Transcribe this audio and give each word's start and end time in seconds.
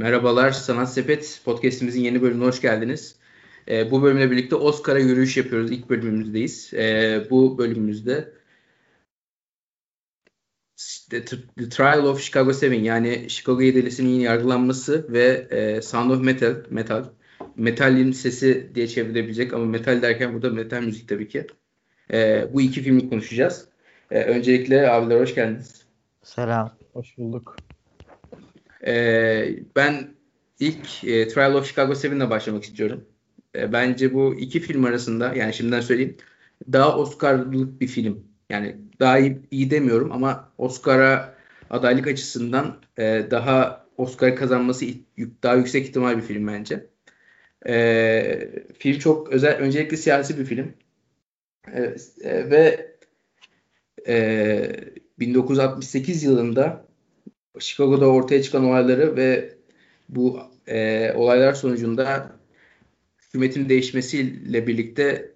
Merhabalar, 0.00 0.50
Sanat 0.50 0.92
Sepet 0.92 1.40
podcastimizin 1.44 2.00
yeni 2.00 2.22
bölümüne 2.22 2.44
hoş 2.44 2.60
geldiniz. 2.60 3.16
Ee, 3.68 3.90
bu 3.90 4.02
bölümle 4.02 4.30
birlikte 4.30 4.56
Oscar'a 4.56 4.98
yürüyüş 4.98 5.36
yapıyoruz. 5.36 5.70
İlk 5.70 5.90
bölümümüzdeyiz. 5.90 6.74
Ee, 6.74 7.26
bu 7.30 7.58
bölümümüzde 7.58 8.32
The, 11.10 11.24
The 11.24 11.68
Trial 11.70 12.04
of 12.04 12.20
Chicago 12.20 12.52
7 12.62 12.76
yani 12.76 13.30
Chicago 13.30 13.62
7'lisinin 13.62 14.20
yargılanması 14.20 15.12
ve 15.12 15.46
e, 15.50 15.82
Sound 15.82 16.10
of 16.10 16.24
Metal, 16.24 16.54
Metal, 16.70 17.04
Metal'in 17.56 18.12
sesi 18.12 18.70
diye 18.74 18.88
çevrilebilecek 18.88 19.52
ama 19.52 19.64
metal 19.64 20.02
derken 20.02 20.34
burada 20.34 20.50
metal 20.50 20.82
müzik 20.82 21.08
tabii 21.08 21.28
ki. 21.28 21.46
Ee, 22.12 22.48
bu 22.52 22.60
iki 22.60 22.82
filmi 22.82 23.10
konuşacağız. 23.10 23.68
Ee, 24.10 24.24
öncelikle 24.24 24.90
abiler 24.90 25.20
hoş 25.20 25.34
geldiniz. 25.34 25.84
Selam. 26.22 26.76
Hoş 26.92 27.18
bulduk. 27.18 27.56
Ee, 28.86 29.58
ben 29.76 30.08
ilk 30.60 31.04
e, 31.04 31.28
Trial 31.28 31.54
of 31.54 31.66
Chicago 31.66 31.94
7 32.04 32.16
ile 32.16 32.30
başlamak 32.30 32.64
istiyorum. 32.64 33.04
E, 33.56 33.72
bence 33.72 34.14
bu 34.14 34.34
iki 34.34 34.60
film 34.60 34.84
arasında 34.84 35.34
yani 35.34 35.54
şimdiden 35.54 35.80
söyleyeyim 35.80 36.16
daha 36.72 36.98
Oscar'lık 36.98 37.80
bir 37.80 37.86
film. 37.86 38.24
Yani 38.50 38.76
daha 39.00 39.18
iyi, 39.18 39.38
iyi 39.50 39.70
demiyorum 39.70 40.12
ama 40.12 40.52
Oscar'a 40.58 41.34
adaylık 41.70 42.06
açısından 42.06 42.80
e, 42.98 43.26
daha 43.30 43.86
Oscar 43.96 44.36
kazanması 44.36 44.86
daha 45.42 45.54
yüksek 45.54 45.86
ihtimal 45.86 46.16
bir 46.16 46.22
film 46.22 46.46
bence. 46.46 46.86
E, 47.66 48.50
film 48.78 48.98
çok 48.98 49.32
özel, 49.32 49.56
öncelikle 49.58 49.96
siyasi 49.96 50.38
bir 50.38 50.44
film. 50.44 50.74
E, 51.72 51.94
e, 52.22 52.50
ve 52.50 52.96
e, 54.08 54.70
1968 55.18 56.22
yılında 56.22 56.89
Chicago'da 57.58 58.06
ortaya 58.06 58.42
çıkan 58.42 58.64
olayları 58.64 59.16
ve 59.16 59.54
bu 60.08 60.40
e, 60.66 61.12
olaylar 61.12 61.52
sonucunda 61.52 62.32
hükümetin 63.18 63.68
değişmesiyle 63.68 64.66
birlikte 64.66 65.34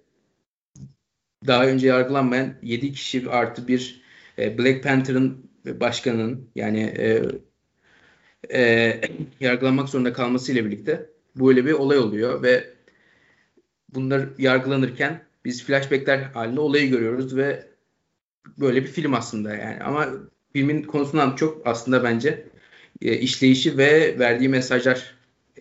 daha 1.47 1.65
önce 1.65 1.87
yargılanmayan 1.87 2.53
7 2.61 2.91
kişi 2.91 3.29
artı 3.29 3.67
bir 3.67 4.01
e, 4.37 4.57
Black 4.57 4.83
Panther'ın 4.83 5.49
başkanının 5.65 6.49
yani 6.55 6.81
e, 6.81 7.21
e, 8.53 9.01
yargılanmak 9.39 9.89
zorunda 9.89 10.13
kalmasıyla 10.13 10.65
birlikte 10.65 11.09
böyle 11.35 11.65
bir 11.65 11.71
olay 11.71 11.97
oluyor 11.97 12.43
ve 12.43 12.73
bunlar 13.89 14.29
yargılanırken 14.37 15.25
biz 15.45 15.63
flashbackler 15.63 16.19
halinde 16.19 16.59
olayı 16.59 16.89
görüyoruz 16.89 17.35
ve 17.35 17.67
böyle 18.57 18.83
bir 18.83 18.87
film 18.87 19.13
aslında 19.13 19.55
yani. 19.55 19.83
Ama 19.83 20.07
filmin 20.55 20.83
konusundan 20.83 21.35
çok 21.35 21.67
aslında 21.67 22.03
bence 22.03 22.47
e, 23.01 23.17
işleyişi 23.17 23.77
ve 23.77 24.19
verdiği 24.19 24.49
mesajlar 24.49 25.15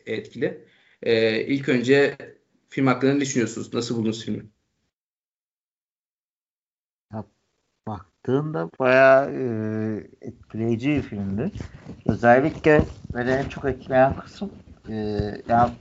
etkili. 0.06 0.64
E, 1.02 1.40
ilk 1.40 1.68
önce 1.68 2.16
film 2.68 2.86
hakkında 2.86 3.14
ne 3.14 3.20
düşünüyorsunuz? 3.20 3.74
Nasıl 3.74 3.96
buldunuz 3.96 4.24
filmi? 4.24 4.44
Ya, 7.12 7.24
baktığında 7.86 8.70
bayağı 8.78 9.32
e, 9.32 9.46
etkileyici 10.20 10.88
bir 10.88 11.02
filmdi. 11.02 11.50
Özellikle 12.06 12.82
beni 13.14 13.30
en 13.30 13.48
çok 13.48 13.64
etkileyen 13.64 14.16
kısım 14.16 14.52
e, 14.88 14.94
yani 15.48 15.72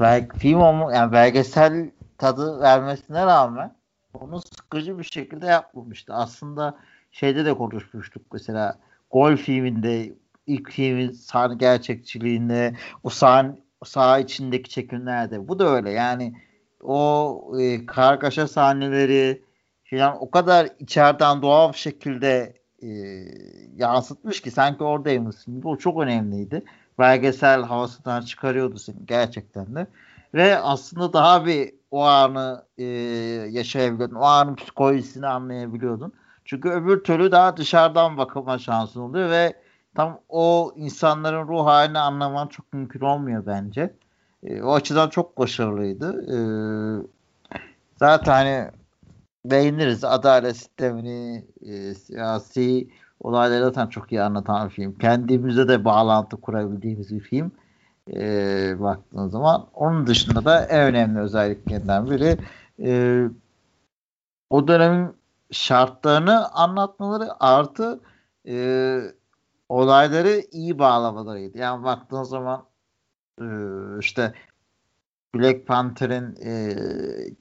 belki 0.00 0.38
film 0.38 0.60
olma, 0.60 0.94
yani 0.94 1.12
belgesel 1.12 1.90
tadı 2.18 2.60
vermesine 2.60 3.26
rağmen 3.26 3.76
onu 4.14 4.40
sıkıcı 4.40 4.98
bir 4.98 5.04
şekilde 5.04 5.46
yapmamıştı. 5.46 6.14
Aslında 6.14 6.78
şeyde 7.18 7.44
de 7.44 7.54
konuşmuştuk. 7.54 8.22
Mesela 8.32 8.78
Gol 9.10 9.36
filminde 9.36 10.12
ilk 10.46 10.70
filmin 10.70 11.10
sahne 11.10 11.54
gerçekçiliğinde 11.54 12.74
o 13.02 13.10
sahne 13.10 13.58
saha 13.84 14.18
içindeki 14.18 14.70
çekimlerde. 14.70 15.48
Bu 15.48 15.58
da 15.58 15.68
öyle. 15.68 15.90
Yani 15.90 16.34
o 16.82 17.52
e, 17.60 17.86
kargaşa 17.86 18.48
sahneleri 18.48 19.42
filan 19.84 20.22
o 20.22 20.30
kadar 20.30 20.68
içeriden 20.78 21.42
doğal 21.42 21.72
bir 21.72 21.78
şekilde 21.78 22.54
e, 22.82 22.88
yansıtmış 23.76 24.40
ki 24.40 24.50
sanki 24.50 24.84
oradaymışsın. 24.84 25.62
Bu 25.62 25.78
çok 25.78 26.00
önemliydi. 26.02 26.62
Belgesel 26.98 27.62
havasından 27.62 28.20
çıkarıyordu 28.20 28.78
seni 28.78 29.06
gerçekten 29.06 29.74
de. 29.74 29.86
Ve 30.34 30.58
aslında 30.58 31.12
daha 31.12 31.46
bir 31.46 31.74
o 31.90 32.02
anı 32.02 32.64
e, 32.78 32.84
yaşayabiliyordun. 33.50 34.14
O 34.14 34.24
anın 34.24 34.54
psikolojisini 34.54 35.26
anlayabiliyordun 35.26 36.12
çünkü 36.48 36.68
öbür 36.68 37.04
türlü 37.04 37.32
daha 37.32 37.56
dışarıdan 37.56 38.16
bakma 38.16 38.58
şansın 38.58 39.00
oluyor 39.00 39.30
ve 39.30 39.54
tam 39.94 40.20
o 40.28 40.72
insanların 40.76 41.48
ruh 41.48 41.66
halini 41.66 41.98
anlaman 41.98 42.46
çok 42.46 42.72
mümkün 42.72 43.00
olmuyor 43.00 43.46
bence. 43.46 43.94
E, 44.42 44.62
o 44.62 44.74
açıdan 44.74 45.08
çok 45.08 45.38
başarılıydı. 45.38 46.24
E, 46.34 46.38
zaten 47.96 48.32
hani 48.32 48.70
beğeniriz 49.44 50.04
adalet 50.04 50.56
sistemini, 50.56 51.44
e, 51.62 51.94
siyasi 51.94 52.88
olayları 53.20 53.64
zaten 53.64 53.86
çok 53.86 54.12
iyi 54.12 54.22
anlatan 54.22 54.68
bir 54.68 54.74
film. 54.74 54.98
Kendimize 54.98 55.68
de 55.68 55.84
bağlantı 55.84 56.36
kurabildiğimiz 56.36 57.14
bir 57.14 57.20
film. 57.20 57.52
E, 58.12 58.76
baktığınız 58.80 59.32
zaman. 59.32 59.66
Onun 59.74 60.06
dışında 60.06 60.44
da 60.44 60.64
en 60.64 60.80
önemli 60.80 61.18
özelliklerinden 61.18 62.10
biri 62.10 62.38
e, 62.82 63.22
o 64.50 64.68
dönemin 64.68 65.17
şartlarını 65.50 66.48
anlatmaları 66.48 67.44
artı 67.44 68.00
e, 68.48 69.00
olayları 69.68 70.42
iyi 70.52 70.78
bağlamalarıydı. 70.78 71.58
Yani 71.58 71.84
baktığın 71.84 72.22
zaman 72.22 72.64
e, 73.40 73.44
işte 74.00 74.34
Black 75.34 75.66
Panther'in 75.66 76.36
e, 76.44 76.76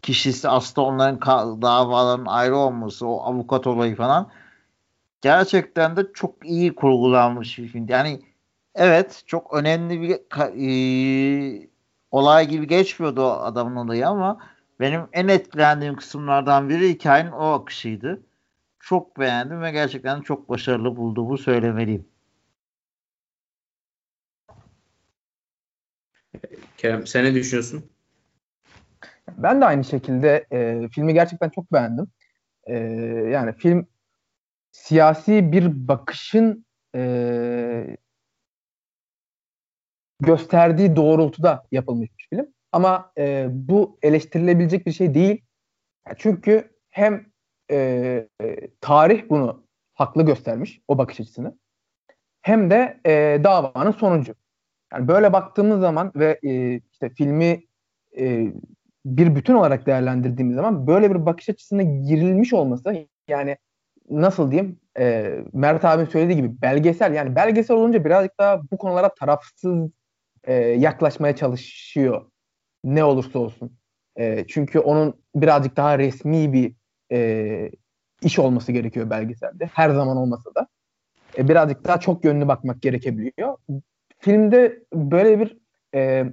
kişisi 0.01 0.50
aslında 0.50 0.88
onların 0.88 1.22
davalarının 1.62 2.25
ayrı 2.25 2.56
olması, 2.57 3.07
o 3.07 3.22
avukat 3.22 3.68
olayı 3.68 3.95
falan 3.95 4.31
gerçekten 5.22 5.95
de 5.95 6.13
çok 6.13 6.45
iyi 6.45 6.75
kurgulanmış 6.75 7.59
bir 7.59 7.68
film. 7.68 7.85
Yani 7.89 8.22
evet 8.75 9.24
çok 9.25 9.53
önemli 9.53 10.01
bir 10.01 10.19
e, 11.63 11.69
olay 12.12 12.47
gibi 12.47 12.68
geçmiyordu 12.68 13.22
o 13.22 13.29
adamın 13.29 13.75
olayı 13.75 14.07
ama 14.07 14.38
benim 14.79 15.01
en 15.13 15.27
etkilendiğim 15.27 15.95
kısımlardan 15.95 16.69
biri 16.69 16.89
hikayenin 16.89 17.31
o 17.31 17.45
akışıydı. 17.45 18.23
Çok 18.79 19.19
beğendim 19.19 19.61
ve 19.61 19.71
gerçekten 19.71 20.21
çok 20.21 20.49
başarılı 20.49 20.95
bulduğumu 20.95 21.38
söylemeliyim. 21.38 22.07
Kerem 26.77 27.07
sen 27.07 27.25
ne 27.25 27.33
düşünüyorsun? 27.33 27.89
Ben 29.38 29.61
de 29.61 29.65
aynı 29.65 29.83
şekilde 29.83 30.45
e, 30.51 30.89
filmi 30.89 31.13
gerçekten 31.13 31.49
çok 31.49 31.73
beğendim. 31.73 32.07
E, 32.63 32.77
yani 33.31 33.53
film 33.57 33.88
siyasi 34.71 35.51
bir 35.51 35.88
bakışın 35.88 36.65
e, 36.95 37.97
gösterdiği 40.19 40.95
doğrultuda 40.95 41.65
yapılmış 41.71 42.09
bir 42.17 42.27
film. 42.29 42.47
Ama 42.72 43.11
e, 43.17 43.47
bu 43.51 44.00
eleştirilebilecek 44.01 44.85
bir 44.85 44.91
şey 44.91 45.13
değil. 45.13 45.44
Çünkü 46.17 46.72
hem 46.89 47.25
e, 47.72 48.28
tarih 48.81 49.29
bunu 49.29 49.63
haklı 49.94 50.25
göstermiş, 50.25 50.81
o 50.88 50.97
bakış 50.97 51.19
açısını. 51.19 51.57
Hem 52.41 52.72
de 52.72 53.00
e, 53.06 53.44
davanın 53.44 53.91
sonucu. 53.91 54.35
Yani 54.94 55.07
böyle 55.07 55.33
baktığımız 55.33 55.79
zaman 55.79 56.11
ve 56.16 56.39
e, 56.44 56.81
işte 56.91 57.09
filmi 57.09 57.63
e, 58.17 58.53
bir 59.06 59.35
bütün 59.35 59.53
olarak 59.53 59.85
değerlendirdiğimiz 59.85 60.56
zaman 60.56 60.88
böyle 60.88 61.09
bir 61.09 61.25
bakış 61.25 61.50
açısına 61.50 61.81
girilmiş 61.83 62.53
olması 62.53 63.07
yani 63.27 63.57
nasıl 64.09 64.51
diyeyim 64.51 64.79
e, 65.00 65.36
Mert 65.53 65.86
abinin 65.86 66.09
söylediği 66.09 66.38
gibi 66.38 66.62
belgesel 66.62 67.13
yani 67.13 67.36
belgesel 67.36 67.77
olunca 67.77 68.06
birazcık 68.06 68.39
daha 68.39 68.62
bu 68.71 68.77
konulara 68.77 69.13
tarafsız 69.13 69.89
e, 70.44 70.53
yaklaşmaya 70.53 71.36
çalışıyor 71.36 72.25
ne 72.88 73.04
olursa 73.04 73.39
olsun. 73.39 73.78
E, 74.16 74.45
çünkü 74.48 74.80
onun 74.80 75.13
birazcık 75.36 75.78
daha 75.78 76.00
resmi 76.00 76.54
bir 76.54 76.74
e, 77.12 77.72
iş 78.22 78.39
olması 78.39 78.72
gerekiyor 78.72 79.10
belgeselde. 79.10 79.66
Her 79.66 79.89
zaman 79.89 80.18
olmasa 80.18 80.56
da. 80.56 80.68
E, 81.38 81.48
birazcık 81.48 81.84
daha 81.84 82.00
çok 82.00 82.25
yönlü 82.25 82.48
bakmak 82.48 82.81
gerekebiliyor. 82.81 83.57
Filmde 84.19 84.84
böyle 84.94 85.39
bir 85.39 85.57
e, 85.95 86.25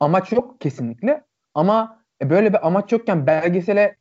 amaç 0.00 0.32
yok 0.32 0.60
kesinlikle. 0.60 1.24
Ama 1.54 2.04
e, 2.22 2.30
böyle 2.30 2.52
bir 2.52 2.66
amaç 2.66 2.92
yokken 2.92 3.26
belgesele 3.26 3.96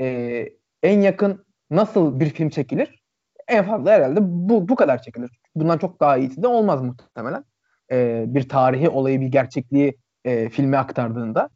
e, 0.00 0.48
en 0.82 1.00
yakın 1.00 1.44
nasıl 1.70 2.20
bir 2.20 2.30
film 2.30 2.48
çekilir? 2.48 3.02
En 3.48 3.64
fazla 3.64 3.90
herhalde 3.90 4.18
bu, 4.22 4.68
bu 4.68 4.76
kadar 4.76 5.02
çekilir. 5.02 5.30
Bundan 5.54 5.78
çok 5.78 6.00
daha 6.00 6.16
iyisi 6.16 6.42
de 6.42 6.46
olmaz 6.46 6.82
muhtemelen. 6.82 7.44
E, 7.92 8.24
bir 8.26 8.48
tarihi 8.48 8.88
olayı, 8.88 9.20
bir 9.20 9.26
gerçekliği 9.26 9.98
e, 10.24 10.48
filme 10.48 10.76
aktardığında. 10.76 11.50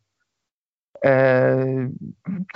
E, 1.04 1.10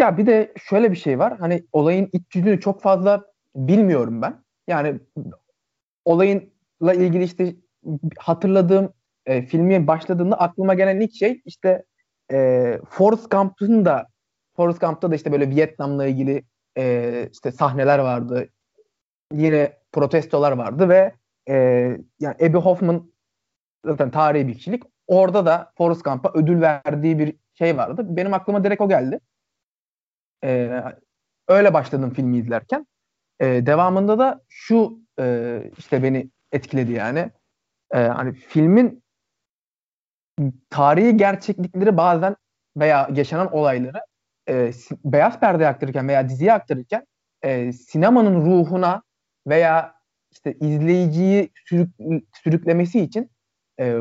ya 0.01 0.19
bir 0.19 0.27
de 0.27 0.53
şöyle 0.69 0.91
bir 0.91 0.97
şey 0.97 1.19
var. 1.19 1.39
Hani 1.39 1.65
olayın 1.73 2.09
iç 2.13 2.35
yüzünü 2.35 2.61
çok 2.61 2.83
fazla 2.83 3.25
bilmiyorum 3.57 4.23
ben. 4.23 4.45
Yani 4.69 5.01
olayınla 6.05 6.95
ilgili 6.95 7.25
işte 7.25 7.57
hatırladığım 8.19 8.93
e, 9.27 9.43
filmi 9.43 9.87
başladığında 9.87 10.41
aklıma 10.41 10.75
gelen 10.75 11.01
ilk 11.01 11.15
şey 11.15 11.43
işte 11.45 11.85
e, 12.33 12.79
Forrest 12.91 13.31
Gump'ın 13.31 13.85
da 13.85 14.07
Forrest 14.57 14.81
Gump'ta 14.81 15.11
da 15.11 15.15
işte 15.15 15.33
böyle 15.33 15.51
Vietnam'la 15.51 16.07
ilgili 16.07 16.43
e, 16.79 17.29
işte 17.33 17.53
sahneler 17.53 17.99
vardı. 17.99 18.49
Yine 19.33 19.73
protestolar 19.93 20.53
vardı 20.53 20.89
ve 20.89 21.15
e, 21.49 21.55
yani 22.21 22.35
Abby 22.35 22.57
Hoffman 22.57 23.13
zaten 23.85 24.11
tarihi 24.11 24.49
bir 24.49 24.55
kişilik. 24.55 24.83
Orada 25.11 25.47
da 25.47 25.73
Forrest 25.79 26.05
Gump'a 26.05 26.31
ödül 26.35 26.61
verdiği 26.61 27.19
bir 27.19 27.37
şey 27.55 27.77
vardı. 27.77 28.07
Benim 28.09 28.35
aklıma 28.35 28.65
direkt 28.65 28.81
o 28.81 28.89
geldi. 28.89 29.21
E, 30.45 30.83
öyle 31.49 31.75
başladım 31.75 32.13
filmi 32.17 32.39
izlerken. 32.39 32.87
E, 33.41 33.47
devamında 33.67 34.19
da 34.19 34.41
şu 34.49 35.01
e, 35.21 35.63
işte 35.79 36.03
beni 36.03 36.31
etkiledi 36.53 36.93
yani. 36.93 37.31
E, 37.95 37.99
hani 37.99 38.33
filmin 38.33 39.03
tarihi 40.71 41.17
gerçeklikleri 41.17 41.97
bazen 41.97 42.37
veya 42.77 43.09
yaşanan 43.15 43.53
olayları 43.55 44.01
e, 44.49 44.73
beyaz 45.05 45.41
perde 45.41 45.69
aktarırken 45.69 46.09
veya 46.09 46.29
diziye 46.29 46.53
aktarırken 46.53 47.07
e, 47.43 47.73
sinemanın 47.73 48.47
ruhuna 48.47 49.03
veya 49.47 49.95
işte 50.31 50.55
izleyiciyi 50.55 51.51
sürük, 51.67 51.91
sürüklemesi 52.43 53.01
için 53.01 53.31
e, 53.81 54.01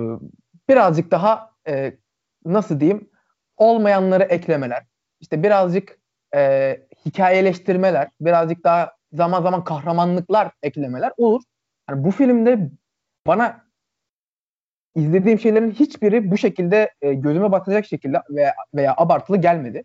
birazcık 0.70 1.12
daha 1.12 1.52
e, 1.68 1.98
nasıl 2.46 2.80
diyeyim 2.80 3.10
olmayanları 3.58 4.24
eklemeler, 4.24 4.86
işte 5.20 5.44
birazcık 5.44 6.00
e, 6.36 6.78
hikayeleştirmeler, 7.06 8.10
birazcık 8.22 8.64
daha 8.64 8.94
zaman 9.14 9.42
zaman 9.42 9.64
kahramanlıklar 9.64 10.52
eklemeler 10.64 11.12
olur. 11.18 11.44
Yani 11.90 12.04
bu 12.04 12.12
filmde 12.12 12.70
bana 13.28 13.66
izlediğim 14.96 15.40
şeylerin 15.40 15.72
hiçbiri 15.72 16.32
bu 16.32 16.38
şekilde 16.38 16.94
e, 17.02 17.14
gözüme 17.14 17.52
batacak 17.52 17.86
şekilde 17.86 18.22
veya, 18.30 18.54
veya 18.76 18.94
abartılı 18.98 19.38
gelmedi. 19.38 19.84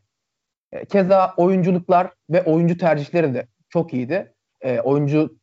E, 0.73 0.85
keza 0.85 1.35
oyunculuklar 1.37 2.11
ve 2.31 2.43
oyuncu 2.43 2.79
tercihleri 2.79 3.35
de 3.35 3.47
çok 3.69 3.95
iyiydi. 3.95 4.35
E, 4.61 4.81
oyuncu 4.81 5.39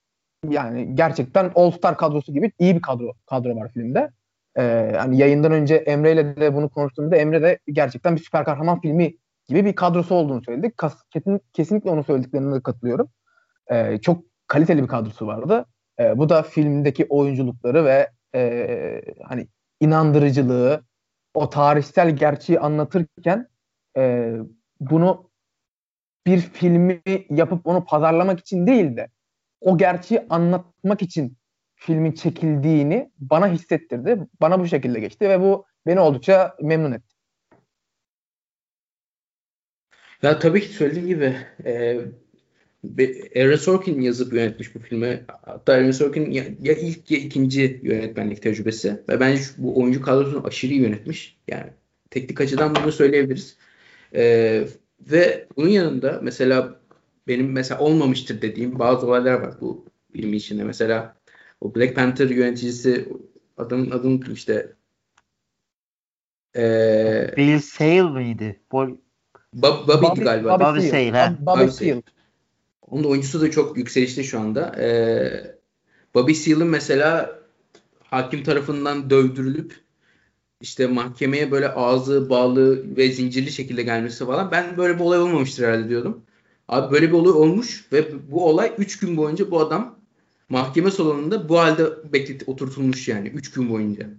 yani 0.50 0.96
gerçekten 0.96 1.52
All 1.56 1.72
Star 1.72 1.98
kadrosu 1.98 2.34
gibi 2.34 2.52
iyi 2.60 2.76
bir 2.76 2.82
kadro 2.82 3.14
kadro 3.26 3.56
var 3.56 3.72
filmde. 3.74 4.10
E, 4.56 4.64
yani 4.96 5.18
yayından 5.18 5.52
önce 5.52 5.76
Emre 5.76 6.12
ile 6.12 6.36
de 6.36 6.56
bunu 6.56 6.70
konuştuğumda 6.70 7.16
Emre 7.16 7.42
de 7.42 7.60
gerçekten 7.68 8.16
bir 8.16 8.22
süper 8.22 8.46
kahraman 8.46 8.82
filmi 8.82 9.14
gibi 9.48 9.66
bir 9.66 9.76
kadrosu 9.76 10.16
olduğunu 10.16 10.44
söyledi. 10.44 10.72
Kesin, 11.12 11.42
kesinlikle 11.54 11.90
onun 11.90 12.02
söylediklerine 12.02 12.56
de 12.56 12.62
katılıyorum. 12.62 13.10
E, 13.68 13.98
çok 13.98 14.24
kaliteli 14.48 14.84
bir 14.84 14.88
kadrosu 14.88 15.28
vardı. 15.28 15.66
E, 16.00 16.18
bu 16.18 16.30
da 16.30 16.44
filmdeki 16.44 17.06
oyunculukları 17.10 17.86
ve 17.86 18.10
e, 18.36 19.02
hani 19.24 19.48
inandırıcılığı, 19.80 20.84
o 21.34 21.50
tarihsel 21.50 22.16
gerçeği 22.16 22.60
anlatırken 22.60 23.48
e, 23.98 24.34
bunu 24.80 25.32
bir 26.26 26.40
filmi 26.40 27.02
yapıp 27.30 27.68
onu 27.68 27.86
pazarlamak 27.86 28.40
için 28.40 28.68
değil 28.68 28.98
de 28.98 29.08
o 29.62 29.78
gerçeği 29.78 30.26
anlatmak 30.30 31.02
için 31.02 31.38
filmin 31.82 32.12
çekildiğini 32.12 33.12
bana 33.20 33.52
hissettirdi. 33.52 34.20
Bana 34.42 34.60
bu 34.60 34.68
şekilde 34.68 35.00
geçti 35.00 35.30
ve 35.30 35.40
bu 35.40 35.66
beni 35.88 36.00
oldukça 36.00 36.56
memnun 36.62 36.92
etti. 36.92 37.16
Ya 40.22 40.40
tabii 40.40 40.62
ki 40.62 40.68
söylediğim 40.68 41.08
gibi 41.08 41.36
e, 41.66 42.02
Aaron 43.36 43.56
Sorkin 43.56 44.02
yazıp 44.02 44.34
yönetmiş 44.34 44.76
bu 44.76 44.80
filmi. 44.80 45.26
Hatta 45.28 45.74
Aaron 45.74 45.92
Sorkin 45.92 46.32
ya, 46.32 46.44
ya 46.62 46.74
ilk 46.74 47.12
ya 47.12 47.18
ikinci 47.18 47.80
yönetmenlik 47.84 48.42
tecrübesi. 48.42 49.04
Ve 49.10 49.20
bence 49.20 49.42
bu 49.58 49.82
oyuncu 49.82 50.02
kadrosunu 50.02 50.48
aşırı 50.48 50.72
iyi 50.72 50.82
yönetmiş. 50.82 51.38
Yani 51.48 51.70
teknik 52.10 52.42
açıdan 52.42 52.76
bunu 52.76 52.92
söyleyebiliriz. 52.92 53.58
Ee, 54.16 54.64
ve 55.02 55.48
bunun 55.58 55.70
yanında 55.70 56.20
mesela 56.24 56.82
benim 57.28 57.52
mesela 57.52 57.82
olmamıştır 57.82 58.42
dediğim 58.42 58.80
bazı 58.80 59.08
olaylar 59.08 59.34
var 59.34 59.54
bu 59.62 59.86
filmi 60.14 60.38
içinde. 60.38 60.64
Mesela 60.64 61.21
o 61.62 61.76
Black 61.76 61.96
Panther 61.96 62.30
yöneticisi 62.30 63.10
adamın 63.58 63.92
adını 63.92 64.34
işte 64.34 64.74
ee, 66.56 67.34
Bill 67.38 67.60
Sale 67.60 68.10
miydi? 68.10 68.60
Bob, 68.74 69.88
Bobby'di 69.88 70.02
Bobby, 70.02 70.22
galiba. 70.22 70.60
Bobby, 70.60 70.64
Bobby 70.64 70.88
Sale. 70.88 71.38
Bobby 71.40 71.70
Sale. 71.70 72.02
Onun 72.82 73.04
da 73.04 73.08
oyuncusu 73.08 73.42
da 73.42 73.52
çok 73.52 73.78
yükselişte 73.78 74.24
şu 74.24 74.40
anda. 74.40 74.76
Ee, 74.80 75.56
Bobby 76.14 76.34
Seale'ın 76.34 76.68
mesela 76.68 77.40
hakim 78.04 78.44
tarafından 78.44 79.10
dövdürülüp 79.10 79.76
işte 80.62 80.88
mahkemeye 80.88 81.52
böyle 81.52 81.70
ağzı 81.70 82.30
bağlı 82.30 82.96
ve 82.98 83.12
zincirli 83.12 83.52
şekilde 83.52 83.84
gelmesi 83.84 84.26
falan. 84.26 84.52
Ben 84.52 84.78
böyle 84.78 84.96
bir 84.96 85.04
olay 85.04 85.20
olmamıştır 85.20 85.64
herhalde 85.64 85.90
diyordum. 85.90 86.22
Abi 86.68 86.94
böyle 86.94 87.08
bir 87.08 87.14
olay 87.14 87.32
olmuş 87.32 87.86
ve 87.94 88.32
bu 88.32 88.50
olay 88.50 88.74
3 88.78 89.00
gün 89.00 89.18
boyunca 89.18 89.52
bu 89.52 89.60
adam 89.60 90.01
mahkeme 90.52 90.92
salonunda 90.92 91.50
bu 91.50 91.60
halde 91.60 92.14
beklet 92.14 92.50
oturtulmuş 92.50 93.08
yani 93.08 93.28
3 93.28 93.52
gün 93.52 93.70
boyunca. 93.70 94.10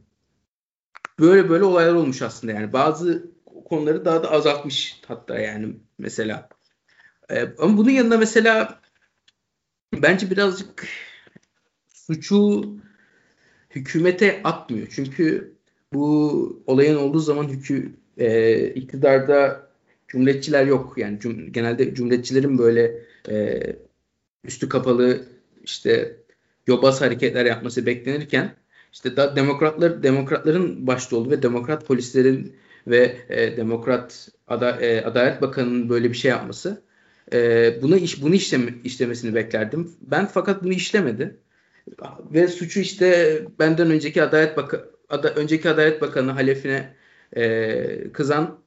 Böyle 1.20 1.48
böyle 1.48 1.64
olaylar 1.64 1.94
olmuş 1.94 2.22
aslında 2.22 2.52
yani. 2.52 2.72
Bazı 2.72 3.30
konuları 3.64 4.04
daha 4.04 4.22
da 4.22 4.30
azaltmış 4.30 5.00
hatta 5.06 5.38
yani 5.38 5.76
mesela. 5.98 6.48
Ee, 7.30 7.48
ama 7.58 7.76
bunun 7.76 7.90
yanında 7.90 8.18
mesela 8.18 8.80
bence 10.02 10.30
birazcık 10.30 10.88
suçu 11.94 12.64
hükümete 13.70 14.42
atmıyor. 14.44 14.86
Çünkü 14.90 15.54
bu 15.92 16.62
olayın 16.66 16.96
olduğu 16.96 17.18
zaman 17.18 17.48
hükü 17.48 17.92
e, 18.18 18.66
iktidarda 18.66 19.68
cumhuriyetçiler 20.08 20.66
yok. 20.66 20.94
Yani 20.96 21.20
cum, 21.20 21.52
genelde 21.52 21.94
cumhuriyetçilerin 21.94 22.58
böyle 22.58 23.04
e, 23.28 23.60
üstü 24.44 24.68
kapalı 24.68 25.24
işte 25.62 26.21
yobaz 26.66 27.00
hareketler 27.00 27.46
yapması 27.46 27.86
beklenirken 27.86 28.56
işte 28.92 29.16
da 29.16 29.36
demokratlar 29.36 30.02
demokratların 30.02 30.86
başta 30.86 31.16
olduğu 31.16 31.30
ve 31.30 31.42
demokrat 31.42 31.86
polislerin 31.86 32.56
ve 32.86 33.16
e, 33.28 33.56
demokrat 33.56 34.28
ada, 34.48 34.80
e, 34.80 35.04
Adalet 35.04 35.42
Bakanı'nın 35.42 35.88
böyle 35.88 36.08
bir 36.10 36.14
şey 36.16 36.30
yapması 36.30 36.82
e, 37.32 37.82
buna 37.82 37.96
iş 37.96 38.22
bunu 38.22 38.34
işlem, 38.34 38.80
işlemesini 38.84 39.34
beklerdim. 39.34 39.92
Ben 40.00 40.26
fakat 40.26 40.64
bunu 40.64 40.72
işlemedi. 40.72 41.36
Ve 42.34 42.48
suçu 42.48 42.80
işte 42.80 43.38
benden 43.58 43.90
önceki 43.90 44.22
Adalet 44.22 44.56
Bakanı 44.56 44.82
ada, 45.08 45.34
önceki 45.34 45.70
Adalet 45.70 46.00
Bakanı 46.00 46.30
halefine 46.30 46.94
e, 47.36 48.12
kızan 48.12 48.62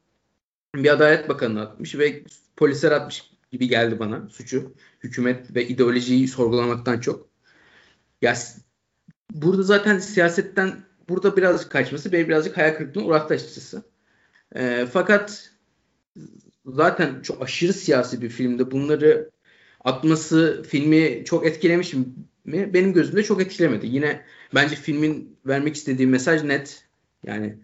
bir 0.75 0.93
Adalet 0.93 1.29
Bakanı 1.29 1.61
atmış 1.61 1.95
ve 1.95 2.23
polisler 2.57 2.91
atmış 2.91 3.31
gibi 3.51 3.67
geldi 3.67 3.99
bana 3.99 4.29
suçu. 4.29 4.73
Hükümet 5.03 5.55
ve 5.55 5.67
ideolojiyi 5.67 6.27
sorgulamaktan 6.27 6.99
çok. 6.99 7.34
Ya 8.25 8.35
burada 9.31 9.63
zaten 9.63 9.99
siyasetten 9.99 10.83
burada 11.09 11.37
birazcık 11.37 11.71
kaçması 11.71 12.11
beni 12.11 12.27
birazcık 12.27 12.57
hayal 12.57 12.75
kırıklığına 12.75 13.05
uğrattı 13.05 13.33
açıkçası. 13.33 13.83
E, 14.55 14.87
fakat 14.93 15.51
zaten 16.65 17.21
çok 17.21 17.41
aşırı 17.41 17.73
siyasi 17.73 18.21
bir 18.21 18.29
filmde 18.29 18.71
bunları 18.71 19.31
atması 19.83 20.63
filmi 20.69 21.25
çok 21.25 21.45
etkilemiş 21.45 21.93
mi? 21.93 22.05
Benim 22.45 22.93
gözümde 22.93 23.23
çok 23.23 23.41
etkilemedi. 23.41 23.87
Yine 23.87 24.21
bence 24.55 24.75
filmin 24.75 25.37
vermek 25.45 25.75
istediği 25.75 26.07
mesaj 26.07 26.43
net. 26.43 26.85
Yani 27.25 27.57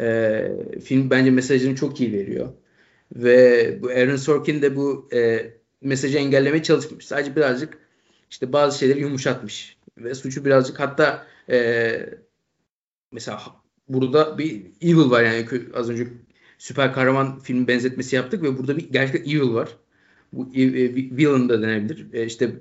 e, 0.00 0.48
film 0.84 1.10
bence 1.10 1.30
mesajını 1.30 1.74
çok 1.76 2.00
iyi 2.00 2.12
veriyor. 2.12 2.48
Ve 3.16 3.78
bu 3.82 3.88
Aaron 3.88 4.16
Sorkin 4.16 4.62
de 4.62 4.76
bu 4.76 5.08
e, 5.12 5.50
mesajı 5.82 6.18
engellemeye 6.18 6.62
çalışmış. 6.62 7.06
Sadece 7.06 7.36
birazcık 7.36 7.78
işte 8.30 8.52
bazı 8.52 8.78
şeyleri 8.78 9.00
yumuşatmış. 9.00 9.77
Ve 10.04 10.14
suçu 10.14 10.44
birazcık 10.44 10.80
hatta 10.80 11.26
e, 11.50 12.10
mesela 13.12 13.40
burada 13.88 14.38
bir 14.38 14.66
evil 14.80 15.10
var 15.10 15.22
yani 15.22 15.46
az 15.74 15.90
önce 15.90 16.08
süper 16.58 16.92
kahraman 16.92 17.38
film 17.40 17.68
benzetmesi 17.68 18.16
yaptık 18.16 18.42
ve 18.42 18.58
burada 18.58 18.76
bir 18.76 18.92
gerçekten 18.92 19.30
evil 19.30 19.54
var. 19.54 19.68
Bu 20.32 20.48
e, 20.54 20.62
e, 20.62 20.94
villain 20.94 21.48
da 21.48 21.62
denebilir. 21.62 22.12
E, 22.12 22.26
işte 22.26 22.60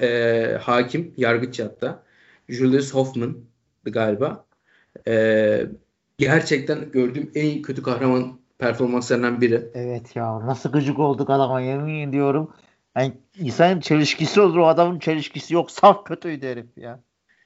e, 0.00 0.58
hakim, 0.60 1.14
yargıç 1.16 1.60
hatta. 1.60 2.02
Julius 2.48 2.94
Hoffman 2.94 3.36
galiba. 3.84 4.46
E, 5.08 5.66
gerçekten 6.18 6.92
gördüğüm 6.92 7.30
en 7.34 7.62
kötü 7.62 7.82
kahraman 7.82 8.40
performanslarından 8.58 9.40
biri. 9.40 9.70
Evet 9.74 10.16
ya 10.16 10.46
nasıl 10.46 10.72
gıcık 10.72 10.98
olduk 10.98 11.30
adama 11.30 11.60
yemin 11.60 12.08
ediyorum. 12.08 12.54
Yani 12.96 13.12
insanın 13.38 13.80
çelişkisi 13.80 14.40
olur 14.40 14.56
o 14.56 14.66
adamın 14.66 14.98
çelişkisi 14.98 15.54
yok. 15.54 15.70
Saf 15.70 16.06
kötüydü 16.06 16.46
herif 16.46 16.66
ya. 16.76 17.02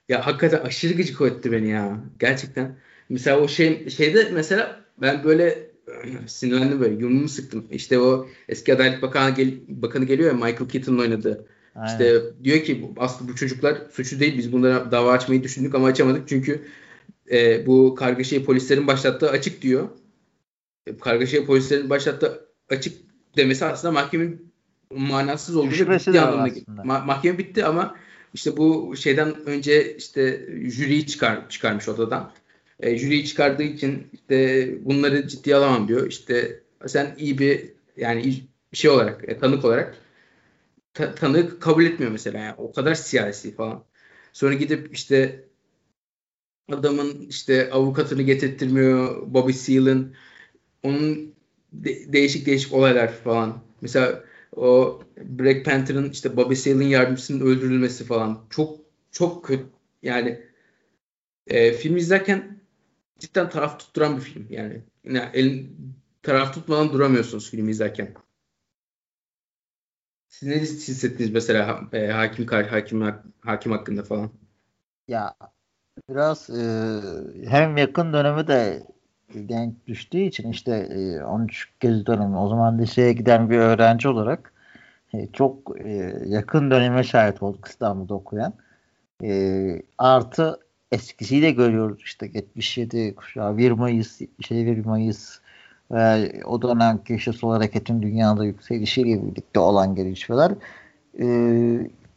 Ya 0.09 0.27
hakikaten 0.27 0.61
aşırı 0.61 0.93
gıcık 0.93 1.21
etti 1.21 1.53
beni 1.53 1.69
ya. 1.69 2.05
Gerçekten. 2.19 2.77
Mesela 3.09 3.41
o 3.41 3.49
şey 3.49 3.91
şeyde 3.91 4.31
mesela 4.33 4.81
ben 5.01 5.25
böyle 5.25 5.71
sinirlendim 6.27 6.81
böyle 6.81 6.95
yumruğumu 6.95 7.29
sıktım. 7.29 7.67
İşte 7.71 7.99
o 7.99 8.29
eski 8.49 8.75
Adalet 8.75 9.03
Bakanı, 9.03 9.35
gel, 9.35 9.55
Bakanı 9.69 10.05
geliyor 10.05 10.29
ya 10.31 10.35
Michael 10.35 10.69
Keaton'ın 10.69 10.99
oynadığı. 10.99 11.47
Aynen. 11.75 11.93
İşte 11.93 12.23
diyor 12.45 12.59
ki 12.59 12.91
aslında 12.97 13.33
bu 13.33 13.37
çocuklar 13.37 13.79
suçu 13.91 14.21
değil 14.21 14.39
biz 14.39 14.53
bunlara 14.53 14.91
dava 14.91 15.13
açmayı 15.13 15.43
düşündük 15.43 15.75
ama 15.75 15.87
açamadık 15.87 16.29
çünkü 16.29 16.65
e, 17.31 17.67
bu 17.67 17.95
kargaşayı 17.95 18.45
polislerin 18.45 18.87
başlattığı 18.87 19.31
açık 19.31 19.63
diyor. 19.63 19.89
E, 20.87 20.97
kargaşayı 20.97 21.47
polislerin 21.47 21.91
başlattığı 21.91 22.49
açık 22.71 22.97
demesi 23.37 23.65
aslında 23.65 23.93
mahkemenin 23.93 24.54
manasız 24.91 25.57
olduğu 25.57 25.71
Düşmesi 25.71 26.11
bitti 26.11 26.21
anlamına. 26.21 26.53
Ma- 26.69 27.05
mahkeme 27.05 27.38
bitti 27.38 27.64
ama 27.64 27.97
işte 28.35 28.57
bu 28.57 28.97
şeyden 28.97 29.47
önce 29.47 29.97
işte 29.97 30.49
jüriyi 30.64 31.07
çıkar 31.07 31.49
çıkarmış 31.49 31.88
odadan. 31.88 32.33
E, 32.81 32.99
jüriyi 32.99 33.25
çıkardığı 33.25 33.62
için 33.62 34.07
işte 34.12 34.69
bunları 34.85 35.29
ciddiye 35.29 35.57
alamam 35.57 35.88
diyor. 35.88 36.07
İşte 36.07 36.61
sen 36.87 37.14
iyi 37.19 37.38
bir 37.38 37.73
yani 37.97 38.25
bir 38.73 38.76
şey 38.76 38.91
olarak 38.91 39.29
e, 39.29 39.38
tanık 39.38 39.64
olarak 39.64 39.97
ta- 40.95 41.14
tanık 41.14 41.62
kabul 41.62 41.85
etmiyor 41.85 42.12
mesela 42.12 42.38
yani 42.38 42.55
o 42.59 42.73
kadar 42.73 42.95
siyasi 42.95 43.55
falan. 43.55 43.85
Sonra 44.33 44.55
gidip 44.55 44.95
işte 44.95 45.45
adamın 46.73 47.26
işte 47.29 47.71
avukatını 47.73 48.23
getirtmiyor 48.23 49.23
Bobby 49.35 49.53
Seale'ın 49.53 50.14
onun 50.83 51.35
de- 51.73 52.12
değişik 52.12 52.47
değişik 52.47 52.73
olaylar 52.73 53.12
falan. 53.12 53.62
Mesela 53.81 54.25
o 54.57 55.01
Black 55.17 55.65
Panther'ın 55.65 56.11
işte 56.11 56.37
Bobby 56.37 56.55
Seale'ın 56.55 56.89
yardımcısının 56.89 57.47
öldürülmesi 57.47 58.05
falan 58.05 58.47
çok 58.51 58.81
çok 59.13 59.45
kötü 59.45 59.67
yani 60.03 60.45
e, 61.47 61.73
film 61.73 61.97
izlerken 61.97 62.61
cidden 63.19 63.51
taraf 63.51 63.79
tutturan 63.79 64.17
bir 64.17 64.23
film 64.23 64.47
yani. 64.51 64.85
yani 65.05 65.31
elin, 65.33 65.77
taraf 66.23 66.55
tutmadan 66.55 66.93
duramıyorsunuz 66.93 67.51
filmi 67.51 67.71
izlerken. 67.71 68.15
Siz 70.29 70.49
ne 70.49 70.61
hissettiniz 70.61 71.31
mesela 71.31 71.81
e, 71.93 72.07
hakim 72.07 72.47
hakim 72.47 73.03
hakim 73.41 73.73
hakkında 73.73 74.03
falan? 74.03 74.31
Ya 75.09 75.37
biraz 76.09 76.51
e, 76.51 77.01
hem 77.49 77.77
yakın 77.77 78.13
dönemi 78.13 78.47
de 78.47 78.83
denk 79.35 79.87
düştüğü 79.87 80.21
için 80.21 80.50
işte 80.50 80.73
e, 80.76 81.25
13 81.25 81.69
kez 81.81 82.07
dönemi 82.07 82.37
o 82.37 82.49
zaman 82.49 82.78
liseye 82.78 83.12
giden 83.12 83.50
bir 83.50 83.59
öğrenci 83.59 84.09
olarak 84.09 84.52
e, 85.14 85.26
çok 85.33 85.81
e, 85.85 86.14
yakın 86.26 86.71
döneme 86.71 87.04
şahit 87.04 87.43
olduk 87.43 87.69
İstanbul'da 87.69 88.14
okuyan. 88.14 88.52
E, 89.23 89.83
artı 89.99 90.61
eskisiyi 90.93 91.43
de 91.43 91.50
görüyoruz 91.50 92.02
işte 92.04 92.31
77 92.35 93.14
kuşağı 93.14 93.57
1 93.57 93.71
Mayıs 93.71 94.21
şey 94.40 94.66
1 94.66 94.85
Mayıs 94.85 95.38
o 96.45 96.62
dönemki 96.62 97.14
işte 97.14 97.33
sol 97.33 97.52
hareketin 97.52 98.02
dünyada 98.02 98.45
yükselişiyle 98.45 99.26
birlikte 99.26 99.61
olan 99.61 99.95
gelişmeler 99.95 100.52
e, 101.19 101.26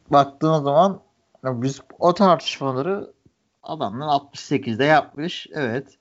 baktığınız 0.09 0.63
zaman 0.63 0.99
biz 1.43 1.81
o 1.99 2.13
tartışmaları 2.13 3.11
adamlar 3.63 4.07
68'de 4.07 4.85
yapmış. 4.85 5.47
Evet. 5.53 5.97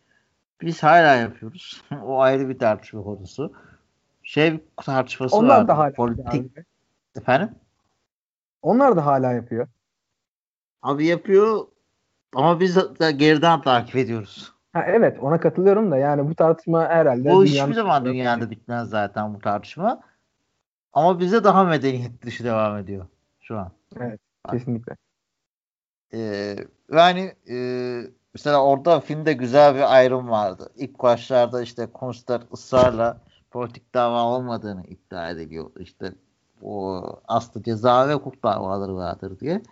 Biz 0.63 0.83
hala 0.83 1.15
yapıyoruz. 1.15 1.83
o 2.03 2.21
ayrı 2.21 2.49
bir 2.49 2.59
tartışma 2.59 3.03
konusu. 3.03 3.53
Şey 4.23 4.61
tartışması 4.77 5.37
Onlar 5.37 5.57
vardı. 5.59 5.69
da 5.69 5.79
hala 5.79 5.93
Politik. 5.93 6.25
yapıyor. 6.35 6.65
Efendim? 7.17 7.51
Onlar 8.63 8.97
da 8.97 9.07
hala 9.07 9.33
yapıyor. 9.33 9.69
Abi 10.83 11.07
yapıyor 11.07 11.67
ama 12.35 12.61
biz 12.61 12.77
de 12.77 13.13
geriden 13.13 13.61
takip 13.61 13.97
ediyoruz. 13.97 14.53
Ha, 14.73 14.85
evet 14.87 15.19
ona 15.21 15.41
katılıyorum 15.41 15.91
da 15.91 15.97
yani 15.97 16.29
bu 16.31 16.35
tartışma 16.35 16.89
herhalde 16.89 17.31
Bu 17.31 17.45
hiçbir 17.45 17.75
zaman 17.75 18.05
dünyada 18.05 18.51
bitmez 18.51 18.89
zaten 18.89 19.35
bu 19.35 19.39
tartışma. 19.39 20.01
Ama 20.93 21.21
bize 21.21 21.45
daha 21.45 21.65
medeniyet 21.65 22.23
dışı 22.23 22.45
devam 22.45 22.79
ediyor 22.79 23.07
şu 23.41 23.59
an. 23.59 23.73
kesinlikle. 24.51 24.97
Ee, 26.15 26.57
yani 26.93 27.35
e, 27.51 27.57
mesela 28.37 28.63
orada 28.65 29.01
filmde 29.01 29.33
güzel 29.33 29.75
bir 29.75 29.95
ayrım 29.95 30.31
vardı. 30.31 30.69
İlk 30.77 31.03
başlarda 31.03 31.63
işte 31.63 31.87
Kunstler 31.87 32.41
ısrarla 32.53 33.19
politik 33.51 33.95
dava 33.95 34.23
olmadığını 34.23 34.83
iddia 34.87 35.31
ediliyor. 35.31 35.71
İşte 35.81 36.13
o 36.63 37.03
aslı 37.29 37.63
ceza 37.63 38.09
ve 38.09 38.15
hukuk 38.15 38.43
davaları 38.43 38.97
vardır 38.97 39.41
diye. 39.41 39.63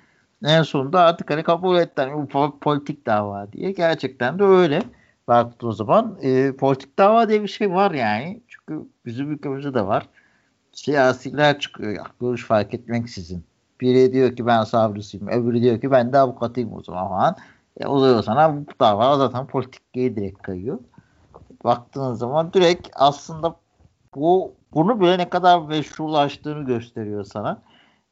En 0.45 0.63
sonunda 0.63 1.01
artık 1.01 1.31
hani 1.31 1.43
kabul 1.43 1.77
ettiler. 1.77 2.15
Bu 2.15 2.19
po- 2.19 2.59
politik 2.59 3.07
dava 3.07 3.53
diye. 3.53 3.73
Gerçekten 3.73 4.39
de 4.39 4.45
öyle. 4.45 4.83
Baktığı 5.29 5.73
zaman 5.73 6.19
e, 6.23 6.53
politik 6.53 6.99
dava 6.99 7.29
diye 7.29 7.43
bir 7.43 7.49
şey 7.49 7.71
var 7.71 7.91
yani. 7.91 8.41
Çünkü 8.49 8.89
bizim 9.07 9.33
ülkemizde 9.33 9.75
de 9.75 9.87
var. 9.87 10.09
Siyasiler 10.73 11.59
çıkıyor. 11.59 12.07
Görüş 12.21 12.47
fark 12.47 12.75
etmeksizin. 12.75 13.45
Biri 13.81 14.13
diyor 14.13 14.37
ki 14.37 14.47
ben 14.47 14.65
savcısıyım. 14.65 15.29
Öbürü 15.29 15.63
diyor 15.63 15.81
ki 15.81 15.91
ben 15.91 16.13
de 16.13 16.19
avukatıyım 16.19 16.73
o 16.73 16.83
zaman 16.83 17.09
falan. 17.09 17.37
E, 17.81 17.87
oluyor 17.87 18.23
sana 18.23 18.57
bu 18.57 18.67
dava 18.81 19.17
zaten 19.17 19.47
politikliğe 19.47 20.17
direkt 20.17 20.43
kayıyor. 20.43 20.79
Baktığın 21.65 22.15
zaman 22.15 22.53
direkt 22.53 22.89
aslında 22.95 23.57
bu 24.15 24.55
bunu 24.75 25.01
bile 25.01 25.19
ne 25.19 25.29
kadar 25.29 25.61
meşrulaştığını 25.61 26.67
gösteriyor 26.67 27.25
sana. 27.25 27.63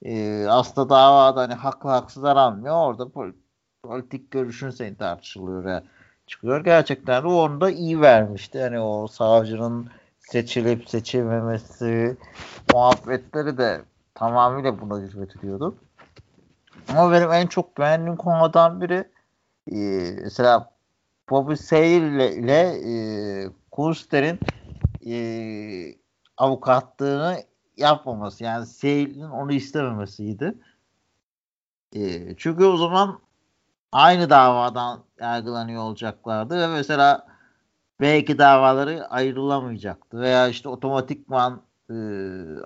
E, 0.02 0.46
aslında 0.48 0.88
davada 0.88 1.40
hani 1.40 1.54
haklı 1.54 1.90
haksız 1.90 2.24
aranmıyor. 2.24 2.74
Orada 2.74 3.02
pol- 3.02 3.34
politik 3.82 4.30
görüşün 4.30 4.70
senin 4.70 4.94
tartışılıyor. 4.94 5.64
ya 5.64 5.82
çıkıyor. 6.26 6.64
Gerçekten 6.64 7.22
de 7.22 7.26
onu 7.26 7.60
da 7.60 7.70
iyi 7.70 8.00
vermişti. 8.00 8.60
Hani 8.62 8.80
o 8.80 9.06
savcının 9.06 9.90
seçilip 10.18 10.88
seçilmemesi 10.88 12.16
muhabbetleri 12.72 13.58
de 13.58 13.82
tamamıyla 14.14 14.80
buna 14.80 15.00
hizmet 15.00 15.36
ediyordu. 15.36 15.74
Ama 16.88 17.12
benim 17.12 17.32
en 17.32 17.46
çok 17.46 17.78
beğendiğim 17.78 18.16
konulardan 18.16 18.80
biri 18.80 19.04
e, 19.72 19.76
mesela 20.22 20.72
Bobby 21.30 21.54
Sale 21.54 21.96
ile, 21.96 22.34
ile 22.34 22.80
e, 22.84 23.50
Kuster'in 23.70 24.38
e, 25.06 25.14
avukatlığını 26.36 27.42
yapmaması. 27.76 28.44
Yani 28.44 28.66
Sale'in 28.66 29.22
onu 29.22 29.52
istememesiydi. 29.52 30.54
E, 31.94 32.34
çünkü 32.36 32.64
o 32.64 32.76
zaman 32.76 33.20
aynı 33.92 34.30
davadan 34.30 35.04
yargılanıyor 35.20 35.82
olacaklardı 35.82 36.58
ve 36.58 36.66
mesela 36.66 37.26
belki 38.00 38.38
davaları 38.38 39.06
ayrılamayacaktı 39.08 40.20
veya 40.20 40.48
işte 40.48 40.68
otomatikman 40.68 41.62
e, 41.90 41.94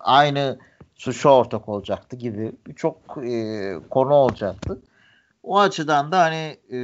aynı 0.01 0.59
suça 0.95 1.29
ortak 1.29 1.69
olacaktı 1.69 2.17
gibi 2.17 2.53
birçok 2.67 3.19
e, 3.25 3.75
konu 3.91 4.15
olacaktı. 4.15 4.79
O 5.47 5.59
açıdan 5.59 6.13
da 6.13 6.21
hani 6.23 6.57
e, 6.73 6.79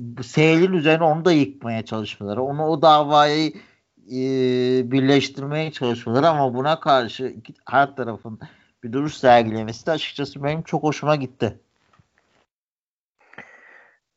bu 0.00 0.22
Seyl'in 0.22 0.72
üzerine 0.72 1.04
onu 1.04 1.24
da 1.24 1.32
yıkmaya 1.32 1.84
çalışmaları, 1.84 2.42
onu 2.42 2.66
o 2.66 2.82
davayı 2.82 3.52
e, 4.10 4.20
birleştirmeye 4.92 5.72
çalışmaları 5.72 6.28
ama 6.28 6.54
buna 6.54 6.80
karşı 6.80 7.26
iki, 7.26 7.54
her 7.68 7.96
tarafın 7.96 8.40
bir 8.84 8.92
duruş 8.92 9.14
sergilemesi 9.14 9.86
de 9.86 9.90
açıkçası 9.90 10.44
benim 10.44 10.62
çok 10.62 10.82
hoşuma 10.82 11.16
gitti. 11.16 11.60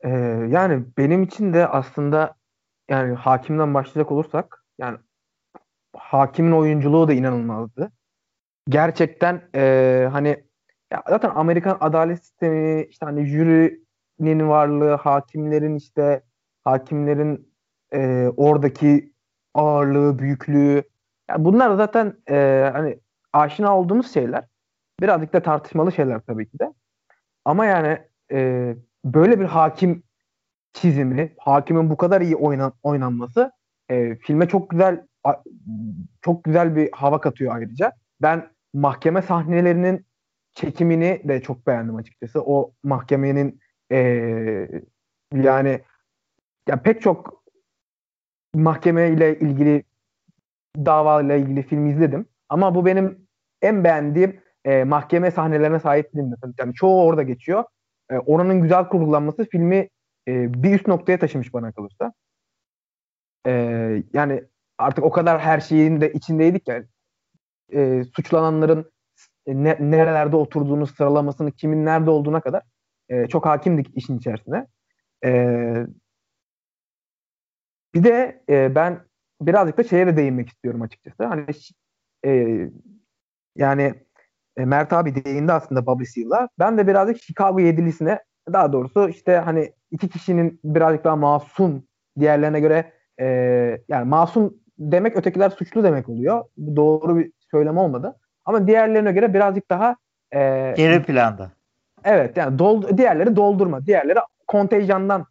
Ee, 0.04 0.10
yani 0.50 0.84
benim 0.98 1.24
için 1.24 1.54
de 1.54 1.68
aslında 1.68 2.36
yani 2.90 3.16
hakimden 3.16 3.74
başlayacak 3.74 4.12
olursak 4.12 4.64
yani 4.78 4.98
hakimin 5.98 6.52
oyunculuğu 6.52 7.08
da 7.08 7.14
inanılmazdı. 7.14 7.92
Gerçekten 8.70 9.50
e, 9.56 10.08
hani 10.12 10.49
ya 10.92 11.04
zaten 11.10 11.32
Amerikan 11.36 11.78
adalet 11.80 12.24
sistemi 12.24 12.84
işte 12.84 13.06
hani 13.06 13.26
jürinin 13.26 14.50
varlığı, 14.50 14.94
hakimlerin 14.94 15.76
işte 15.76 16.24
hakimlerin 16.64 17.54
e, 17.94 18.28
oradaki 18.38 19.14
ağırlığı, 19.54 20.20
büyüklüğü 20.20 20.84
yani 21.30 21.46
bunlar 21.46 21.76
zaten 21.76 22.14
e, 22.30 22.70
hani 22.74 23.00
aşina 23.34 23.78
olduğumuz 23.78 24.14
şeyler. 24.14 24.46
Birazcık 25.02 25.34
da 25.34 25.42
tartışmalı 25.42 25.92
şeyler 25.92 26.20
tabii 26.20 26.50
ki 26.50 26.60
de. 26.60 26.74
Ama 27.46 27.66
yani 27.66 28.00
e, 28.32 28.76
böyle 29.06 29.40
bir 29.40 29.46
hakim 29.46 30.04
çizimi, 30.74 31.34
hakimin 31.38 31.90
bu 31.90 31.98
kadar 31.98 32.22
iyi 32.22 32.36
oynan, 32.36 32.74
oynanması 32.84 33.52
e, 33.90 34.16
filme 34.16 34.48
çok 34.48 34.70
güzel 34.70 35.08
çok 36.22 36.44
güzel 36.44 36.76
bir 36.76 36.90
hava 36.92 37.22
katıyor 37.22 37.56
ayrıca. 37.56 37.92
Ben 38.22 38.50
mahkeme 38.74 39.22
sahnelerinin 39.22 40.06
çekimini 40.54 41.22
de 41.26 41.42
çok 41.42 41.68
beğendim 41.68 41.96
açıkçası. 41.96 42.42
O 42.42 42.74
mahkemenin 42.84 43.60
e, 43.92 43.98
yani 45.34 45.82
ya 46.68 46.82
pek 46.84 47.02
çok 47.02 47.44
mahkeme 48.56 49.10
ile 49.10 49.40
ilgili 49.40 49.84
dava 50.78 51.22
ile 51.22 51.40
ilgili 51.40 51.64
film 51.64 51.88
izledim. 51.88 52.26
Ama 52.50 52.76
bu 52.76 52.86
benim 52.86 53.28
en 53.62 53.84
beğendiğim 53.84 54.42
e, 54.66 54.84
mahkeme 54.84 55.32
sahnelerine 55.32 55.80
sahip 55.80 56.12
filmdi. 56.12 56.36
Yani 56.60 56.74
çoğu 56.74 57.04
orada 57.04 57.24
geçiyor. 57.24 57.64
E, 58.12 58.18
oranın 58.18 58.62
güzel 58.62 58.90
kurgulanması 58.90 59.50
filmi 59.50 59.90
e, 60.28 60.64
bir 60.64 60.76
üst 60.76 60.88
noktaya 60.88 61.20
taşımış 61.20 61.54
bana 61.54 61.72
kalırsa. 61.72 62.14
E, 63.48 63.52
yani 64.14 64.44
artık 64.78 65.04
o 65.04 65.12
kadar 65.12 65.40
her 65.40 65.60
şeyin 65.60 66.02
de 66.02 66.14
içindeydik 66.14 66.68
ya. 66.68 66.84
E, 67.74 68.04
suçlananların 68.16 68.92
ne, 69.48 69.78
nerelerde 69.80 70.36
oturduğunu 70.36 70.88
sıralamasını, 70.88 71.52
kimin 71.52 71.86
nerede 71.86 72.10
olduğuna 72.10 72.42
kadar 72.42 72.64
e, 73.10 73.28
çok 73.28 73.46
hakimdik 73.46 73.98
işin 73.98 74.18
içerisine. 74.18 74.68
Ee, 75.26 75.86
bir 77.94 78.04
de 78.04 78.44
e, 78.50 78.76
ben 78.76 79.00
birazcık 79.42 79.78
da 79.78 79.84
şeye 79.84 80.08
de 80.08 80.18
değinmek 80.18 80.50
istiyorum 80.50 80.82
açıkçası. 80.82 81.26
Hani 81.26 81.46
e, 82.26 82.60
yani 83.56 83.94
e, 84.58 84.66
Mert 84.66 84.94
abi 84.94 85.26
değindi 85.26 85.52
aslında 85.52 85.86
Bobby 85.86 86.04
Seale'a. 86.04 86.50
Ben 86.60 86.78
de 86.78 86.88
birazcık 86.88 87.22
Chicago 87.22 87.60
yedilisine 87.60 88.20
daha 88.54 88.74
doğrusu 88.74 89.10
işte 89.10 89.36
hani 89.38 89.74
iki 89.92 90.10
kişinin 90.10 90.60
birazcık 90.64 91.04
daha 91.04 91.16
masum 91.16 91.84
diğerlerine 92.20 92.60
göre 92.60 92.94
e, 93.20 93.26
yani 93.88 94.10
masum 94.10 94.54
demek 94.80 95.16
ötekiler 95.16 95.50
suçlu 95.50 95.84
demek 95.84 96.10
oluyor. 96.10 96.46
Bu 96.58 96.76
doğru 96.76 97.18
bir 97.18 97.32
söylem 97.52 97.78
olmadı. 97.78 98.16
Ama 98.50 98.68
diğerlerine 98.68 99.12
göre 99.12 99.34
birazcık 99.34 99.70
daha 99.70 99.96
e, 100.32 100.74
geri 100.78 101.04
planda. 101.04 101.52
Evet 102.04 102.38
yani 102.38 102.60
dol, 102.60 102.98
diğerleri 102.98 103.36
doldurma. 103.36 103.86
Diğerleri 103.86 104.20
kontenjandan 104.48 105.26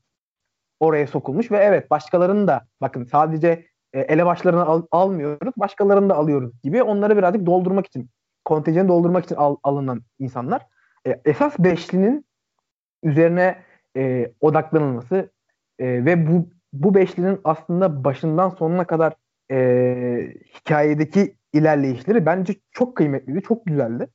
oraya 0.80 1.06
sokulmuş 1.06 1.50
ve 1.50 1.56
evet 1.56 1.90
başkalarını 1.90 2.48
da 2.48 2.66
bakın 2.80 3.04
sadece 3.04 3.66
e, 3.92 4.00
elebaşlarını 4.00 4.66
al, 4.66 4.82
almıyoruz 4.90 5.52
başkalarını 5.56 6.10
da 6.10 6.14
alıyoruz 6.14 6.62
gibi 6.62 6.82
onları 6.82 7.16
birazcık 7.16 7.46
doldurmak 7.46 7.86
için 7.86 8.10
kontenjanı 8.44 8.88
doldurmak 8.88 9.24
için 9.24 9.36
al, 9.36 9.56
alınan 9.62 10.02
insanlar. 10.18 10.66
E, 11.06 11.20
esas 11.24 11.58
beşlinin 11.58 12.26
üzerine 13.02 13.58
e, 13.96 14.32
odaklanılması 14.40 15.30
e, 15.78 16.04
ve 16.04 16.26
bu 16.26 16.48
bu 16.72 16.94
beşlinin 16.94 17.40
aslında 17.44 18.04
başından 18.04 18.50
sonuna 18.50 18.84
kadar 18.84 19.12
e, 19.50 20.34
hikayedeki 20.54 21.36
ilerleyişleri 21.52 22.26
bence 22.26 22.54
çok 22.70 22.96
kıymetliydi, 22.96 23.42
çok 23.42 23.66
güzeldi. 23.66 24.08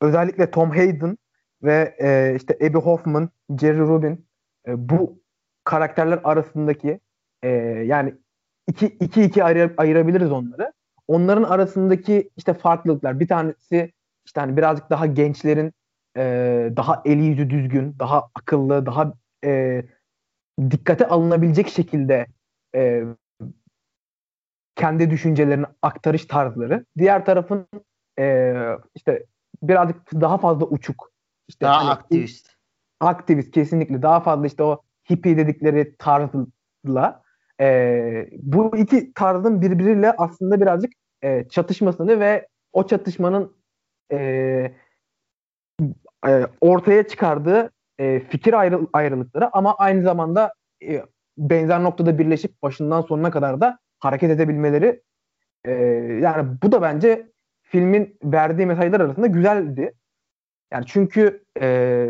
Özellikle 0.00 0.50
Tom 0.50 0.70
Hayden 0.70 1.18
ve 1.62 1.96
e, 2.02 2.36
işte 2.36 2.54
Abby 2.54 2.78
Hoffman, 2.78 3.30
Jerry 3.60 3.78
Rubin 3.78 4.26
e, 4.68 4.88
bu 4.88 5.22
karakterler 5.64 6.20
arasındaki 6.24 7.00
e, 7.42 7.48
yani 7.86 8.14
iki 8.68 8.86
iki 8.86 9.22
iki 9.22 9.44
ayır, 9.44 9.72
ayırabiliriz 9.76 10.32
onları. 10.32 10.72
Onların 11.08 11.42
arasındaki 11.42 12.30
işte 12.36 12.54
farklılıklar. 12.54 13.20
Bir 13.20 13.28
tanesi 13.28 13.92
işte 14.26 14.40
hani 14.40 14.56
birazcık 14.56 14.90
daha 14.90 15.06
gençlerin 15.06 15.72
e, 16.16 16.22
daha 16.76 17.02
eli 17.04 17.24
yüzü 17.24 17.50
düzgün, 17.50 17.96
daha 17.98 18.28
akıllı, 18.34 18.86
daha 18.86 19.12
e, 19.44 19.82
dikkate 20.70 21.06
alınabilecek 21.06 21.68
şekilde 21.68 22.26
e, 22.74 23.04
kendi 24.76 25.10
düşüncelerini 25.10 25.66
aktarış 25.82 26.24
tarzları. 26.24 26.84
Diğer 26.98 27.24
tarafın 27.24 27.66
e, 28.18 28.54
işte 28.94 29.26
birazcık 29.62 30.12
daha 30.12 30.38
fazla 30.38 30.66
uçuk. 30.66 31.12
İşte 31.48 31.66
daha 31.66 31.80
hani, 31.80 31.90
aktivist. 31.90 32.48
Aktivist 33.00 33.50
kesinlikle. 33.50 34.02
Daha 34.02 34.20
fazla 34.20 34.46
işte 34.46 34.62
o 34.62 34.82
hippie 35.10 35.36
dedikleri 35.36 35.96
tarzla 35.96 37.22
e, 37.60 38.28
bu 38.32 38.76
iki 38.76 39.12
tarzın 39.12 39.62
birbiriyle 39.62 40.12
aslında 40.12 40.60
birazcık 40.60 40.92
e, 41.22 41.48
çatışmasını 41.48 42.20
ve 42.20 42.48
o 42.72 42.86
çatışmanın 42.86 43.56
e, 44.12 44.18
e, 46.26 46.46
ortaya 46.60 47.08
çıkardığı 47.08 47.70
e, 47.98 48.20
fikir 48.20 48.52
ayrı, 48.52 48.80
ayrılıkları 48.92 49.56
ama 49.56 49.74
aynı 49.74 50.02
zamanda 50.02 50.52
e, 50.82 51.02
benzer 51.38 51.82
noktada 51.82 52.18
birleşip 52.18 52.62
başından 52.62 53.02
sonuna 53.02 53.30
kadar 53.30 53.60
da 53.60 53.78
hareket 54.02 54.30
edebilmeleri 54.30 55.02
e, 55.64 55.72
yani 56.22 56.48
bu 56.62 56.72
da 56.72 56.82
bence 56.82 57.32
filmin 57.62 58.18
verdiği 58.24 58.66
mesajlar 58.66 59.00
arasında 59.00 59.26
güzeldi. 59.26 59.94
Yani 60.72 60.84
çünkü 60.86 61.44
e, 61.60 62.06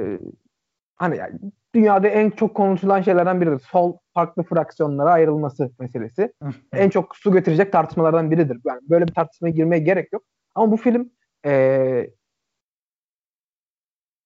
hani 0.96 1.16
yani 1.16 1.38
dünyada 1.74 2.08
en 2.08 2.30
çok 2.30 2.54
konuşulan 2.54 3.02
şeylerden 3.02 3.40
biridir. 3.40 3.58
Sol 3.58 3.96
farklı 4.14 4.42
fraksiyonlara 4.42 5.10
ayrılması 5.10 5.70
meselesi. 5.78 6.32
en 6.72 6.90
çok 6.90 7.16
su 7.16 7.32
getirecek 7.32 7.72
tartışmalardan 7.72 8.30
biridir. 8.30 8.58
Yani 8.64 8.80
böyle 8.82 9.08
bir 9.08 9.14
tartışmaya 9.14 9.50
girmeye 9.50 9.78
gerek 9.78 10.12
yok. 10.12 10.22
Ama 10.54 10.72
bu 10.72 10.76
film 10.76 11.10
e, 11.46 12.10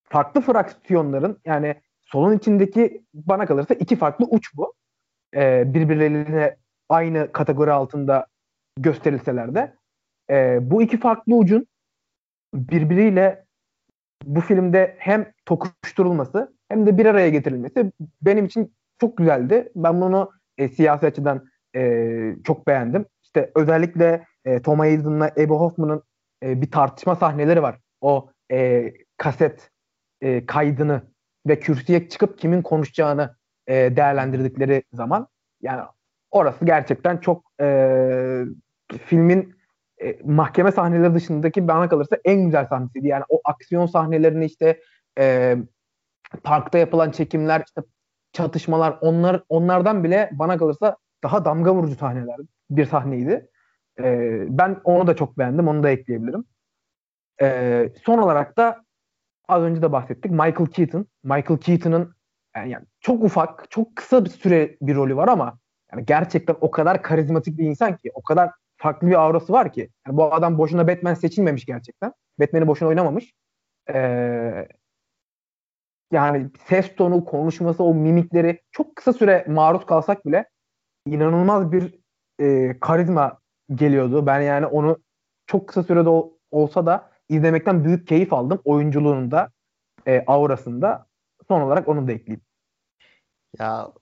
farklı 0.04 0.40
fraksiyonların 0.40 1.40
yani 1.44 1.74
solun 2.00 2.38
içindeki 2.38 3.04
bana 3.14 3.46
kalırsa 3.46 3.74
iki 3.74 3.96
farklı 3.96 4.26
uç 4.30 4.50
bu. 4.56 4.74
E, 5.34 5.74
birbirlerine 5.74 6.56
aynı 6.88 7.32
kategori 7.32 7.72
altında 7.72 8.26
gösterilseler 8.78 9.54
de 9.54 9.76
e, 10.30 10.58
bu 10.70 10.82
iki 10.82 11.00
farklı 11.00 11.34
ucun 11.34 11.66
birbiriyle 12.54 13.44
bu 14.24 14.40
filmde 14.40 14.96
hem 14.98 15.32
tokuşturulması 15.46 16.54
hem 16.68 16.86
de 16.86 16.98
bir 16.98 17.06
araya 17.06 17.28
getirilmesi 17.28 17.92
benim 18.22 18.44
için 18.44 18.74
çok 19.00 19.16
güzeldi. 19.16 19.72
Ben 19.76 20.00
bunu 20.00 20.30
e, 20.58 20.68
siyasi 20.68 21.06
açıdan 21.06 21.48
e, 21.76 22.36
çok 22.44 22.66
beğendim. 22.66 23.06
İşte 23.24 23.50
özellikle 23.54 24.26
e, 24.44 24.62
Tom 24.62 24.78
Hayden'la 24.78 25.24
Abby 25.24 25.52
Hoffman'ın 25.52 26.02
e, 26.42 26.62
bir 26.62 26.70
tartışma 26.70 27.16
sahneleri 27.16 27.62
var. 27.62 27.78
O 28.00 28.30
e, 28.52 28.92
kaset 29.16 29.70
e, 30.20 30.46
kaydını 30.46 31.02
ve 31.46 31.60
kürsüye 31.60 32.08
çıkıp 32.08 32.38
kimin 32.38 32.62
konuşacağını 32.62 33.36
e, 33.66 33.74
değerlendirdikleri 33.74 34.82
zaman 34.92 35.28
yani 35.62 35.82
orası 36.36 36.64
gerçekten 36.64 37.16
çok 37.16 37.44
e, 37.60 38.44
filmin 39.04 39.56
e, 40.02 40.18
mahkeme 40.24 40.72
sahneleri 40.72 41.14
dışındaki 41.14 41.68
bana 41.68 41.88
kalırsa 41.88 42.16
en 42.24 42.44
güzel 42.44 42.66
sahnesiydi. 42.66 43.06
Yani 43.06 43.24
o 43.28 43.40
aksiyon 43.44 43.86
sahnelerini 43.86 44.44
işte 44.44 44.80
e, 45.18 45.56
parkta 46.42 46.78
yapılan 46.78 47.10
çekimler, 47.10 47.62
işte 47.66 47.82
çatışmalar 48.32 48.98
onlar 49.00 49.42
onlardan 49.48 50.04
bile 50.04 50.30
bana 50.32 50.58
kalırsa 50.58 50.96
daha 51.22 51.44
damga 51.44 51.74
vurucu 51.74 51.94
sahneler 51.94 52.36
bir 52.70 52.84
sahneydi. 52.84 53.48
E, 53.98 54.38
ben 54.48 54.80
onu 54.84 55.06
da 55.06 55.16
çok 55.16 55.38
beğendim. 55.38 55.68
Onu 55.68 55.82
da 55.82 55.90
ekleyebilirim. 55.90 56.44
E, 57.42 57.88
son 58.04 58.18
olarak 58.18 58.56
da 58.56 58.84
az 59.48 59.62
önce 59.62 59.82
de 59.82 59.92
bahsettik. 59.92 60.30
Michael 60.30 60.66
Keaton. 60.66 61.06
Michael 61.24 61.60
Keaton'ın 61.60 62.14
yani, 62.56 62.70
yani 62.70 62.84
çok 63.00 63.24
ufak, 63.24 63.70
çok 63.70 63.96
kısa 63.96 64.24
bir 64.24 64.30
süre 64.30 64.76
bir 64.82 64.94
rolü 64.94 65.16
var 65.16 65.28
ama 65.28 65.58
yani 65.96 66.06
gerçekten 66.06 66.56
o 66.60 66.70
kadar 66.70 67.02
karizmatik 67.02 67.58
bir 67.58 67.64
insan 67.64 67.96
ki, 67.96 68.10
o 68.14 68.22
kadar 68.22 68.50
farklı 68.76 69.08
bir 69.08 69.14
aurası 69.14 69.52
var 69.52 69.72
ki. 69.72 69.90
Yani 70.06 70.16
bu 70.16 70.34
adam 70.34 70.58
boşuna 70.58 70.88
Batman 70.88 71.14
seçilmemiş 71.14 71.64
gerçekten. 71.66 72.12
Batman'i 72.40 72.66
boşuna 72.66 72.88
oynamamış. 72.88 73.34
Ee, 73.94 74.68
yani 76.12 76.50
ses 76.66 76.96
tonu, 76.96 77.24
konuşması, 77.24 77.84
o 77.84 77.94
mimikleri 77.94 78.62
çok 78.72 78.96
kısa 78.96 79.12
süre 79.12 79.44
maruz 79.48 79.86
kalsak 79.86 80.26
bile 80.26 80.48
inanılmaz 81.06 81.72
bir 81.72 81.94
e, 82.40 82.76
karizma 82.80 83.38
geliyordu. 83.74 84.26
Ben 84.26 84.40
yani 84.40 84.66
onu 84.66 84.98
çok 85.46 85.68
kısa 85.68 85.82
sürede 85.82 86.08
ol, 86.08 86.30
olsa 86.50 86.86
da 86.86 87.10
izlemekten 87.28 87.84
büyük 87.84 88.08
keyif 88.08 88.32
aldım. 88.32 88.60
Oyunculuğunda, 88.64 89.50
e, 90.06 90.24
aurasında. 90.26 91.06
Son 91.48 91.60
olarak 91.60 91.88
onu 91.88 92.08
da 92.08 92.12
ekleyeyim. 92.12 92.42
Ya 93.58 93.92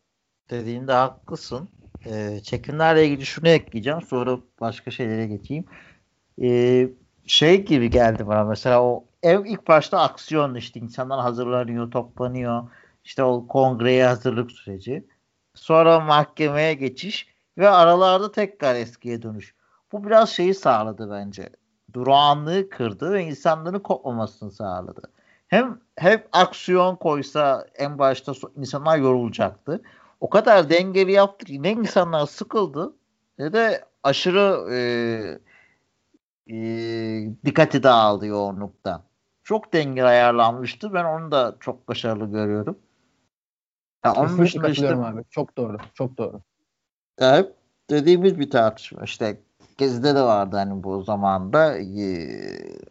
dediğinde 0.50 0.92
haklısın. 0.92 1.68
Ee, 2.06 2.40
çekimlerle 2.42 3.06
ilgili 3.06 3.26
şunu 3.26 3.48
ekleyeceğim. 3.48 4.02
Sonra 4.02 4.38
başka 4.60 4.90
şeylere 4.90 5.26
geçeyim. 5.26 5.64
Ee, 6.42 6.88
şey 7.26 7.64
gibi 7.64 7.90
geldi 7.90 8.26
bana 8.26 8.44
mesela 8.44 8.82
o 8.82 9.04
ev 9.22 9.44
ilk 9.44 9.68
başta 9.68 10.00
aksiyon 10.00 10.54
işte 10.54 10.80
insanlar 10.80 11.20
hazırlanıyor, 11.20 11.90
toplanıyor. 11.90 12.62
İşte 13.04 13.22
o 13.24 13.46
kongreye 13.46 14.06
hazırlık 14.06 14.52
süreci. 14.52 15.06
Sonra 15.54 16.00
mahkemeye 16.00 16.74
geçiş 16.74 17.28
ve 17.58 17.68
aralarda 17.68 18.32
tekrar 18.32 18.74
eskiye 18.74 19.22
dönüş. 19.22 19.54
Bu 19.92 20.04
biraz 20.06 20.30
şeyi 20.30 20.54
sağladı 20.54 21.10
bence. 21.10 21.48
Durağanlığı 21.92 22.68
kırdı 22.68 23.12
ve 23.12 23.24
insanların 23.24 23.78
kopmamasını 23.78 24.50
sağladı. 24.50 25.02
Hem 25.48 25.80
hep 25.96 26.28
aksiyon 26.32 26.96
koysa 26.96 27.66
en 27.74 27.98
başta 27.98 28.32
insanlar 28.56 28.98
yorulacaktı. 28.98 29.82
O 30.24 30.28
kadar 30.28 30.70
dengeli 30.70 31.12
yaptı 31.12 31.46
ki 31.46 31.62
ne 31.62 31.72
insanlar 31.72 32.26
sıkıldı 32.26 32.94
ne 33.38 33.52
de 33.52 33.84
aşırı 34.02 34.74
e, 34.74 34.78
e, 36.54 36.56
dikkati 37.44 37.82
dağıldı 37.82 38.26
yoğunluktan. 38.26 39.02
Çok 39.42 39.72
dengeli 39.72 40.04
ayarlanmıştı. 40.04 40.94
Ben 40.94 41.04
onu 41.04 41.30
da 41.30 41.56
çok 41.60 41.88
başarılı 41.88 42.30
görüyorum. 42.30 42.78
Ya 44.04 44.12
onun 44.12 44.38
dışında 44.38 44.68
işte, 44.68 44.96
abi. 44.96 45.22
Çok 45.30 45.56
doğru. 45.56 45.76
Çok 45.94 46.18
doğru. 46.18 46.40
Evet. 47.18 47.52
Dediğimiz 47.90 48.38
bir 48.38 48.50
tartışma. 48.50 49.04
İşte 49.04 49.40
Gezi'de 49.78 50.14
de 50.14 50.22
vardı 50.22 50.56
hani 50.56 50.82
bu 50.84 51.02
zamanda 51.02 51.78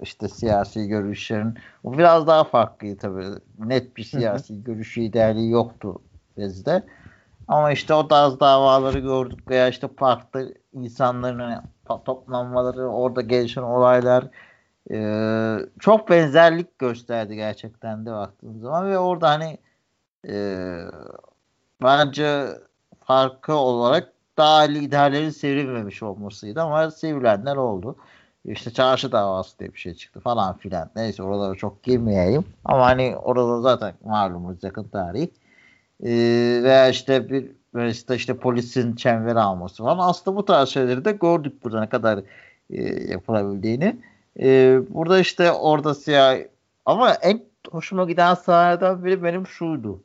işte 0.02 0.28
siyasi 0.28 0.88
görüşlerin 0.88 1.58
bu 1.84 1.98
biraz 1.98 2.28
daha 2.28 2.44
farklıydı 2.44 2.98
tabii. 2.98 3.26
Net 3.58 3.98
bir 3.98 4.04
siyasi 4.04 4.54
Hı-hı. 4.54 4.64
görüş 4.64 4.98
liderliği 4.98 5.50
yoktu 5.50 6.02
Gezi'de. 6.38 6.84
Ama 7.48 7.72
işte 7.72 7.94
o 7.94 8.08
tarz 8.08 8.40
davaları 8.40 9.00
gördük 9.00 9.50
veya 9.50 9.68
işte 9.68 9.88
parkta 9.88 10.42
insanların 10.74 11.40
hani 11.40 11.58
toplanmaları, 12.06 12.88
orada 12.88 13.22
gelişen 13.22 13.62
olaylar 13.64 14.28
e, 14.92 14.98
çok 15.80 16.10
benzerlik 16.10 16.80
gösterdi 16.80 17.36
gerçekten 17.36 18.06
de 18.06 18.12
baktığımız 18.12 18.62
zaman 18.62 18.90
ve 18.90 18.98
orada 19.00 19.30
hani 19.30 19.58
Ee, 20.30 20.80
bence 21.84 22.48
farkı 23.06 23.54
olarak 23.56 24.14
daha 24.38 24.60
liderlerin 24.62 25.30
sevilmemiş 25.30 26.04
olmasıydı 26.04 26.62
ama 26.62 26.92
sevilenler 26.92 27.56
oldu. 27.56 27.96
İşte 28.46 28.74
çarşı 28.74 29.12
davası 29.12 29.60
diye 29.60 29.74
bir 29.74 29.80
şey 29.80 29.94
çıktı 29.94 30.20
falan 30.20 30.58
filan. 30.58 30.90
Neyse 30.96 31.24
oralara 31.24 31.56
çok 31.56 31.84
girmeyeyim. 31.84 32.46
Ama 32.66 32.86
hani 32.86 33.16
orada 33.18 33.62
zaten 33.62 33.94
malumuz 34.06 34.64
yakın 34.64 34.84
tarih. 34.84 35.28
Ee, 36.04 36.60
veya 36.64 36.90
işte 36.90 37.30
bir 37.30 37.52
işte, 37.90 38.16
işte 38.16 38.38
polisin 38.38 38.96
çember 38.96 39.36
alması 39.36 39.84
falan. 39.84 40.10
Aslında 40.10 40.38
bu 40.38 40.46
tarz 40.46 40.70
şeyleri 40.70 41.06
de 41.06 41.12
gördük 41.12 41.64
burada 41.64 41.80
ne 41.80 41.90
kadar 41.90 42.20
e, 42.70 42.84
yapılabildiğini. 43.12 43.98
E, 44.40 44.80
burada 44.90 45.20
işte 45.20 45.52
orada 45.52 45.94
siyah 45.96 46.38
ama 46.86 47.14
en 47.14 47.44
hoşuma 47.72 48.06
giden 48.06 48.34
sahnelerden 48.34 49.06
biri 49.06 49.24
benim 49.24 49.48
şuydu. 49.48 50.04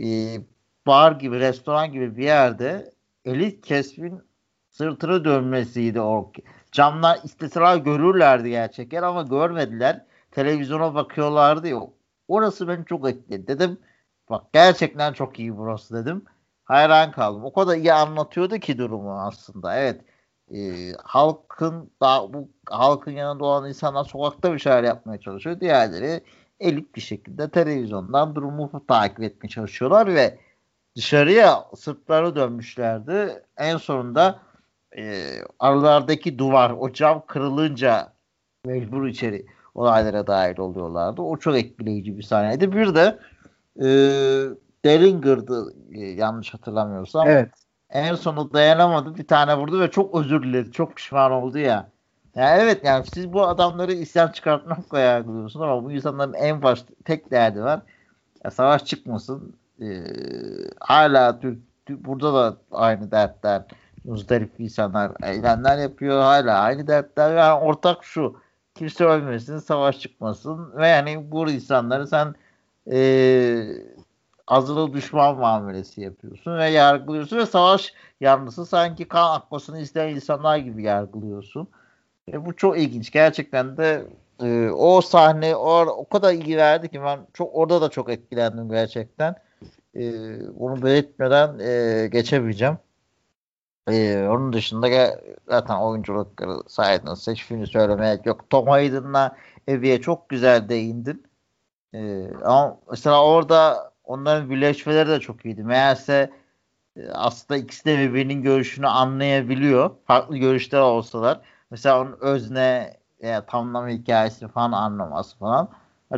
E, 0.00 0.36
bar 0.86 1.12
gibi, 1.12 1.40
restoran 1.40 1.92
gibi 1.92 2.16
bir 2.16 2.24
yerde 2.24 2.92
elit 3.24 3.66
kesmin 3.66 4.20
sırtını 4.70 5.24
dönmesiydi 5.24 6.00
o. 6.00 6.32
Camlar 6.72 7.18
isteseler 7.24 7.76
görürlerdi 7.76 8.50
gerçekten 8.50 9.02
ama 9.02 9.22
görmediler. 9.22 10.04
Televizyona 10.30 10.94
bakıyorlardı 10.94 11.68
ya. 11.68 11.80
Orası 12.28 12.68
beni 12.68 12.84
çok 12.84 13.08
etkiledi. 13.08 13.46
Dedim 13.46 13.78
bak 14.30 14.52
gerçekten 14.52 15.12
çok 15.12 15.38
iyi 15.38 15.56
burası 15.58 15.94
dedim. 15.94 16.24
Hayran 16.64 17.12
kaldım. 17.12 17.44
O 17.44 17.52
kadar 17.52 17.76
iyi 17.76 17.92
anlatıyordu 17.92 18.58
ki 18.58 18.78
durumu 18.78 19.20
aslında. 19.20 19.76
Evet 19.76 20.00
e, 20.54 20.92
halkın 21.04 21.90
daha 22.00 22.32
bu 22.32 22.48
halkın 22.70 23.10
yanında 23.10 23.44
olan 23.44 23.68
insanlar 23.68 24.04
sokakta 24.04 24.54
bir 24.54 24.58
şeyler 24.58 24.84
yapmaya 24.84 25.20
çalışıyor. 25.20 25.60
Diğerleri 25.60 26.20
elit 26.60 26.94
bir 26.96 27.00
şekilde 27.00 27.50
televizyondan 27.50 28.34
durumu 28.34 28.84
takip 28.88 29.22
etmeye 29.22 29.48
çalışıyorlar 29.48 30.14
ve 30.14 30.38
dışarıya 30.96 31.64
sırtları 31.76 32.36
dönmüşlerdi. 32.36 33.42
En 33.56 33.76
sonunda 33.76 34.38
e, 34.96 35.32
aralardaki 35.58 36.38
duvar, 36.38 36.70
o 36.70 36.92
cam 36.92 37.26
kırılınca 37.26 38.12
mecbur 38.64 39.06
içeri 39.06 39.46
olaylara 39.74 40.26
dahil 40.26 40.58
oluyorlardı. 40.58 41.22
O 41.22 41.36
çok 41.36 41.56
etkileyici 41.56 42.18
bir 42.18 42.22
sahneydi. 42.22 42.72
Bir 42.72 42.94
de 42.94 43.18
e, 43.80 43.86
Dellinger'dı 44.84 45.74
e, 45.92 46.00
yanlış 46.00 46.54
hatırlamıyorsam. 46.54 47.28
Evet. 47.28 47.50
En 47.90 48.14
sonu 48.14 48.52
dayanamadı 48.52 49.16
bir 49.16 49.26
tane 49.26 49.56
vurdu 49.56 49.80
ve 49.80 49.90
çok 49.90 50.14
özür 50.14 50.42
diledi. 50.42 50.72
Çok 50.72 50.96
pişman 50.96 51.32
oldu 51.32 51.58
ya. 51.58 51.90
Yani 52.34 52.60
evet 52.62 52.84
yani 52.84 53.04
siz 53.14 53.32
bu 53.32 53.46
adamları 53.46 53.92
isyan 53.92 54.28
çıkartmakla 54.28 54.98
yargılıyorsunuz 54.98 55.68
ama 55.68 55.84
bu 55.84 55.92
insanların 55.92 56.32
en 56.32 56.62
baş 56.62 56.84
tek 57.04 57.30
derdi 57.30 57.62
var. 57.62 57.80
Ya 58.44 58.50
savaş 58.50 58.84
çıkmasın. 58.84 59.54
Ee, 59.80 60.02
hala 60.80 61.40
Türk, 61.40 61.58
burada 61.88 62.34
da 62.34 62.56
aynı 62.70 63.10
dertler 63.10 63.62
muzdarip 64.04 64.60
insanlar 64.60 65.12
eylemler 65.22 65.78
yapıyor 65.78 66.20
hala 66.20 66.58
aynı 66.58 66.86
dertler 66.86 67.36
yani 67.36 67.60
ortak 67.60 68.04
şu 68.04 68.36
kimse 68.74 69.04
ölmesin 69.04 69.58
savaş 69.58 70.00
çıkmasın 70.00 70.72
ve 70.76 70.88
yani 70.88 71.30
bu 71.30 71.50
insanları 71.50 72.06
sen 72.06 72.34
e, 72.92 73.66
azılı 74.46 74.92
düşman 74.92 75.36
muamelesi 75.36 76.00
yapıyorsun 76.00 76.58
ve 76.58 76.66
yargılıyorsun 76.70 77.36
ve 77.36 77.46
savaş 77.46 77.94
yanlısı 78.20 78.66
sanki 78.66 79.08
kan 79.08 79.34
akmasını 79.36 79.80
isteyen 79.80 80.14
insanlar 80.14 80.56
gibi 80.58 80.82
yargılıyorsun. 80.82 81.68
E, 82.32 82.46
bu 82.46 82.56
çok 82.56 82.78
ilginç. 82.78 83.10
Gerçekten 83.10 83.76
de 83.76 84.06
e, 84.42 84.70
o 84.70 85.00
sahne 85.00 85.56
o, 85.56 85.86
o 85.86 86.08
kadar 86.08 86.32
iyi 86.32 86.56
verdi 86.56 86.88
ki 86.88 87.02
ben 87.02 87.20
çok 87.34 87.56
orada 87.56 87.80
da 87.80 87.88
çok 87.88 88.10
etkilendim 88.10 88.68
gerçekten. 88.70 89.34
E, 89.96 90.02
bunu 90.60 90.82
belirtmeden 90.82 91.58
e, 91.58 92.06
geçemeyeceğim. 92.06 92.78
E, 93.90 94.26
onun 94.30 94.52
dışında 94.52 94.88
zaten 95.48 95.76
oyunculukları 95.76 96.62
sayedin 96.68 97.14
seçtiğini 97.14 97.66
söylemeye 97.66 98.20
yok. 98.24 98.50
Tom 98.50 98.66
Hayden'la 98.68 99.36
Evi'ye 99.68 100.00
çok 100.00 100.28
güzel 100.28 100.68
değindin. 100.68 101.25
E, 101.96 102.30
ama 102.44 102.78
mesela 102.90 103.24
orada 103.24 103.92
onların 104.04 104.50
birleşmeleri 104.50 105.08
de 105.08 105.20
çok 105.20 105.44
iyiydi. 105.44 105.62
Meğerse 105.64 106.30
e, 106.96 107.08
aslında 107.08 107.58
ikisi 107.60 107.84
de 107.84 107.98
birbirinin 107.98 108.42
görüşünü 108.42 108.86
anlayabiliyor. 108.86 109.90
Farklı 110.06 110.36
görüşler 110.38 110.80
olsalar. 110.80 111.40
Mesela 111.70 112.00
onun 112.00 112.16
özne 112.20 112.96
veya 113.22 113.46
tamlama 113.46 113.88
hikayesini 113.88 114.48
falan 114.48 114.72
anlaması 114.72 115.38
falan. 115.38 115.68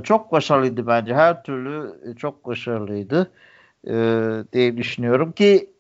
Çok 0.03 0.33
başarılıydı 0.33 0.87
bence. 0.87 1.15
Her 1.15 1.43
türlü 1.43 2.01
e, 2.11 2.15
çok 2.17 2.47
başarılıydı 2.47 3.31
e, 3.89 3.95
diye 4.53 4.77
düşünüyorum 4.77 5.33
ki 5.33 5.71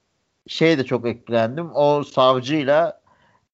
şey 0.46 0.78
de 0.78 0.84
çok 0.84 1.06
etkilendim. 1.06 1.70
O 1.74 2.04
savcıyla 2.04 3.00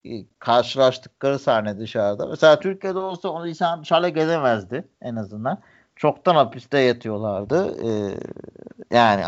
e, 0.04 0.10
karşılaştıkları 0.38 1.38
sahne 1.38 1.78
dışarıda. 1.78 2.26
Mesela 2.26 2.60
Türkiye'de 2.60 2.98
olsa 2.98 3.28
onu 3.28 3.48
insan 3.48 3.82
dışarıda 3.82 4.08
gezemezdi 4.08 4.88
en 5.02 5.16
azından. 5.16 5.62
Çoktan 5.96 6.34
hapiste 6.34 6.78
yatıyorlardı. 6.78 7.76
Ee, 7.84 8.18
yani 8.90 9.22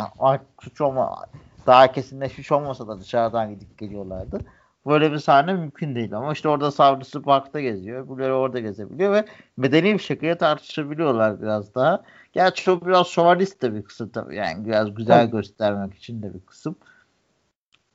suç 0.61 0.81
olma 0.81 1.26
daha 1.66 1.92
kesinleşmiş 1.92 2.52
olmasa 2.52 2.88
da 2.88 3.00
dışarıdan 3.00 3.50
gidip 3.50 3.79
geliyorlardı. 3.79 4.40
Böyle 4.87 5.12
bir 5.12 5.18
sahne 5.18 5.52
mümkün 5.52 5.94
değil 5.94 6.14
ama 6.14 6.33
işte 6.33 6.48
orada 6.48 6.70
savcısı 6.70 7.22
parkta 7.22 7.61
geziyor. 7.61 8.09
Bunları 8.09 8.37
orada 8.37 8.61
gezebiliyor 8.61 9.12
ve 9.12 9.24
medeni 9.57 9.94
bir 9.94 9.98
şekilde 9.98 10.38
tartışabiliyorlar 10.38 11.42
biraz 11.42 11.74
daha. 11.74 12.02
Gerçi 12.33 12.70
o 12.70 12.87
biraz 12.87 13.07
şovalist 13.07 13.62
de 13.62 13.74
bir 13.74 13.83
kısım 13.83 14.09
tabii. 14.09 14.37
Yani 14.37 14.66
biraz 14.66 14.94
güzel 14.94 15.26
göstermek 15.31 15.94
için 15.94 16.22
de 16.22 16.35
bir 16.35 16.40
kısım. 16.40 16.76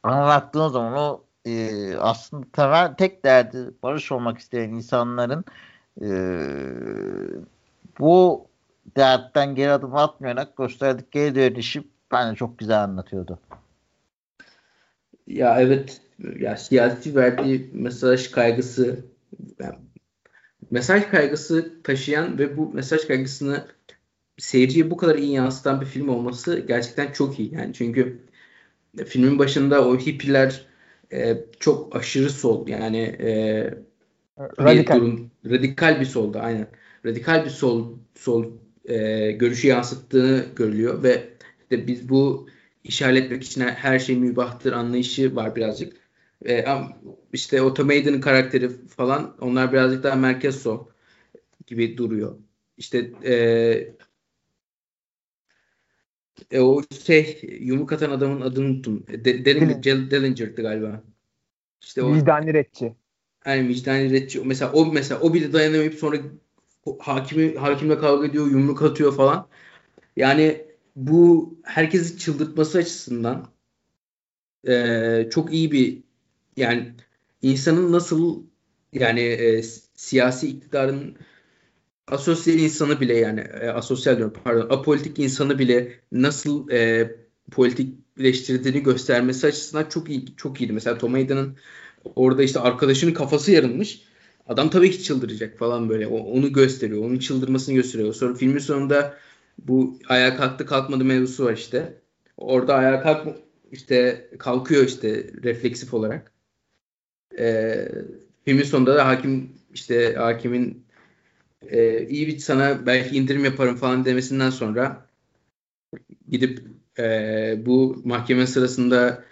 Ama 0.03 0.27
baktığın 0.27 0.67
zaman 0.67 0.93
o 0.93 1.23
e, 1.45 1.95
aslında 1.97 2.45
temel 2.53 2.95
tek 2.95 3.25
derdi 3.25 3.71
barış 3.83 4.11
olmak 4.11 4.37
isteyen 4.37 4.69
insanların 4.69 5.45
e, 6.01 6.09
bu 7.99 8.45
dertten 8.97 9.55
geri 9.55 9.71
adım 9.71 9.95
atmayarak 9.95 10.57
gösterdikleri 10.57 11.35
dönüşü 11.35 11.83
bence 12.11 12.35
çok 12.35 12.59
güzel 12.59 12.83
anlatıyordu. 12.83 13.39
Ya 15.27 15.61
evet 15.61 16.01
ya 16.39 16.57
siyasi 16.57 17.15
verdiği 17.15 17.69
mesaj 17.73 18.31
kaygısı 18.31 19.05
yani 19.59 19.75
mesaj 20.71 21.09
kaygısı 21.09 21.83
taşıyan 21.83 22.39
ve 22.39 22.57
bu 22.57 22.73
mesaj 22.73 23.07
kaygısını 23.07 23.67
seyirciye 24.37 24.91
bu 24.91 24.97
kadar 24.97 25.15
iyi 25.15 25.31
yansıtan 25.31 25.81
bir 25.81 25.85
film 25.85 26.09
olması 26.09 26.59
gerçekten 26.59 27.11
çok 27.11 27.39
iyi. 27.39 27.53
Yani 27.53 27.73
çünkü 27.73 28.21
filmin 29.05 29.39
başında 29.39 29.87
o 29.87 29.97
hippiler 29.97 30.65
e, 31.13 31.37
çok 31.59 31.95
aşırı 31.95 32.29
sol 32.29 32.67
yani 32.67 32.99
e, 32.99 33.63
radikal. 34.59 34.95
Bir 34.95 35.01
durum, 35.01 35.31
radikal 35.45 35.99
bir 35.99 36.05
solda 36.05 36.41
aynen. 36.41 36.67
Radikal 37.05 37.45
bir 37.45 37.49
sol 37.49 37.93
sol 38.15 38.45
e, 38.85 39.31
görüşü 39.31 39.67
yansıttığını 39.67 40.45
görülüyor 40.55 41.03
ve 41.03 41.29
işte 41.61 41.87
biz 41.87 42.09
bu 42.09 42.49
işaretlemek 42.83 43.43
için 43.43 43.61
her 43.61 43.99
şey 43.99 44.17
mübahtır 44.17 44.73
anlayışı 44.73 45.35
var 45.35 45.55
birazcık. 45.55 45.93
E, 46.47 46.65
işte 47.33 47.61
Automaiden'ın 47.61 48.21
karakteri 48.21 48.69
falan 48.87 49.37
onlar 49.41 49.73
birazcık 49.73 50.03
daha 50.03 50.15
merkez 50.15 50.61
sol 50.61 50.87
gibi 51.67 51.97
duruyor. 51.97 52.35
İşte 52.77 53.11
e, 53.23 53.33
e, 56.51 56.59
o 56.59 56.81
şey 57.05 57.41
yumruk 57.59 57.91
atan 57.93 58.11
adamın 58.11 58.41
adını 58.41 58.65
unuttum. 58.65 59.07
De, 59.07 59.45
Dellinger, 59.45 60.11
Dellinger'dı 60.11 60.61
galiba. 60.61 61.03
İşte 61.81 62.03
o, 62.03 62.15
vicdani 62.15 62.53
retçi. 62.53 62.95
Yani 63.45 63.67
vicdani 63.67 64.11
retçi. 64.11 64.41
Mesela 64.45 64.71
o 64.71 64.85
mesela 64.85 65.21
o 65.21 65.33
bile 65.33 65.53
dayanamayıp 65.53 65.93
sonra 65.93 66.17
hakimi 66.99 67.55
hakimle 67.57 67.99
kavga 67.99 68.27
ediyor, 68.27 68.47
yumruk 68.51 68.81
atıyor 68.81 69.15
falan. 69.15 69.47
Yani 70.15 70.65
bu 70.95 71.53
herkesi 71.63 72.17
çıldırtması 72.17 72.77
açısından 72.77 73.47
e, 74.67 75.27
çok 75.31 75.53
iyi 75.53 75.71
bir 75.71 76.03
yani 76.57 76.93
insanın 77.41 77.91
nasıl 77.91 78.43
yani 78.93 79.21
e, 79.21 79.63
siyasi 79.95 80.47
iktidarın 80.47 81.17
asosyal 82.07 82.59
insanı 82.59 83.01
bile 83.01 83.17
yani 83.17 83.39
e, 83.39 83.67
asosyal 83.69 84.17
diyorum 84.17 84.33
pardon 84.43 84.77
apolitik 84.77 85.19
insanı 85.19 85.59
bile 85.59 85.99
nasıl 86.11 86.69
e, 86.69 87.11
politikleştirdiğini 87.51 88.83
göstermesi 88.83 89.47
açısından 89.47 89.85
çok 89.89 90.09
iyi 90.09 90.35
çok 90.37 90.61
iyiydi. 90.61 90.73
Mesela 90.73 90.97
Tom 90.97 91.15
orada 92.15 92.43
işte 92.43 92.59
arkadaşının 92.59 93.13
kafası 93.13 93.51
yarılmış. 93.51 94.10
Adam 94.47 94.69
tabii 94.69 94.91
ki 94.91 95.03
çıldıracak 95.03 95.57
falan 95.57 95.89
böyle. 95.89 96.07
O, 96.07 96.17
onu 96.17 96.53
gösteriyor. 96.53 97.05
Onun 97.05 97.19
çıldırmasını 97.19 97.75
gösteriyor. 97.75 98.13
Sonra 98.13 98.33
filmin 98.35 98.59
sonunda 98.59 99.17
bu 99.57 99.99
ayağa 100.09 100.37
kalktı 100.37 100.65
kalkmadı 100.65 101.05
mevzusu 101.05 101.45
var 101.45 101.53
işte. 101.53 102.01
Orada 102.37 102.75
ayağa 102.75 103.01
kalk 103.01 103.27
işte 103.71 104.29
kalkıyor 104.39 104.85
işte 104.85 105.31
refleksif 105.43 105.93
olarak. 105.93 106.31
Ee, 107.39 107.87
filmin 108.45 108.63
sonunda 108.63 108.95
da 108.95 109.07
hakim 109.07 109.49
işte 109.73 110.13
hakimin 110.15 110.85
e, 111.69 112.07
iyi 112.07 112.27
bir 112.27 112.37
sana 112.39 112.85
belki 112.85 113.17
indirim 113.17 113.45
yaparım 113.45 113.75
falan 113.75 114.05
demesinden 114.05 114.49
sonra 114.49 115.05
gidip 116.29 116.59
e, 116.99 117.03
bu 117.65 118.01
mahkeme 118.05 118.47
sırasında 118.47 119.23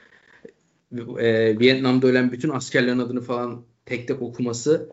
e, 1.20 1.60
Vietnam'da 1.60 2.08
ölen 2.08 2.32
bütün 2.32 2.50
askerlerin 2.50 3.00
adını 3.00 3.22
falan 3.22 3.66
tek 3.86 4.08
tek 4.08 4.22
okuması 4.22 4.90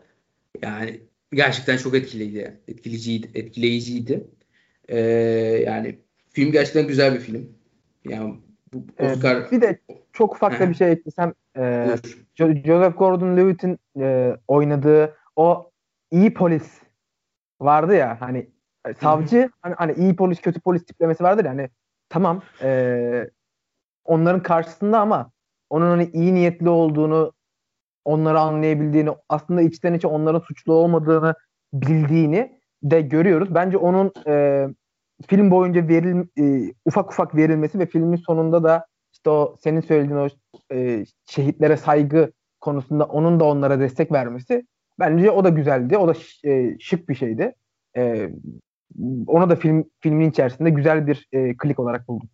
yani 0.61 1.01
gerçekten 1.31 1.77
çok 1.77 1.95
etkileydi. 1.95 2.61
Etkileyiciydi. 2.67 3.31
etkileyiciydi. 3.33 4.27
E, 4.87 4.99
yani 5.65 5.99
film 6.29 6.51
gerçekten 6.51 6.87
güzel 6.87 7.13
bir 7.13 7.19
film. 7.19 7.49
Yani 8.05 8.35
bu 8.73 8.85
Oscar... 8.99 9.35
Ee, 9.35 9.51
bir 9.51 9.61
de 9.61 9.79
çok 10.13 10.35
ufak 10.35 10.59
da 10.59 10.69
bir 10.69 10.75
şey 10.75 10.91
eklesem 10.91 11.33
e, 11.57 11.87
Joseph 12.35 12.97
Gordon-Levitt'in 12.97 13.77
e, 13.99 14.37
oynadığı 14.47 15.17
o 15.35 15.71
iyi 16.11 16.33
polis 16.33 16.81
vardı 17.59 17.95
ya 17.95 18.21
hani 18.21 18.49
savcı 19.01 19.49
hani, 19.61 19.73
hani 19.73 19.93
iyi 19.93 20.15
polis 20.15 20.41
kötü 20.41 20.59
polis 20.59 20.85
tiplemesi 20.85 21.23
vardır 21.23 21.45
ya 21.45 21.51
hani 21.51 21.69
tamam 22.09 22.41
e, 22.61 23.29
onların 24.05 24.43
karşısında 24.43 24.99
ama 24.99 25.31
onun 25.69 25.87
hani 25.87 26.09
iyi 26.13 26.33
niyetli 26.33 26.69
olduğunu 26.69 27.33
onları 28.07 28.39
anlayabildiğini 28.39 29.09
aslında 29.29 29.61
içten 29.61 29.93
içe 29.93 30.07
onların 30.07 30.39
suçlu 30.39 30.73
olmadığını 30.73 31.35
bildiğini 31.73 32.59
de 32.83 33.01
görüyoruz. 33.01 33.55
Bence 33.55 33.77
onun 33.77 34.11
e, 34.27 34.67
film 35.27 35.51
boyunca 35.51 35.87
veril 35.87 36.27
e, 36.39 36.73
ufak 36.85 37.11
ufak 37.11 37.35
verilmesi 37.35 37.79
ve 37.79 37.85
filmin 37.85 38.15
sonunda 38.15 38.63
da 38.63 38.85
işte 39.13 39.29
o 39.29 39.55
senin 39.63 39.81
söylediğin 39.81 40.17
o 40.17 40.27
e, 40.73 41.05
şehitlere 41.25 41.77
saygı 41.77 42.31
konusunda 42.59 43.05
onun 43.05 43.39
da 43.39 43.45
onlara 43.45 43.79
destek 43.79 44.11
vermesi 44.11 44.65
bence 44.99 45.31
o 45.31 45.43
da 45.43 45.49
güzeldi. 45.49 45.97
O 45.97 46.07
da 46.07 46.13
e, 46.45 46.77
şık 46.79 47.09
bir 47.09 47.15
şeydi. 47.15 47.55
E, 47.97 48.29
onu 49.27 49.49
da 49.49 49.55
film 49.55 49.83
filmin 49.99 50.29
içerisinde 50.29 50.69
güzel 50.69 51.07
bir 51.07 51.27
e, 51.31 51.57
klik 51.57 51.79
olarak 51.79 52.07
buldum. 52.07 52.29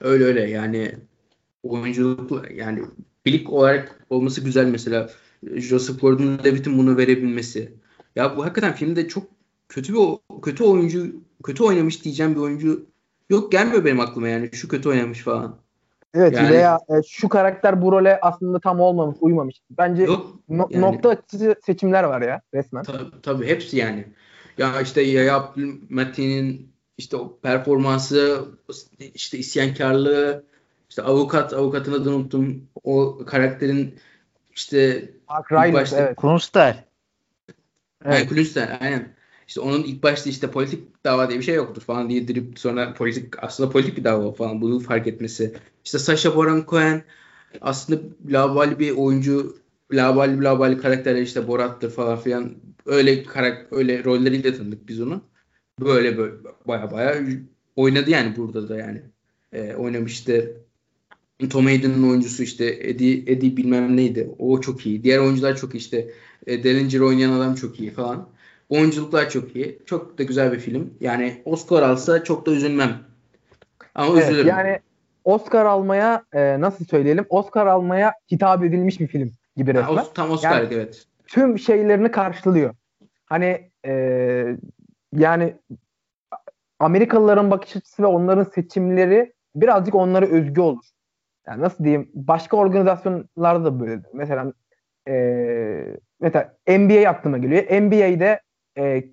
Öyle 0.00 0.24
öyle 0.24 0.50
yani 0.50 0.92
oyunculuk 1.62 2.50
yani 2.50 2.82
bilik 3.26 3.52
olarak 3.52 4.04
olması 4.10 4.40
güzel 4.40 4.66
mesela 4.66 5.10
Joseph 5.54 5.98
Gordon-Levitt'in 6.00 6.78
bunu 6.78 6.96
verebilmesi. 6.96 7.72
Ya 8.16 8.36
bu 8.36 8.44
hakikaten 8.44 8.72
filmde 8.72 9.08
çok 9.08 9.24
kötü 9.68 9.94
bir 9.94 10.00
kötü 10.42 10.64
oyuncu 10.64 11.06
kötü 11.44 11.64
oynamış 11.64 12.04
diyeceğim 12.04 12.34
bir 12.34 12.40
oyuncu 12.40 12.86
yok 13.30 13.52
gelmiyor 13.52 13.84
benim 13.84 14.00
aklıma 14.00 14.28
yani 14.28 14.50
şu 14.52 14.68
kötü 14.68 14.88
oynamış 14.88 15.20
falan. 15.20 15.56
Evet 16.14 16.32
yani, 16.32 16.50
veya 16.50 16.80
e, 16.88 17.02
şu 17.08 17.28
karakter 17.28 17.82
bu 17.82 17.92
role 17.92 18.18
aslında 18.22 18.60
tam 18.60 18.80
olmamış, 18.80 19.16
uymamış. 19.20 19.56
Bence 19.70 20.02
yok, 20.02 20.36
no, 20.48 20.68
yani, 20.70 20.82
nokta 20.82 21.08
açıcı 21.08 21.54
seçimler 21.66 22.04
var 22.04 22.22
ya 22.22 22.40
resmen. 22.54 22.82
Tabii, 22.82 23.20
tabii 23.22 23.46
hepsi 23.46 23.76
yani. 23.76 24.06
Ya 24.58 24.80
işte 24.80 25.02
Yaya 25.02 25.36
Abdülmetin'in 25.36 26.72
işte 26.98 27.16
o 27.16 27.38
performansı, 27.42 28.44
işte 29.14 29.38
isyankarlığı, 29.38 30.44
işte 30.88 31.02
avukat, 31.02 31.52
avukatın 31.52 31.92
adını 31.92 32.14
unuttum. 32.14 32.68
O 32.84 33.18
karakterin 33.26 33.94
işte 34.54 35.10
Mark 35.28 35.52
Rylance, 35.52 35.72
başta, 35.72 36.00
evet. 36.00 36.16
Kunster. 36.16 36.84
Evet. 38.04 38.18
Yani 38.18 38.28
Kunster, 38.28 38.78
aynen. 38.80 39.16
İşte 39.48 39.60
onun 39.60 39.82
ilk 39.82 40.02
başta 40.02 40.30
işte 40.30 40.50
politik 40.50 41.04
dava 41.04 41.28
diye 41.28 41.38
bir 41.38 41.44
şey 41.44 41.54
yoktur 41.54 41.82
falan 41.82 42.10
diye 42.10 42.28
dirip 42.28 42.58
sonra 42.58 42.94
politik 42.94 43.44
aslında 43.44 43.70
politik 43.70 43.96
bir 43.96 44.04
dava 44.04 44.32
falan 44.32 44.60
bunu 44.60 44.80
fark 44.80 45.06
etmesi. 45.06 45.56
İşte 45.84 45.98
Sasha 45.98 46.36
Baron 46.36 46.64
Cohen 46.68 47.02
aslında 47.60 48.00
labali 48.30 48.78
bir 48.78 48.90
oyuncu 48.90 49.56
labali 49.92 50.44
labali 50.44 50.78
karakterler 50.78 51.22
işte 51.22 51.48
Borat'tır 51.48 51.90
falan 51.90 52.18
filan 52.18 52.54
öyle 52.86 53.22
karak 53.22 53.66
öyle 53.70 54.04
rolleriyle 54.04 54.56
tanıdık 54.56 54.88
biz 54.88 55.00
onu. 55.00 55.22
Böyle 55.80 56.18
böyle 56.18 56.34
baya 56.66 56.90
baya 56.90 57.16
oynadı 57.76 58.10
yani 58.10 58.36
burada 58.36 58.68
da 58.68 58.76
yani. 58.76 59.02
E, 59.52 59.74
oynamıştı. 59.74 60.56
Tom 61.50 61.64
Hayden'ın 61.64 62.10
oyuncusu 62.10 62.42
işte 62.42 62.64
Eddie, 62.64 63.32
Eddie 63.32 63.56
bilmem 63.56 63.96
neydi. 63.96 64.30
O 64.38 64.60
çok 64.60 64.86
iyi. 64.86 65.02
Diğer 65.02 65.18
oyuncular 65.18 65.56
çok 65.56 65.74
iyi 65.74 65.78
işte. 65.78 66.08
E, 66.46 66.64
Dellinger 66.64 67.00
oynayan 67.00 67.32
adam 67.32 67.54
çok 67.54 67.80
iyi 67.80 67.90
falan. 67.90 68.28
Oyunculuklar 68.68 69.30
çok 69.30 69.56
iyi. 69.56 69.78
Çok 69.86 70.18
da 70.18 70.22
güzel 70.22 70.52
bir 70.52 70.58
film. 70.58 70.94
Yani 71.00 71.42
Oscar 71.44 71.82
alsa 71.82 72.24
çok 72.24 72.46
da 72.46 72.50
üzülmem. 72.50 72.98
Ama 73.94 74.12
evet, 74.12 74.24
üzülürüm. 74.24 74.48
Yani 74.48 74.78
Oscar 75.24 75.64
almaya 75.66 76.24
e, 76.32 76.60
nasıl 76.60 76.84
söyleyelim? 76.84 77.26
Oscar 77.28 77.66
almaya 77.66 78.12
hitap 78.32 78.64
edilmiş 78.64 79.00
bir 79.00 79.06
film 79.06 79.32
gibi 79.56 79.74
resmen. 79.74 79.96
Ha, 79.96 80.06
tam 80.14 80.30
Oscar 80.30 80.62
yani, 80.62 80.74
evet. 80.74 81.04
Tüm 81.26 81.58
şeylerini 81.58 82.10
karşılıyor. 82.10 82.74
Hani 83.26 83.70
e, 83.86 83.92
yani 85.12 85.54
Amerikalıların 86.78 87.50
bakış 87.50 87.76
açısı 87.76 88.02
ve 88.02 88.06
onların 88.06 88.44
seçimleri 88.44 89.32
birazcık 89.56 89.94
onlara 89.94 90.26
özgü 90.26 90.60
olur. 90.60 90.84
Yani 91.48 91.62
nasıl 91.62 91.84
diyeyim? 91.84 92.10
Başka 92.14 92.56
organizasyonlarda 92.56 93.64
da 93.64 93.80
böyle. 93.80 94.02
Mesela 94.12 94.52
e, 95.08 95.96
mesela 96.20 96.56
NBA 96.68 97.08
aklıma 97.08 97.38
geliyor. 97.38 97.62
NBA'de 97.82 98.40
e, 98.78 99.04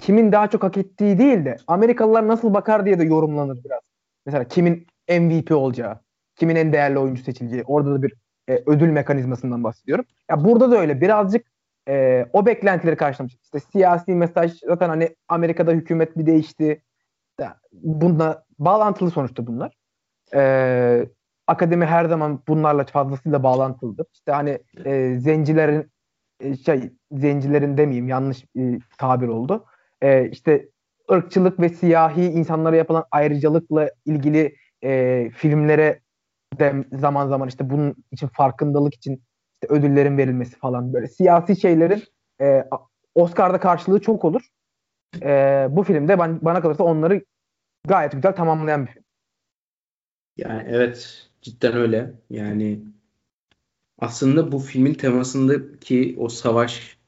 kimin 0.00 0.32
daha 0.32 0.50
çok 0.50 0.62
hak 0.62 0.76
ettiği 0.76 1.18
değil 1.18 1.44
de 1.44 1.56
Amerikalılar 1.66 2.28
nasıl 2.28 2.54
bakar 2.54 2.86
diye 2.86 2.98
de 2.98 3.04
yorumlanır 3.04 3.64
biraz. 3.64 3.80
Mesela 4.26 4.44
kimin 4.44 4.86
MVP 5.08 5.52
olacağı, 5.52 6.00
kimin 6.36 6.56
en 6.56 6.72
değerli 6.72 6.98
oyuncu 6.98 7.22
seçileceği. 7.22 7.64
Orada 7.66 7.94
da 7.94 8.02
bir 8.02 8.14
e, 8.48 8.62
ödül 8.66 8.90
mekanizmasından 8.90 9.64
bahsediyorum. 9.64 10.04
Ya 10.30 10.44
burada 10.44 10.70
da 10.70 10.78
öyle 10.80 11.00
birazcık 11.00 11.46
e, 11.88 12.26
o 12.32 12.46
beklentileri 12.46 12.96
karşılamış. 12.96 13.36
İşte 13.42 13.60
siyasi 13.60 14.12
mesaj 14.12 14.52
zaten 14.66 14.88
hani 14.88 15.16
Amerika'da 15.28 15.72
hükümet 15.72 16.18
bir 16.18 16.26
değişti. 16.26 16.82
Bununla 17.72 18.44
bağlantılı 18.58 19.10
sonuçta 19.10 19.46
bunlar. 19.46 19.72
E, 20.34 20.40
akademi 21.50 21.86
her 21.86 22.04
zaman 22.04 22.42
bunlarla 22.48 22.84
fazlasıyla 22.84 23.42
bağlantılıdır. 23.42 24.06
İşte 24.12 24.32
hani 24.32 24.58
e, 24.84 25.18
zencilerin 25.18 25.90
e, 26.40 26.56
şey 26.56 26.92
zencilerin 27.12 27.76
demeyeyim 27.76 28.08
yanlış 28.08 28.44
bir 28.56 28.82
tabir 28.98 29.28
oldu. 29.28 29.64
E, 30.02 30.28
işte 30.30 30.68
ırkçılık 31.12 31.60
ve 31.60 31.68
siyahi 31.68 32.24
insanlara 32.24 32.76
yapılan 32.76 33.04
ayrıcalıkla 33.10 33.90
ilgili 34.06 34.56
e, 34.84 35.30
filmlere 35.30 36.00
de 36.58 36.84
zaman 36.92 37.28
zaman 37.28 37.48
işte 37.48 37.70
bunun 37.70 37.94
için 38.12 38.28
farkındalık 38.28 38.94
için 38.94 39.22
işte 39.62 39.74
ödüllerin 39.74 40.18
verilmesi 40.18 40.58
falan 40.58 40.92
böyle 40.92 41.08
siyasi 41.08 41.60
şeylerin 41.60 42.02
e, 42.40 42.64
Oscar'da 43.14 43.60
karşılığı 43.60 44.00
çok 44.00 44.24
olur. 44.24 44.42
E, 45.22 45.66
bu 45.70 45.82
filmde 45.82 46.18
ben, 46.18 46.38
bana 46.42 46.60
kalırsa 46.60 46.84
onları 46.84 47.24
gayet 47.88 48.12
güzel 48.12 48.32
tamamlayan 48.32 48.86
bir 48.86 48.92
film. 48.92 49.04
Yani 50.36 50.64
evet 50.68 51.29
cidden 51.42 51.76
öyle. 51.76 52.14
Yani 52.30 52.80
aslında 53.98 54.52
bu 54.52 54.58
filmin 54.58 54.94
temasındaki 54.94 56.16
o 56.18 56.28
savaş 56.28 56.98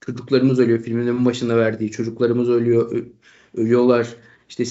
çocuklarımız 0.00 0.58
ölüyor. 0.58 0.78
Filmin 0.78 1.24
başında 1.24 1.56
verdiği 1.56 1.90
çocuklarımız 1.90 2.48
ölüyor. 2.48 3.06
Ölüyorlar. 3.54 4.16
İşte 4.48 4.64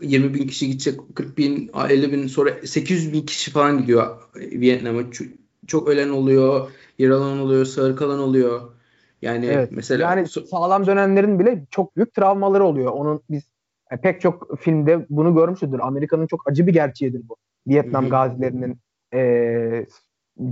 20 0.00 0.34
bin 0.34 0.46
kişi 0.46 0.66
gidecek 0.66 1.00
40 1.14 1.38
bin 1.38 1.70
50 1.90 2.12
bin 2.12 2.26
sonra 2.26 2.50
800 2.66 3.12
bin 3.12 3.26
kişi 3.26 3.50
falan 3.50 3.80
gidiyor 3.80 4.16
Vietnam'a. 4.36 5.02
Çok 5.66 5.88
ölen 5.88 6.08
oluyor. 6.08 6.70
Yaralan 6.98 7.38
oluyor. 7.38 7.64
Sağır 7.64 7.96
kalan 7.96 8.18
oluyor. 8.18 8.60
Yani 9.22 9.46
evet, 9.46 9.68
mesela 9.72 10.10
yani 10.10 10.28
sağlam 10.28 10.86
dönenlerin 10.86 11.38
bile 11.38 11.66
çok 11.70 11.96
büyük 11.96 12.14
travmaları 12.14 12.64
oluyor. 12.64 12.92
Onun 12.92 13.22
biz 13.30 13.42
yani 13.90 14.00
pek 14.00 14.20
çok 14.20 14.58
filmde 14.60 15.06
bunu 15.10 15.34
görmüşüzdür. 15.34 15.78
Amerika'nın 15.78 16.26
çok 16.26 16.48
acı 16.48 16.66
bir 16.66 16.72
gerçeğidir 16.72 17.28
bu. 17.28 17.36
Vietnam 17.66 18.08
gazilerinin 18.08 18.78
e, 19.14 19.86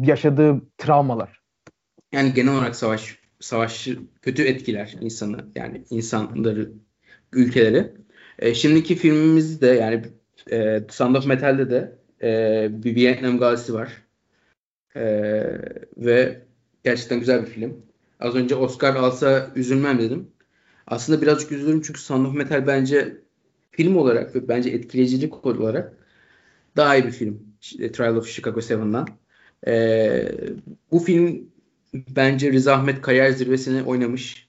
yaşadığı 0.02 0.62
travmalar. 0.78 1.42
Yani 2.12 2.34
genel 2.34 2.54
olarak 2.54 2.76
savaş 2.76 3.18
savaş 3.40 3.88
kötü 4.22 4.42
etkiler 4.42 4.96
insanı 5.00 5.46
yani 5.54 5.84
insanları 5.90 6.72
ülkeleri. 7.32 7.92
E, 8.38 8.54
şimdiki 8.54 8.96
filmimizde 8.96 9.66
yani 9.66 10.02
e, 10.50 10.82
Sound 10.90 11.16
of 11.16 11.26
Metal'de 11.26 11.70
de 11.70 11.98
e, 12.22 12.68
bir 12.84 12.94
Vietnam 12.94 13.38
gazisi 13.38 13.74
var. 13.74 14.02
E, 14.96 15.02
ve 15.96 16.42
gerçekten 16.84 17.18
güzel 17.18 17.42
bir 17.42 17.50
film. 17.50 17.76
Az 18.20 18.34
önce 18.34 18.54
Oscar 18.54 18.94
alsa 18.94 19.50
üzülmem 19.56 19.98
dedim. 19.98 20.28
Aslında 20.86 21.22
birazcık 21.22 21.52
üzülürüm 21.52 21.82
çünkü 21.82 22.00
Sound 22.00 22.26
of 22.26 22.34
Metal 22.34 22.66
bence 22.66 23.16
film 23.70 23.96
olarak 23.96 24.34
ve 24.34 24.48
bence 24.48 24.70
etkileyicilik 24.70 25.46
olarak 25.46 26.01
daha 26.76 26.96
iyi 26.96 27.04
bir 27.06 27.10
film. 27.10 27.42
Trial 27.92 28.16
of 28.16 28.28
Chicago 28.28 28.60
7'dan. 28.60 29.08
Ee, 29.66 30.32
bu 30.92 30.98
film 30.98 31.52
bence 31.94 32.52
Riza 32.52 32.74
Ahmet 32.74 33.02
kariyer 33.02 33.30
zirvesine 33.30 33.82
oynamış. 33.82 34.48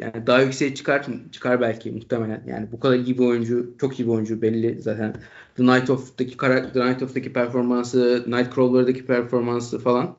Yani 0.00 0.26
daha 0.26 0.42
yükseğe 0.42 0.74
çıkar 0.74 1.06
çıkar 1.32 1.60
belki 1.60 1.90
muhtemelen. 1.90 2.44
Yani 2.46 2.72
bu 2.72 2.80
kadar 2.80 2.98
iyi 2.98 3.18
bir 3.18 3.24
oyuncu, 3.24 3.74
çok 3.80 4.00
iyi 4.00 4.06
bir 4.06 4.12
oyuncu 4.12 4.42
belli 4.42 4.82
zaten. 4.82 5.16
The 5.56 5.62
Night 5.62 5.90
of'taki 5.90 6.36
The 6.72 6.88
Night 6.88 7.02
of'taki 7.02 7.32
performansı, 7.32 8.24
Nightcrawler'daki 8.26 9.06
performansı 9.06 9.78
falan 9.78 10.18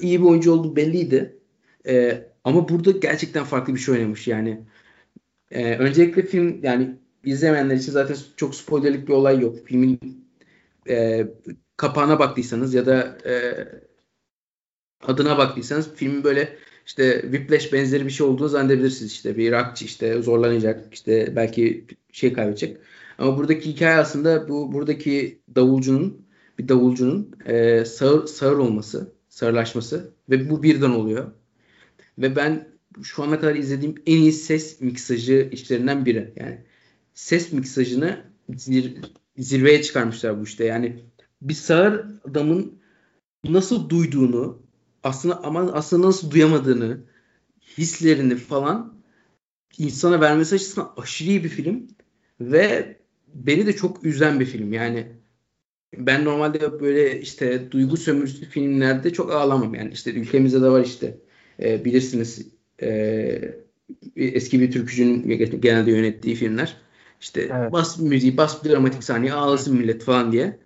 iyi 0.00 0.20
bir 0.20 0.24
oyuncu 0.24 0.52
olduğu 0.52 0.76
belliydi. 0.76 1.38
Ee, 1.86 2.28
ama 2.44 2.68
burada 2.68 2.90
gerçekten 2.90 3.44
farklı 3.44 3.74
bir 3.74 3.80
şey 3.80 3.94
oynamış 3.94 4.28
yani. 4.28 4.60
Ee, 5.50 5.76
öncelikle 5.76 6.22
film 6.22 6.60
yani 6.62 6.96
izlemeyenler 7.24 7.76
için 7.76 7.92
zaten 7.92 8.16
çok 8.36 8.54
spoilerlik 8.54 9.08
bir 9.08 9.12
olay 9.12 9.40
yok. 9.40 9.56
Filmin 9.66 10.27
e, 10.88 11.26
kapağına 11.76 12.18
baktıysanız 12.18 12.74
ya 12.74 12.86
da 12.86 13.18
e, 13.26 13.34
adına 15.02 15.38
baktıysanız 15.38 15.94
filmin 15.94 16.24
böyle 16.24 16.58
işte 16.86 17.20
Whiplash 17.22 17.72
benzeri 17.72 18.06
bir 18.06 18.10
şey 18.10 18.26
olduğunu 18.26 18.48
zannedebilirsiniz. 18.48 19.12
İşte 19.12 19.36
bir 19.36 19.52
rockçı 19.52 19.84
işte 19.84 20.22
zorlanacak 20.22 20.94
işte 20.94 21.36
belki 21.36 21.86
şey 22.12 22.32
kaybedecek. 22.32 22.76
Ama 23.18 23.38
buradaki 23.38 23.70
hikaye 23.70 23.96
aslında 23.96 24.48
bu 24.48 24.72
buradaki 24.72 25.42
davulcunun 25.54 26.26
bir 26.58 26.68
davulcunun 26.68 27.36
e, 27.46 27.84
sağır, 27.84 28.26
sağır 28.26 28.56
olması, 28.56 29.12
sağırlaşması 29.28 30.12
ve 30.30 30.50
bu 30.50 30.62
birden 30.62 30.90
oluyor. 30.90 31.32
Ve 32.18 32.36
ben 32.36 32.68
şu 33.02 33.22
ana 33.22 33.40
kadar 33.40 33.54
izlediğim 33.54 33.94
en 34.06 34.16
iyi 34.16 34.32
ses 34.32 34.80
miksajı 34.80 35.48
işlerinden 35.52 36.06
biri. 36.06 36.32
Yani 36.36 36.64
ses 37.14 37.52
miksajını 37.52 38.24
zirveye 39.38 39.82
çıkarmışlar 39.82 40.40
bu 40.40 40.44
işte. 40.44 40.64
Yani 40.64 41.04
bir 41.42 41.54
sağır 41.54 42.06
adamın 42.24 42.78
nasıl 43.44 43.88
duyduğunu 43.88 44.62
aslında 45.02 45.44
ama 45.44 45.60
aslında 45.60 46.06
nasıl 46.06 46.30
duyamadığını 46.30 47.00
hislerini 47.78 48.36
falan 48.36 48.98
insana 49.78 50.20
vermesi 50.20 50.54
açısından 50.54 50.90
aşırı 50.96 51.28
iyi 51.28 51.44
bir 51.44 51.48
film 51.48 51.88
ve 52.40 52.96
beni 53.34 53.66
de 53.66 53.76
çok 53.76 54.04
üzen 54.04 54.40
bir 54.40 54.46
film. 54.46 54.72
Yani 54.72 55.06
ben 55.96 56.24
normalde 56.24 56.80
böyle 56.80 57.20
işte 57.20 57.70
duygu 57.70 57.96
sömürüsü 57.96 58.44
filmlerde 58.44 59.12
çok 59.12 59.32
ağlamam. 59.32 59.74
Yani 59.74 59.92
işte 59.92 60.12
ülkemizde 60.12 60.62
de 60.62 60.68
var 60.68 60.84
işte 60.84 61.18
e, 61.62 61.84
bilirsiniz 61.84 62.48
e, 62.82 63.54
eski 64.16 64.60
bir 64.60 64.72
türkücünün 64.72 65.28
genelde 65.60 65.90
yönettiği 65.90 66.34
filmler. 66.34 66.76
İşte 67.20 67.40
evet. 67.52 67.72
bas 67.72 67.98
müziği, 67.98 68.36
bas 68.36 68.64
bir 68.64 68.70
dramatik 68.70 69.04
sahneyi 69.04 69.32
ağlasın 69.32 69.76
millet 69.76 70.02
falan 70.04 70.32
diye. 70.32 70.58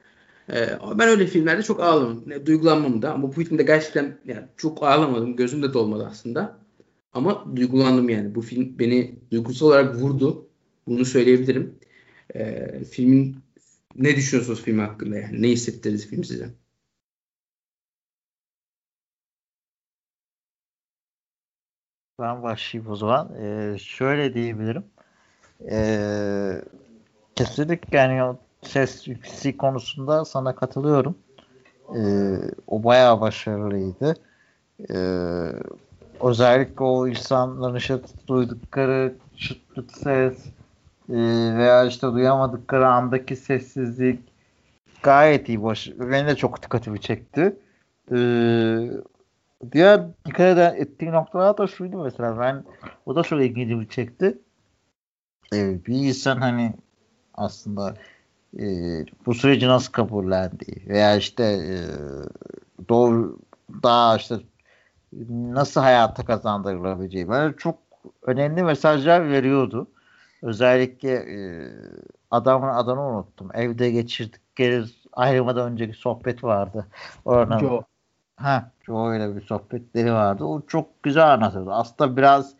Ee, 0.52 0.68
ben 0.98 1.08
öyle 1.08 1.26
filmlerde 1.26 1.62
çok 1.62 1.80
ağlamam. 1.80 2.22
Ne, 2.26 2.46
duygulanmam 2.46 3.02
da 3.02 3.12
ama 3.14 3.28
bu 3.28 3.32
filmde 3.32 3.62
gerçekten 3.62 4.18
yani 4.24 4.46
çok 4.56 4.82
ağlamadım. 4.82 5.36
Gözüm 5.36 5.62
de 5.62 5.74
dolmadı 5.74 6.06
aslında. 6.10 6.58
Ama 7.12 7.56
duygulandım 7.56 8.08
yani. 8.08 8.34
Bu 8.34 8.42
film 8.42 8.78
beni 8.78 9.16
duygusal 9.32 9.66
olarak 9.66 9.96
vurdu. 9.96 10.48
Bunu 10.86 11.04
söyleyebilirim. 11.04 11.78
Ee, 12.34 12.84
filmin 12.84 13.36
ne 13.96 14.16
düşünüyorsunuz 14.16 14.62
film 14.62 14.78
hakkında 14.78 15.18
yani? 15.18 15.42
Ne 15.42 15.48
hissettirdi 15.48 15.98
film 15.98 16.24
size? 16.24 16.50
Ben 22.18 22.42
başlayayım 22.42 22.92
o 22.92 22.96
zaman. 22.96 23.34
Ee, 23.34 23.78
şöyle 23.78 24.34
diyebilirim. 24.34 24.91
Ee, 25.70 26.62
kesinlikle 27.36 27.98
yani 27.98 28.36
ses 28.62 29.08
yüksek 29.08 29.58
konusunda 29.58 30.24
sana 30.24 30.54
katılıyorum. 30.54 31.14
Ee, 31.96 32.36
o 32.66 32.84
bayağı 32.84 33.20
başarılıydı. 33.20 34.14
Ee, 34.90 34.96
özellikle 36.22 36.84
o 36.84 37.08
insanların 37.08 37.76
işte 37.76 38.00
duydukları 38.28 39.14
çıtlık 39.36 39.92
ses 39.92 40.46
e, 41.08 41.16
veya 41.56 41.84
işte 41.84 42.06
duyamadıkları 42.06 42.88
andaki 42.88 43.36
sessizlik 43.36 44.20
gayet 45.02 45.48
iyi 45.48 45.62
baş. 45.62 45.90
Beni 45.98 46.26
de 46.26 46.36
çok 46.36 46.62
dikkatimi 46.62 47.00
çekti. 47.00 47.56
Ee, 48.12 48.90
diğer 49.72 50.00
dikkat 50.26 50.76
ettiğim 50.76 51.12
noktalar 51.12 51.58
da 51.58 51.66
şuydu 51.66 52.04
mesela 52.04 52.40
ben 52.40 52.64
o 53.06 53.16
da 53.16 53.22
çok 53.22 53.40
ilgimi 53.42 53.88
çekti. 53.88 54.38
Ee, 55.52 55.86
bir 55.86 55.94
insan 55.94 56.36
hani 56.36 56.74
aslında 57.34 57.94
e, 58.58 58.64
bu 59.26 59.34
süreci 59.34 59.68
nasıl 59.68 59.92
kabullendiği 59.92 60.88
veya 60.88 61.16
işte 61.16 61.44
e, 61.44 61.76
doğru 62.88 63.38
daha 63.82 64.16
işte 64.16 64.34
nasıl 65.30 65.80
hayata 65.80 66.24
kazandırılabileceği 66.24 67.28
böyle 67.28 67.56
çok 67.56 67.78
önemli 68.22 68.62
mesajlar 68.62 69.30
veriyordu. 69.30 69.86
Özellikle 70.42 71.10
e, 71.12 71.68
adamın 72.30 72.68
adını 72.68 73.00
unuttum. 73.00 73.48
Evde 73.54 73.90
geçirdikleri 73.90 74.84
ayrılmadan 75.12 75.72
önceki 75.72 75.94
sohbet 75.94 76.44
vardı. 76.44 76.86
Orada, 77.24 77.58
Joe. 77.58 77.82
Ha, 78.36 78.70
Joe 78.86 79.14
ile 79.16 79.36
bir 79.36 79.40
sohbetleri 79.40 80.12
vardı. 80.12 80.44
O 80.44 80.66
çok 80.66 81.02
güzel 81.02 81.32
anlatıyordu. 81.32 81.72
Aslında 81.72 82.16
biraz 82.16 82.54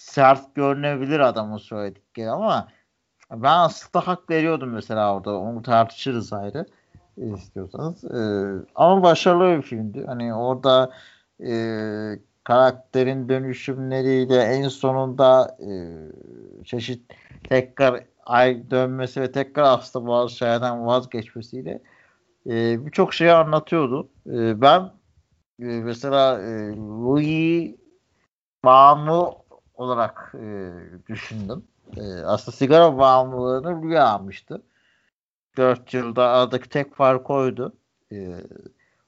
sert 0.00 0.54
görünebilir 0.54 1.20
adamın 1.20 1.56
söyledikleri 1.58 2.30
ama 2.30 2.68
ben 3.30 3.58
aslında 3.58 4.06
hak 4.06 4.30
veriyordum 4.30 4.70
mesela 4.70 5.14
orada. 5.14 5.38
Onu 5.38 5.62
tartışırız 5.62 6.32
ayrı 6.32 6.66
istiyorsanız. 7.16 8.04
Ee, 8.04 8.66
ama 8.74 9.02
başarılı 9.02 9.56
bir 9.56 9.62
filmdi. 9.62 10.04
Hani 10.06 10.34
orada 10.34 10.90
e, 11.46 11.52
karakterin 12.44 13.28
dönüşümleriyle 13.28 14.42
en 14.42 14.68
sonunda 14.68 15.56
e, 15.60 15.72
çeşit 16.64 17.12
tekrar 17.48 18.04
ay 18.26 18.70
dönmesi 18.70 19.20
ve 19.20 19.32
tekrar 19.32 19.62
aslında 19.62 20.06
bazı 20.08 20.36
şeylerden 20.36 20.86
vazgeçmesiyle 20.86 21.82
e, 22.46 22.86
birçok 22.86 23.14
şeyi 23.14 23.32
anlatıyordu. 23.32 24.08
E, 24.26 24.60
ben 24.60 24.80
e, 25.60 25.64
mesela 25.64 26.42
e, 26.42 26.76
Louis 26.76 27.74
bağımlı 28.64 29.39
olarak 29.80 30.34
e, 30.34 30.72
düşündüm. 31.08 31.64
E, 31.96 32.02
aslında 32.02 32.56
sigara 32.56 32.98
bağımlılığını 32.98 33.82
rüya 33.82 34.06
almıştı. 34.06 34.62
4 35.56 35.94
yılda 35.94 36.28
aradaki 36.28 36.68
tek 36.68 36.94
fark 36.94 37.30
oydu. 37.30 37.76
E, 38.12 38.34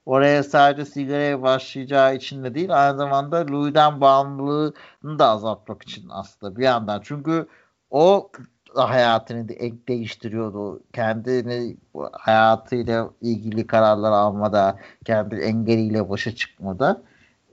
oraya 0.07 0.43
sadece 0.43 0.85
sigaraya 0.85 1.43
başlayacağı 1.43 2.17
için 2.17 2.45
de 2.45 2.55
değil 2.55 2.85
aynı 2.87 2.99
zamanda 2.99 3.47
Louis'den 3.47 4.01
bağımlılığını 4.01 5.19
da 5.19 5.29
azaltmak 5.29 5.83
için 5.83 6.07
aslında 6.11 6.57
bir 6.57 6.65
yandan. 6.65 7.01
Çünkü 7.05 7.47
o 7.91 8.31
hayatını 8.75 9.49
de 9.49 9.73
değiştiriyordu. 9.89 10.83
Kendini 10.93 11.77
hayatıyla 12.13 13.11
ilgili 13.21 13.67
kararlar 13.67 14.13
almada, 14.13 14.79
kendi 15.05 15.35
engeliyle 15.35 16.09
başa 16.11 16.35
çıkmada. 16.35 17.03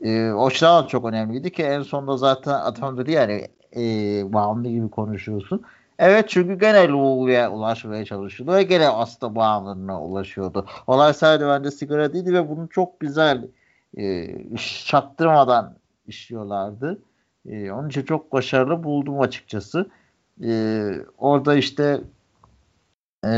E, 0.03 0.31
o 0.31 0.47
açıdan 0.47 0.87
çok 0.87 1.05
önemliydi 1.05 1.51
ki 1.51 1.63
en 1.63 1.81
sonunda 1.81 2.17
zaten 2.17 2.53
adam 2.53 2.97
dedi 2.97 3.11
yani 3.11 3.47
e, 3.75 3.81
bağımlı 4.33 4.69
gibi 4.69 4.89
konuşuyorsun. 4.89 5.61
Evet 5.99 6.29
çünkü 6.29 6.59
gene 6.59 6.87
Lou'ya 6.87 7.51
ulaşmaya 7.51 8.05
çalışıyordu 8.05 8.53
ve 8.53 8.63
gene 8.63 8.87
aslında 8.89 9.35
bağımlılığına 9.35 10.01
ulaşıyordu. 10.03 10.65
Olay 10.87 11.13
sadece 11.13 11.47
bence 11.47 11.71
sigara 11.71 12.13
değildi 12.13 12.33
ve 12.33 12.49
bunu 12.49 12.69
çok 12.69 12.99
güzel 12.99 13.47
e, 13.97 14.27
çaktırmadan 14.85 15.75
işliyorlardı. 16.07 16.99
E, 17.49 17.71
onun 17.71 17.89
için 17.89 18.03
çok 18.03 18.31
başarılı 18.33 18.83
buldum 18.83 19.19
açıkçası. 19.19 19.89
E, 20.43 20.83
orada 21.17 21.55
işte 21.55 22.01
e, 23.25 23.29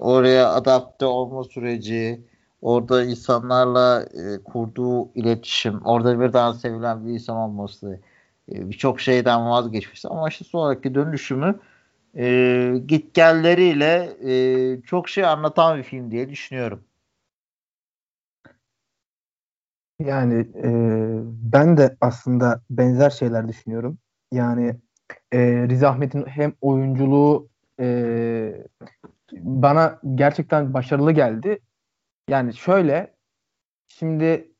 oraya 0.00 0.52
adapte 0.52 1.06
olma 1.06 1.44
süreci, 1.44 2.20
orada 2.62 3.04
insanlarla 3.04 4.02
e, 4.02 4.42
kurduğu 4.44 5.12
iletişim, 5.14 5.80
orada 5.84 6.20
bir 6.20 6.32
daha 6.32 6.54
sevilen 6.54 7.06
bir 7.06 7.12
insan 7.12 7.36
olması, 7.36 8.00
e, 8.52 8.68
birçok 8.70 9.00
şeyden 9.00 9.50
vazgeçmiş 9.50 10.04
ama 10.04 10.28
işte 10.28 10.44
sonraki 10.44 10.94
dönüşümü 10.94 11.60
e, 12.16 12.74
gitgelleriyle 12.86 14.16
e, 14.24 14.82
çok 14.82 15.08
şey 15.08 15.24
anlatan 15.24 15.78
bir 15.78 15.82
film 15.82 16.10
diye 16.10 16.28
düşünüyorum. 16.30 16.84
Yani 20.00 20.34
e, 20.64 20.70
ben 21.52 21.76
de 21.76 21.96
aslında 22.00 22.62
benzer 22.70 23.10
şeyler 23.10 23.48
düşünüyorum. 23.48 23.98
Yani 24.32 24.76
e, 25.32 25.38
Riz 25.68 25.82
Ahmet'in 25.84 26.26
hem 26.26 26.52
oyunculuğu 26.60 27.48
e, 27.80 28.66
bana 29.32 30.00
gerçekten 30.14 30.74
başarılı 30.74 31.12
geldi. 31.12 31.60
Yani 32.30 32.54
şöyle 32.54 33.14
şimdi 33.88 34.52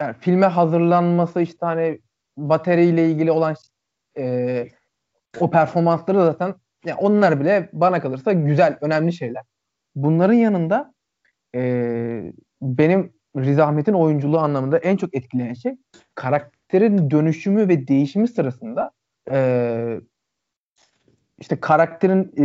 yani 0.00 0.16
filme 0.20 0.46
hazırlanması 0.46 1.40
işte 1.40 1.66
hani 1.66 2.00
bateriyle 2.36 3.10
ilgili 3.10 3.30
olan 3.30 3.54
e, 4.18 4.68
o 5.40 5.50
performansları 5.50 6.18
zaten 6.18 6.54
yani 6.84 6.98
onlar 7.00 7.40
bile 7.40 7.68
bana 7.72 8.00
kalırsa 8.00 8.32
güzel, 8.32 8.78
önemli 8.80 9.12
şeyler. 9.12 9.42
Bunların 9.94 10.34
yanında 10.34 10.94
e, 11.54 12.32
benim 12.62 13.12
Riz 13.36 13.58
Ahmet'in 13.58 13.92
oyunculuğu 13.92 14.38
anlamında 14.38 14.78
en 14.78 14.96
çok 14.96 15.16
etkileyen 15.16 15.54
şey 15.54 15.76
karakterin 16.14 17.10
dönüşümü 17.10 17.68
ve 17.68 17.88
değişimi 17.88 18.28
sırasında 18.28 18.90
e, 19.30 20.00
işte 21.38 21.60
karakterin 21.60 22.32
e, 22.38 22.44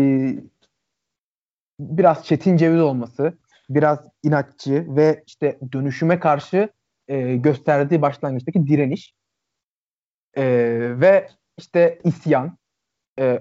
biraz 1.79 2.25
çetin 2.25 2.57
ceviz 2.57 2.81
olması, 2.81 3.37
biraz 3.69 3.99
inatçı 4.23 4.85
ve 4.95 5.23
işte 5.27 5.59
dönüşüme 5.71 6.19
karşı 6.19 6.69
e, 7.07 7.35
gösterdiği 7.35 8.01
başlangıçtaki 8.01 8.67
direniş 8.67 9.13
e, 10.37 10.43
ve 10.99 11.29
işte 11.57 11.99
isyan 12.03 12.57
e, 13.19 13.39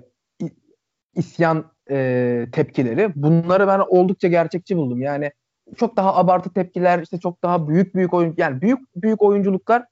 isyan 1.14 1.72
e, 1.90 2.46
tepkileri. 2.52 3.12
Bunları 3.14 3.66
ben 3.66 3.78
oldukça 3.78 4.28
gerçekçi 4.28 4.76
buldum. 4.76 5.02
Yani 5.02 5.32
çok 5.76 5.96
daha 5.96 6.16
abartı 6.16 6.52
tepkiler, 6.52 7.02
işte 7.02 7.20
çok 7.20 7.42
daha 7.42 7.68
büyük 7.68 7.94
büyük 7.94 8.14
oyun 8.14 8.34
yani 8.36 8.60
büyük 8.60 8.78
büyük 8.96 9.22
oyunculuklar 9.22 9.84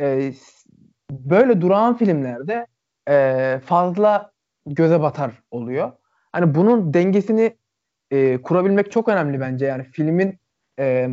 e, 0.00 0.32
böyle 1.10 1.60
durağan 1.60 1.96
filmlerde 1.96 2.66
e, 3.08 3.60
fazla 3.64 4.32
göze 4.66 5.00
batar 5.00 5.42
oluyor. 5.50 5.92
Hani 6.32 6.54
bunun 6.54 6.94
dengesini 6.94 7.56
e, 8.12 8.42
kurabilmek 8.42 8.92
çok 8.92 9.08
önemli 9.08 9.40
bence. 9.40 9.66
Yani 9.66 9.84
filmin 9.84 10.38
e, 10.78 11.08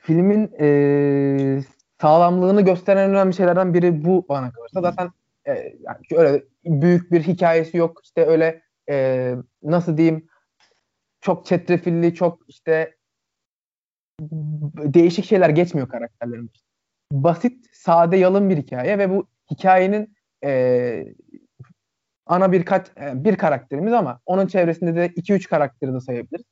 filmin 0.00 0.52
e, 0.60 1.62
sağlamlığını 2.00 2.62
gösteren 2.62 3.10
önemli 3.10 3.34
şeylerden 3.34 3.74
biri 3.74 4.04
bu 4.04 4.26
bana 4.28 4.52
kalırsa. 4.52 4.80
Zaten 4.80 5.10
e, 5.44 5.52
yani 5.80 5.98
öyle 6.16 6.44
büyük 6.64 7.12
bir 7.12 7.22
hikayesi 7.22 7.76
yok. 7.76 8.00
İşte 8.04 8.26
öyle 8.26 8.62
e, 8.90 9.34
nasıl 9.62 9.96
diyeyim 9.96 10.26
çok 11.20 11.46
çetrefilli, 11.46 12.14
çok 12.14 12.42
işte 12.48 12.96
değişik 14.76 15.24
şeyler 15.24 15.48
geçmiyor 15.48 15.88
karakterlerin. 15.88 16.50
Basit, 17.12 17.66
sade, 17.72 18.16
yalın 18.16 18.50
bir 18.50 18.56
hikaye 18.56 18.98
ve 18.98 19.10
bu 19.10 19.26
hikayenin 19.50 20.16
e, 20.44 21.14
ana 22.30 22.52
birkaç 22.52 22.86
e, 23.00 23.24
bir 23.24 23.36
karakterimiz 23.36 23.92
ama 23.92 24.20
onun 24.26 24.46
çevresinde 24.46 24.94
de 24.94 25.06
2-3 25.06 25.48
karakteri 25.48 25.94
de 25.94 26.00
sayabiliriz. 26.00 26.44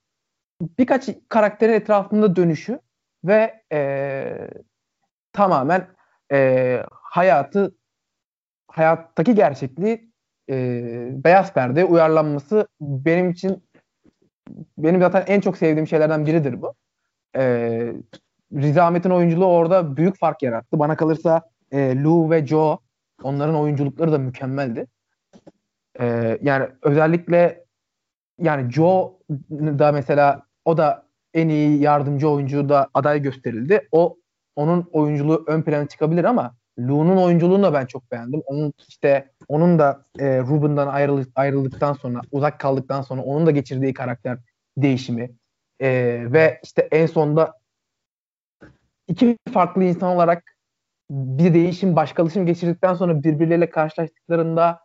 Birkaç 0.79 1.09
karakterin 1.29 1.73
etrafında 1.73 2.37
dönüşü 2.37 2.81
ve 3.25 3.63
e, 3.73 4.49
tamamen 5.33 5.87
e, 6.33 6.83
hayatı 6.91 7.75
hayattaki 8.69 9.35
gerçekliği 9.35 10.13
e, 10.51 10.55
beyaz 11.25 11.55
perde 11.55 11.85
uyarlanması 11.85 12.69
benim 12.81 13.31
için 13.31 13.69
benim 14.79 15.01
zaten 15.01 15.25
en 15.27 15.41
çok 15.41 15.59
sevdiğim 15.59 15.87
şeylerden 15.87 16.27
biridir 16.27 16.63
bu. 16.63 16.75
E, 17.37 17.43
Riz 18.53 18.79
Ahmet'in 18.79 19.11
oyunculuğu 19.11 19.47
orada 19.47 19.97
büyük 19.97 20.19
fark 20.19 20.43
yarattı. 20.43 20.79
Bana 20.79 20.97
kalırsa 20.97 21.43
e, 21.73 22.03
Lou 22.03 22.31
ve 22.31 22.47
Joe 22.47 22.79
onların 23.23 23.57
oyunculukları 23.57 24.13
da 24.13 24.19
mükemmeldi. 24.19 24.87
E, 26.01 26.39
yani 26.43 26.69
özellikle 26.83 27.65
yani 28.39 28.73
Joe 28.73 29.19
da 29.51 29.93
mesela 29.93 30.43
o 30.65 30.77
da 30.77 31.07
en 31.35 31.49
iyi 31.49 31.81
yardımcı 31.81 32.29
oyuncu 32.29 32.69
da 32.69 32.89
aday 32.95 33.23
gösterildi. 33.23 33.89
O 33.93 34.17
onun 34.57 34.89
oyunculuğu 34.93 35.45
ön 35.47 35.63
plana 35.63 35.89
çıkabilir 35.89 36.25
ama 36.25 36.55
Lou'nun 36.79 37.17
oyunculuğunu 37.17 37.63
da 37.63 37.73
ben 37.73 37.87
çok 37.87 38.13
beğendim. 38.13 38.43
Onun 38.47 38.73
işte 38.89 39.31
onun 39.49 39.79
da 39.79 40.05
e, 40.19 40.41
Ruben'dan 40.41 40.89
ayrıldıktan 41.35 41.93
sonra 41.93 42.21
uzak 42.33 42.61
kaldıktan 42.61 43.03
sonra 43.03 43.23
onun 43.23 43.47
da 43.47 43.51
geçirdiği 43.51 43.95
karakter 43.95 44.39
değişimi 44.77 45.31
e, 45.81 45.89
ve 46.33 46.61
işte 46.63 46.89
en 46.91 47.07
sonda 47.07 47.55
iki 49.09 49.39
farklı 49.53 49.85
insan 49.85 50.15
olarak 50.15 50.59
bir 51.11 51.55
değişim, 51.55 51.97
başkalaşım 51.97 52.47
geçirdikten 52.47 52.95
sonra 52.95 53.23
birbirleriyle 53.23 53.71
karşılaştıklarında 53.71 54.81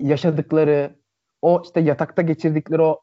yaşadıkları, 0.00 0.96
o 1.42 1.62
işte 1.64 1.80
yatakta 1.80 2.22
geçirdikleri 2.22 2.82
o 2.82 3.00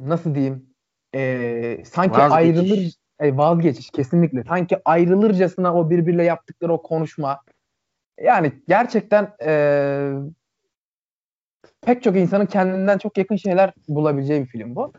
nasıl 0.00 0.34
diyeyim 0.34 0.74
e, 1.14 1.84
sanki 1.84 2.18
Vazgeçiş. 2.18 2.36
ayrılır 2.36 2.94
e, 3.20 3.36
vazgeçiş 3.36 3.90
kesinlikle. 3.90 4.44
Sanki 4.44 4.78
ayrılırcasına 4.84 5.74
o 5.74 5.90
birbiriyle 5.90 6.24
yaptıkları 6.24 6.72
o 6.72 6.82
konuşma. 6.82 7.40
Yani 8.20 8.52
gerçekten 8.68 9.32
e, 9.44 10.12
pek 11.80 12.02
çok 12.02 12.16
insanın 12.16 12.46
kendinden 12.46 12.98
çok 12.98 13.18
yakın 13.18 13.36
şeyler 13.36 13.72
bulabileceği 13.88 14.42
bir 14.42 14.46
film 14.46 14.76
bu. 14.76 14.92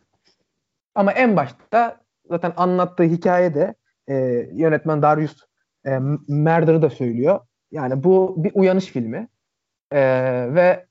Ama 0.96 1.12
en 1.12 1.36
başta 1.36 2.02
zaten 2.30 2.54
anlattığı 2.58 3.04
hikayede 3.04 3.76
e, 4.08 4.16
yönetmen 4.54 5.02
Darius 5.02 5.38
e, 5.86 6.00
Merder'ı 6.28 6.82
da 6.82 6.90
söylüyor. 6.90 7.40
Yani 7.72 8.04
bu 8.04 8.36
bir 8.44 8.52
uyanış 8.54 8.86
filmi. 8.86 9.28
E, 9.92 10.00
ve 10.56 10.86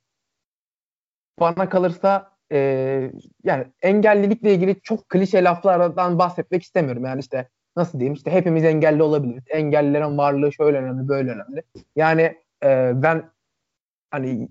bana 1.41 1.69
kalırsa 1.69 2.31
e, 2.53 2.59
yani 3.45 3.67
engellilikle 3.83 4.55
ilgili 4.55 4.81
çok 4.81 5.09
klişe 5.09 5.45
laflardan 5.45 6.19
bahsetmek 6.19 6.63
istemiyorum. 6.63 7.05
Yani 7.05 7.21
işte 7.21 7.49
nasıl 7.77 7.99
diyeyim 8.01 8.15
işte 8.15 8.31
hepimiz 8.31 8.65
engelli 8.65 9.03
olabiliriz. 9.03 9.45
Engellilerin 9.49 10.19
varlığı 10.19 10.53
şöyle 10.53 10.79
önemli 10.79 11.09
böyle 11.09 11.31
önemli. 11.31 11.63
Yani 11.97 12.23
e, 12.65 12.93
ben 12.95 13.31
hani 14.11 14.49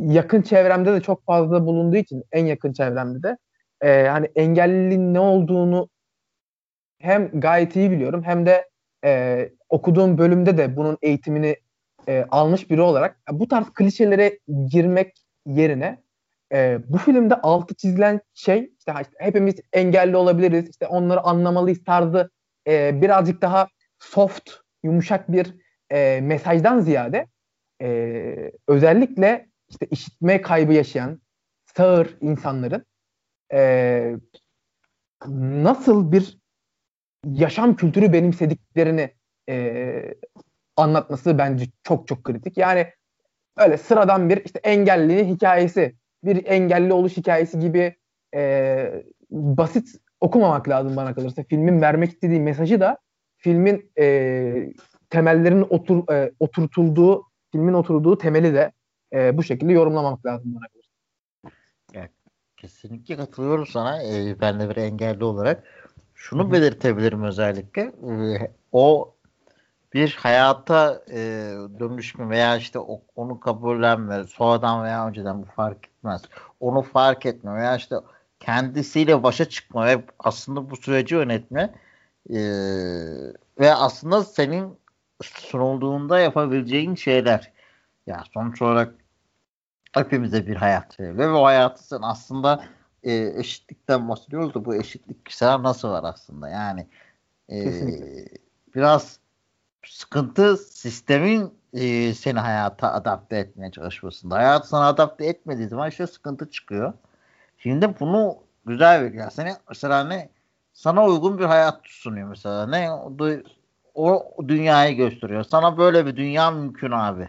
yakın 0.00 0.42
çevremde 0.42 0.92
de 0.92 1.00
çok 1.00 1.24
fazla 1.24 1.66
bulunduğu 1.66 1.96
için 1.96 2.24
en 2.32 2.46
yakın 2.46 2.72
çevremde 2.72 3.22
de 3.22 3.36
e, 3.80 4.08
hani 4.08 4.26
engelliliğin 4.34 5.14
ne 5.14 5.20
olduğunu 5.20 5.88
hem 6.98 7.40
gayet 7.40 7.76
iyi 7.76 7.90
biliyorum 7.90 8.22
hem 8.24 8.46
de 8.46 8.68
e, 9.04 9.50
okuduğum 9.68 10.18
bölümde 10.18 10.58
de 10.58 10.76
bunun 10.76 10.98
eğitimini 11.02 11.56
e, 12.08 12.26
almış 12.30 12.70
biri 12.70 12.80
olarak 12.80 13.20
bu 13.30 13.48
tarz 13.48 13.70
klişelere 13.74 14.38
girmek 14.70 15.16
yerine 15.46 16.02
e, 16.52 16.78
bu 16.88 16.98
filmde 16.98 17.34
altı 17.34 17.74
çizilen 17.74 18.20
şey 18.34 18.72
işte, 18.78 18.92
işte 19.02 19.14
hepimiz 19.18 19.54
engelli 19.72 20.16
olabiliriz 20.16 20.70
işte 20.70 20.86
onları 20.86 21.20
anlamalıyız 21.20 21.84
tarzı 21.84 22.30
e, 22.68 23.02
birazcık 23.02 23.42
daha 23.42 23.68
soft 23.98 24.50
yumuşak 24.82 25.32
bir 25.32 25.54
e, 25.90 26.20
mesajdan 26.22 26.78
ziyade 26.78 27.26
e, 27.82 28.52
özellikle 28.68 29.48
işte 29.68 29.86
işitme 29.86 30.42
kaybı 30.42 30.72
yaşayan 30.72 31.20
sağır 31.76 32.16
insanların 32.20 32.84
e, 33.52 34.16
nasıl 35.28 36.12
bir 36.12 36.38
yaşam 37.24 37.76
kültürü 37.76 38.12
benimsediklerini 38.12 39.10
e, 39.48 40.14
anlatması 40.76 41.38
bence 41.38 41.64
çok 41.82 42.08
çok 42.08 42.24
kritik. 42.24 42.56
Yani 42.56 42.86
öyle 43.56 43.78
sıradan 43.78 44.30
bir 44.30 44.44
işte 44.44 44.58
engelli 44.58 45.28
hikayesi 45.28 45.96
bir 46.24 46.46
engelli 46.46 46.92
oluş 46.92 47.16
hikayesi 47.16 47.58
gibi 47.58 47.96
e, 48.34 49.04
basit 49.30 49.88
okumamak 50.20 50.68
lazım 50.68 50.96
bana 50.96 51.14
kalırsa. 51.14 51.42
Filmin 51.42 51.80
vermek 51.80 52.10
istediği 52.10 52.40
mesajı 52.40 52.80
da 52.80 52.98
filmin 53.36 53.90
e, 53.98 54.72
temellerinin 55.10 55.66
otur, 55.70 56.12
e, 56.12 56.32
oturtulduğu, 56.40 57.24
filmin 57.52 57.72
oturduğu 57.72 58.18
temeli 58.18 58.54
de 58.54 58.72
e, 59.12 59.36
bu 59.36 59.42
şekilde 59.42 59.72
yorumlamak 59.72 60.26
lazım 60.26 60.54
bana 60.54 60.64
kalırsa. 60.68 60.90
Evet, 61.94 62.10
kesinlikle 62.56 63.16
katılıyorum 63.16 63.66
sana. 63.66 64.02
E, 64.02 64.40
ben 64.40 64.60
de 64.60 64.70
bir 64.70 64.76
engelli 64.76 65.24
olarak. 65.24 65.64
Şunu 66.14 66.52
belirtebilirim 66.52 67.22
özellikle. 67.22 67.82
E, 67.82 68.50
o 68.72 69.11
bir 69.94 70.18
hayata 70.20 71.02
e, 71.10 71.18
dönüşme 71.78 72.28
veya 72.28 72.56
işte 72.56 72.78
o, 72.78 73.02
onu 73.16 73.40
kabullenme, 73.40 74.24
sonradan 74.24 74.84
veya 74.84 75.08
önceden 75.08 75.42
bu 75.42 75.46
fark 75.46 75.88
etmez. 75.88 76.22
Onu 76.60 76.82
fark 76.82 77.26
etme 77.26 77.54
veya 77.54 77.76
işte 77.76 77.96
kendisiyle 78.40 79.22
başa 79.22 79.44
çıkma 79.44 79.86
ve 79.86 80.04
aslında 80.18 80.70
bu 80.70 80.76
süreci 80.76 81.14
yönetme 81.14 81.74
e, 82.30 82.38
ve 83.60 83.74
aslında 83.74 84.24
senin 84.24 84.78
sunulduğunda 85.22 86.20
yapabileceğin 86.20 86.94
şeyler. 86.94 87.52
Ya 88.06 88.24
sonuç 88.34 88.62
olarak 88.62 88.94
hepimize 89.92 90.46
bir 90.46 90.56
hayat 90.56 91.00
veriliyor 91.00 91.32
ve 91.32 91.36
o 91.36 91.44
hayatı 91.44 91.86
sen 91.86 92.00
aslında 92.02 92.64
e, 93.02 93.32
eşitlikten 93.36 94.08
bahsediyoruz 94.08 94.54
da 94.54 94.64
bu 94.64 94.74
eşitlik 94.74 95.26
kişiler 95.26 95.62
nasıl 95.62 95.88
var 95.88 96.04
aslında 96.04 96.48
yani 96.48 96.86
e, 97.50 97.56
biraz 98.74 99.21
sıkıntı 99.86 100.56
sistemin 100.56 101.54
e, 101.72 102.14
seni 102.14 102.38
hayata 102.38 102.92
adapte 102.92 103.36
etmeye 103.36 103.70
çalışmasında. 103.70 104.34
Hayatı 104.34 104.68
sana 104.68 104.86
adapte 104.86 105.26
etmediği 105.26 105.68
zaman 105.68 105.90
işte 105.90 106.06
sıkıntı 106.06 106.50
çıkıyor. 106.50 106.92
Şimdi 107.58 108.00
bunu 108.00 108.38
güzel 108.66 109.12
bir 109.12 109.30
seni 109.30 109.52
mesela 109.68 110.04
ne 110.04 110.28
sana 110.72 111.06
uygun 111.06 111.38
bir 111.38 111.44
hayat 111.44 111.80
sunuyor 111.84 112.28
mesela 112.28 112.66
ne 112.66 112.90
o 113.94 114.18
dünyayı 114.48 114.96
gösteriyor. 114.96 115.44
Sana 115.44 115.78
böyle 115.78 116.06
bir 116.06 116.16
dünya 116.16 116.50
mümkün 116.50 116.90
abi. 116.90 117.28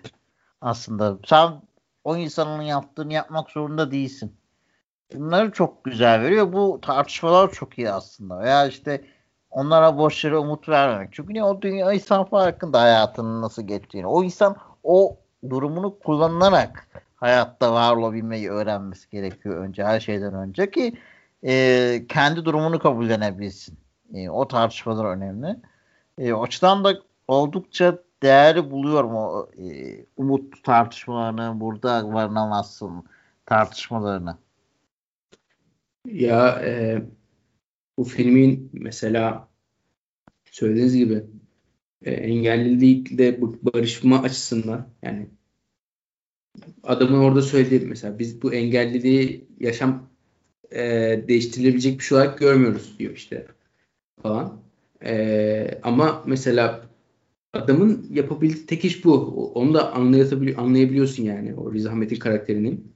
Aslında 0.62 1.18
sen 1.26 1.62
o 2.04 2.18
insanın 2.18 2.62
yaptığını 2.62 3.14
yapmak 3.14 3.52
zorunda 3.52 3.92
değilsin. 3.92 4.36
Bunları 5.14 5.52
çok 5.52 5.84
güzel 5.84 6.22
veriyor. 6.22 6.54
Bu 6.54 6.80
tartışmalar 6.82 7.52
çok 7.52 7.78
iyi 7.78 7.92
aslında. 7.92 8.40
Veya 8.40 8.68
işte 8.68 9.06
onlara 9.54 9.98
boş 9.98 10.24
yere 10.24 10.38
umut 10.38 10.70
vermemek. 10.70 11.10
Çünkü 11.12 11.34
ne 11.34 11.44
o 11.44 11.62
dünya 11.62 11.94
insan 11.94 12.24
farkında 12.26 12.82
hayatının 12.82 13.42
nasıl 13.42 13.62
geçtiğini. 13.62 14.08
O 14.08 14.24
insan 14.24 14.56
o 14.84 15.18
durumunu 15.50 16.00
kullanarak 16.00 16.88
hayatta 17.16 17.74
var 17.74 17.96
olabilmeyi 17.96 18.50
öğrenmesi 18.50 19.10
gerekiyor 19.10 19.58
önce 19.58 19.84
her 19.84 20.00
şeyden 20.00 20.34
önce 20.34 20.72
ki 20.72 20.98
e, 21.44 22.06
kendi 22.10 22.46
durumunu 22.46 22.80
kabullenebilsin. 22.80 23.78
E, 24.14 24.30
o 24.30 24.48
tartışmalar 24.48 25.06
önemli. 25.06 25.56
E, 26.18 26.34
o 26.34 26.44
açıdan 26.44 26.84
da 26.84 26.94
oldukça 27.28 27.98
değerli 28.24 28.72
buluyorum 28.72 29.16
o 29.16 29.48
e, 29.58 29.96
umut 30.18 30.64
tartışmalarını 30.64 31.60
burada 31.60 32.14
varınamazsın 32.14 33.04
tartışmalarını. 33.46 34.38
Ya 36.06 36.62
e, 36.64 37.04
bu 37.98 38.04
filmin 38.04 38.70
mesela 38.74 39.50
söylediğiniz 40.52 40.98
gibi 40.98 41.24
e, 42.02 42.12
engellilikle 42.12 43.42
barışma 43.42 44.22
açısından 44.22 44.90
yani 45.02 45.30
adamın 46.84 47.20
orada 47.20 47.42
söylediği 47.42 47.82
mesela 47.82 48.20
biz 48.20 48.42
bu 48.42 48.54
engelliliği 48.54 49.48
yaşam 49.60 50.10
e, 50.72 50.82
değiştirilebilecek 51.28 52.00
bir 52.00 52.04
şey 52.04 52.18
olarak 52.18 52.40
görmüyoruz 52.40 53.00
diyor 53.00 53.14
işte 53.14 53.48
falan. 54.22 54.62
E, 55.06 55.80
ama 55.84 56.24
mesela 56.28 56.90
adamın 57.54 58.08
yapabildiği 58.12 58.66
tek 58.66 58.86
iş 58.86 59.06
bu. 59.06 59.14
Onu 59.54 59.74
da 59.74 59.94
anlayabiliyor, 59.94 60.58
anlayabiliyorsun 60.58 61.24
yani 61.24 61.56
o 61.56 61.74
Riz 61.74 61.86
Ahmet'in 61.86 62.20
karakterinin. 62.20 62.94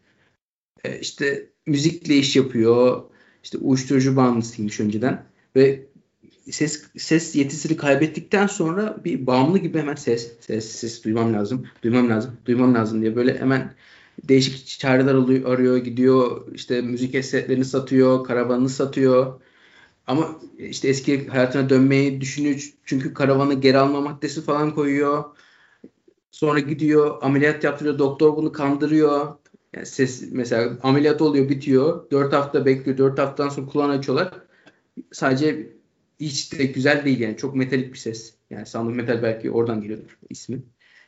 E, 0.83 0.99
işte 0.99 1.49
müzikle 1.65 2.15
iş 2.15 2.35
yapıyor. 2.35 3.03
İşte 3.43 3.57
uyuşturucu 3.57 4.15
bağımlısıymış 4.15 4.79
önceden. 4.79 5.23
Ve 5.55 5.85
ses 6.51 6.83
ses 6.97 7.35
yetisini 7.35 7.77
kaybettikten 7.77 8.47
sonra 8.47 8.97
bir 9.05 9.27
bağımlı 9.27 9.57
gibi 9.57 9.79
hemen 9.79 9.95
ses 9.95 10.31
ses 10.39 10.71
ses 10.71 11.03
duymam 11.03 11.33
lazım 11.33 11.67
duymam 11.83 12.09
lazım 12.09 12.37
duymam 12.45 12.73
lazım 12.73 13.01
diye 13.01 13.15
böyle 13.15 13.39
hemen 13.39 13.73
değişik 14.23 14.79
çareler 14.79 15.13
alıyor, 15.15 15.53
arıyor 15.53 15.77
gidiyor. 15.77 16.47
İşte 16.53 16.81
müzik 16.81 17.15
eserlerini 17.15 17.65
satıyor 17.65 18.23
karavanını 18.23 18.69
satıyor. 18.69 19.41
Ama 20.07 20.39
işte 20.57 20.87
eski 20.87 21.27
hayatına 21.27 21.69
dönmeyi 21.69 22.21
düşünüyor. 22.21 22.73
Çünkü 22.85 23.13
karavanı 23.13 23.53
geri 23.53 23.77
alma 23.77 24.01
maddesi 24.01 24.41
falan 24.41 24.75
koyuyor. 24.75 25.23
Sonra 26.31 26.59
gidiyor 26.59 27.17
ameliyat 27.21 27.63
yaptırıyor 27.63 27.99
doktor 27.99 28.37
bunu 28.37 28.51
kandırıyor 28.51 29.35
yani 29.73 29.85
ses 29.85 30.31
mesela 30.31 30.77
ameliyat 30.83 31.21
oluyor 31.21 31.49
bitiyor 31.49 32.11
4 32.11 32.33
hafta 32.33 32.65
bekliyor 32.65 32.97
4 32.97 33.19
haftadan 33.19 33.49
sonra 33.49 33.67
kulağını 33.67 33.93
açıyorlar 33.93 34.33
sadece 35.11 35.69
hiç 36.19 36.59
de 36.59 36.65
güzel 36.65 37.05
değil 37.05 37.19
yani. 37.19 37.37
Çok 37.37 37.55
metalik 37.55 37.93
bir 37.93 37.97
ses. 37.97 38.33
Yani 38.49 38.65
Sound 38.65 38.95
Metal 38.95 39.23
belki 39.23 39.51
oradan 39.51 39.81
geliyordur 39.81 40.17
ismi. 40.29 40.61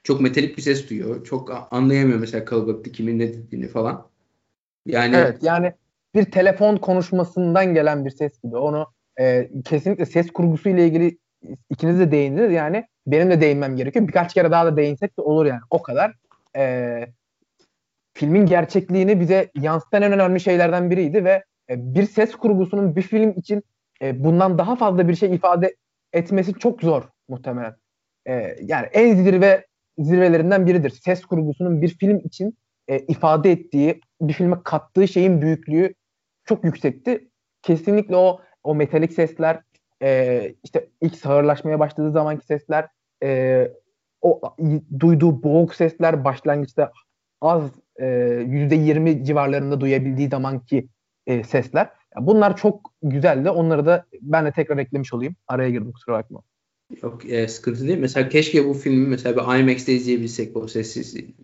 Çok 0.03 0.21
metalik 0.21 0.57
bir 0.57 0.61
ses 0.61 0.89
duyuyor. 0.89 1.23
Çok 1.23 1.67
anlayamıyor 1.71 2.19
mesela 2.19 2.45
kalabalıkta 2.45 2.91
kimin 2.91 3.19
ne 3.19 3.33
dediğini 3.33 3.67
falan. 3.67 4.07
Yani 4.85 5.15
Evet 5.15 5.43
yani 5.43 5.73
bir 6.15 6.31
telefon 6.31 6.77
konuşmasından 6.77 7.73
gelen 7.73 8.05
bir 8.05 8.09
ses 8.09 8.41
gibi. 8.43 8.57
Onu 8.57 8.87
e, 9.19 9.49
kesinlikle 9.65 10.05
ses 10.05 10.31
kurgusu 10.31 10.69
ile 10.69 10.85
ilgili 10.85 11.17
ikiniz 11.69 11.99
de 11.99 12.11
değindiniz. 12.11 12.51
Yani 12.51 12.85
benim 13.07 13.29
de 13.29 13.41
değinmem 13.41 13.75
gerekiyor. 13.75 14.07
Birkaç 14.07 14.33
kere 14.33 14.51
daha 14.51 14.65
da 14.65 14.77
değinsek 14.77 15.17
de 15.17 15.21
olur 15.21 15.45
yani. 15.45 15.61
O 15.69 15.81
kadar. 15.81 16.13
E, 16.55 17.05
filmin 18.19 18.45
gerçekliğini 18.45 19.19
bize 19.19 19.51
yansıtan 19.55 20.01
en 20.01 20.11
önemli 20.11 20.39
şeylerden 20.39 20.91
biriydi 20.91 21.25
ve 21.25 21.43
e, 21.69 21.93
bir 21.95 22.03
ses 22.03 22.35
kurgusunun 22.35 22.95
bir 22.95 23.01
film 23.01 23.31
için 23.31 23.63
e, 24.01 24.23
bundan 24.23 24.57
daha 24.57 24.75
fazla 24.75 25.07
bir 25.07 25.15
şey 25.15 25.35
ifade 25.35 25.75
etmesi 26.13 26.53
çok 26.53 26.81
zor 26.81 27.03
muhtemelen. 27.29 27.75
E, 28.25 28.55
yani 28.61 28.85
en 28.93 29.15
zirve 29.15 29.65
zirvelerinden 29.97 30.67
biridir. 30.67 30.89
Ses 30.89 31.25
kurgusunun 31.25 31.81
bir 31.81 31.97
film 31.97 32.17
için 32.17 32.57
ifade 33.07 33.51
ettiği, 33.51 34.01
bir 34.21 34.33
filme 34.33 34.57
kattığı 34.63 35.07
şeyin 35.07 35.41
büyüklüğü 35.41 35.93
çok 36.45 36.63
yüksekti. 36.63 37.29
Kesinlikle 37.61 38.15
o 38.15 38.41
o 38.63 38.75
metalik 38.75 39.13
sesler, 39.13 39.61
işte 40.63 40.89
ilk 41.01 41.15
sağırlaşmaya 41.15 41.79
başladığı 41.79 42.11
zamanki 42.11 42.45
sesler, 42.45 42.87
o 44.21 44.41
duyduğu 44.99 45.43
boğuk 45.43 45.75
sesler 45.75 46.23
başlangıçta 46.23 46.91
az 47.41 47.71
yüzde 48.47 48.75
yirmi 48.75 49.25
civarlarında 49.25 49.81
duyabildiği 49.81 50.29
zamanki 50.29 50.87
e, 51.27 51.43
sesler 51.43 51.89
Bunlar 52.17 52.57
çok 52.57 52.93
güzeldi. 53.03 53.49
Onları 53.49 53.85
da 53.85 54.05
ben 54.21 54.45
de 54.45 54.51
tekrar 54.51 54.77
eklemiş 54.77 55.13
olayım. 55.13 55.35
Araya 55.47 55.69
girdim 55.69 55.91
kusura 55.91 56.15
bakma. 56.15 56.41
Yok 57.03 57.29
e, 57.29 57.47
sıkıntı 57.47 57.87
değil. 57.87 57.99
Mesela 57.99 58.29
keşke 58.29 58.65
bu 58.65 58.73
filmi 58.73 59.07
mesela 59.07 59.35
bir 59.35 59.59
IMAX'te 59.59 59.93
izleyebilsek 59.93 60.57
o 60.57 60.67
ses 60.67 60.93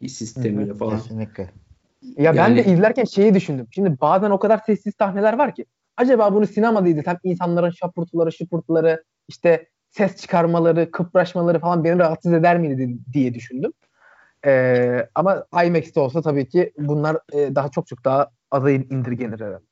sistemiyle 0.07 0.69
Hı-hı, 0.69 0.77
falan. 0.77 0.97
Kesinlikle. 0.97 1.49
Ya 2.01 2.23
yani... 2.23 2.37
ben 2.37 2.57
de 2.57 2.65
izlerken 2.65 3.03
şeyi 3.03 3.33
düşündüm. 3.33 3.67
Şimdi 3.71 4.01
bazen 4.01 4.31
o 4.31 4.39
kadar 4.39 4.57
sessiz 4.65 4.93
sahneler 4.99 5.33
var 5.33 5.55
ki. 5.55 5.65
Acaba 5.97 6.33
bunu 6.33 6.47
sinemada 6.47 6.87
izlesem 6.87 7.17
insanların 7.23 7.71
şapurtuları, 7.71 8.31
şıpırtıları, 8.31 9.03
işte 9.27 9.67
ses 9.89 10.15
çıkarmaları, 10.15 10.91
kıpraşmaları 10.91 11.59
falan 11.59 11.83
beni 11.83 11.99
rahatsız 11.99 12.33
eder 12.33 12.57
miydi 12.57 12.97
diye 13.13 13.33
düşündüm. 13.33 13.71
Ee, 14.45 15.09
ama 15.15 15.45
IMAX'te 15.65 15.99
olsa 15.99 16.21
tabii 16.21 16.49
ki 16.49 16.73
bunlar 16.77 17.17
e, 17.33 17.55
daha 17.55 17.69
çok 17.69 17.87
çok 17.87 18.05
daha 18.05 18.31
aza 18.51 18.71
indirgenir 18.71 19.39
herhalde 19.39 19.63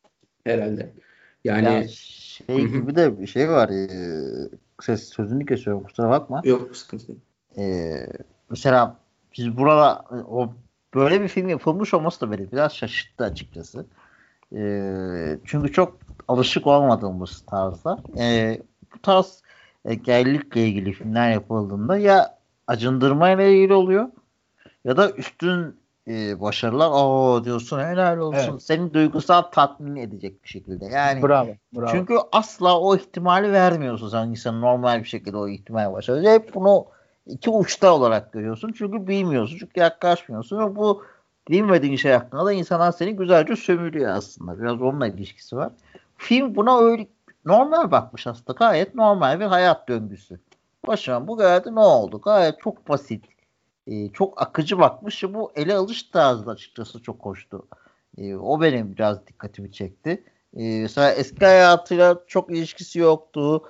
herhalde. 0.46 0.94
Yani 1.44 1.66
ya 1.66 1.88
şey 1.88 2.68
gibi 2.68 2.96
de 2.96 3.20
bir 3.22 3.28
şey 3.28 3.50
var. 3.50 3.70
E, 3.70 3.88
ses 4.82 5.10
sözünü 5.10 5.46
kesiyorum 5.46 5.84
kusura 5.84 6.10
bakma. 6.10 6.42
Yok 6.44 6.78
sıkıntı 6.78 7.08
değil. 7.08 7.20
E, 7.58 7.94
mesela 8.50 8.98
biz 9.38 9.58
burada 9.58 10.06
o 10.30 10.54
böyle 10.94 11.22
bir 11.22 11.28
film 11.28 11.50
yapılmış 11.50 11.94
olması 11.94 12.22
da 12.22 12.32
beni 12.32 12.52
biraz 12.52 12.76
şaşırttı 12.76 13.24
açıkçası. 13.24 13.86
E, 14.56 14.60
çünkü 15.46 15.72
çok 15.72 15.98
alışık 16.28 16.68
olmadığımız 16.68 17.44
tarzda. 17.48 18.00
E, 18.20 18.58
bu 18.96 19.02
tarz 19.02 19.42
engellilikle 19.86 20.68
ilgili 20.68 20.94
filmler 20.94 21.32
yapıldığında 21.32 21.98
ya 21.98 22.38
acındırmayla 22.68 23.44
ilgili 23.44 23.74
oluyor 23.74 24.10
ya 24.86 24.98
da 24.98 25.12
üstün 25.12 25.78
e, 26.08 26.42
başarılar 26.42 26.90
o 26.94 27.42
diyorsun 27.46 27.80
helal 27.80 28.18
olsun. 28.18 28.52
Evet. 28.52 28.64
Seni 28.64 28.94
duygusal 28.94 29.42
tatmin 29.42 29.96
edecek 29.96 30.44
bir 30.44 30.50
şekilde. 30.50 30.86
Yani 30.86 31.24
bravo, 31.24 31.50
bravo. 31.76 31.88
Çünkü 31.92 32.18
asla 32.32 32.80
o 32.80 32.96
ihtimali 32.96 33.52
vermiyorsun 33.52 34.10
sen 34.10 34.28
insan 34.28 34.62
normal 34.62 35.00
bir 35.00 35.08
şekilde 35.08 35.38
o 35.38 35.48
ihtimal 35.48 35.94
başarıyor. 35.94 36.34
Hep 36.34 36.54
bunu 36.56 36.86
iki 37.28 37.50
uçta 37.50 37.94
olarak 37.94 38.34
görüyorsun. 38.34 38.74
Çünkü 38.78 39.08
bilmiyorsun. 39.08 39.58
Çünkü 39.60 39.80
yaklaşmıyorsun. 39.80 40.60
Ve 40.60 40.76
bu 40.76 41.04
bilmediğin 41.50 41.96
şey 41.96 42.12
hakkında 42.12 42.46
da 42.46 42.54
insanlar 42.54 42.92
seni 42.92 43.16
güzelce 43.16 43.56
sömürüyor 43.56 44.12
aslında. 44.12 44.60
Biraz 44.60 44.82
onunla 44.82 45.08
ilişkisi 45.08 45.56
var. 45.56 45.72
Film 46.18 46.56
buna 46.56 46.80
öyle 46.80 47.08
normal 47.46 47.92
bakmış 47.92 48.28
aslında. 48.28 48.52
Gayet 48.52 48.96
normal 48.96 49.40
bir 49.40 49.46
hayat 49.46 49.90
döngüsü. 49.90 50.40
Başıma 50.88 51.28
bu 51.28 51.38
geldi 51.38 51.76
ne 51.76 51.80
oldu? 51.80 52.22
Gayet 52.22 52.60
çok 52.60 52.90
basit 52.90 53.33
e, 53.88 54.10
çok 54.10 54.42
akıcı 54.42 54.80
bakmış. 54.80 55.24
Bu 55.24 55.52
ele 55.56 55.76
alış 55.76 56.04
tarzı 56.04 56.52
açıkçası 56.52 57.02
çok 57.02 57.26
hoştu. 57.26 57.68
E, 58.18 58.36
o 58.36 58.62
benim 58.62 58.96
biraz 58.96 59.28
dikkatimi 59.28 59.72
çekti. 59.72 60.24
E, 60.58 60.82
mesela 60.82 61.12
eski 61.12 61.46
hayatıyla 61.46 62.20
çok 62.28 62.52
ilişkisi 62.52 63.00
yoktu. 63.00 63.64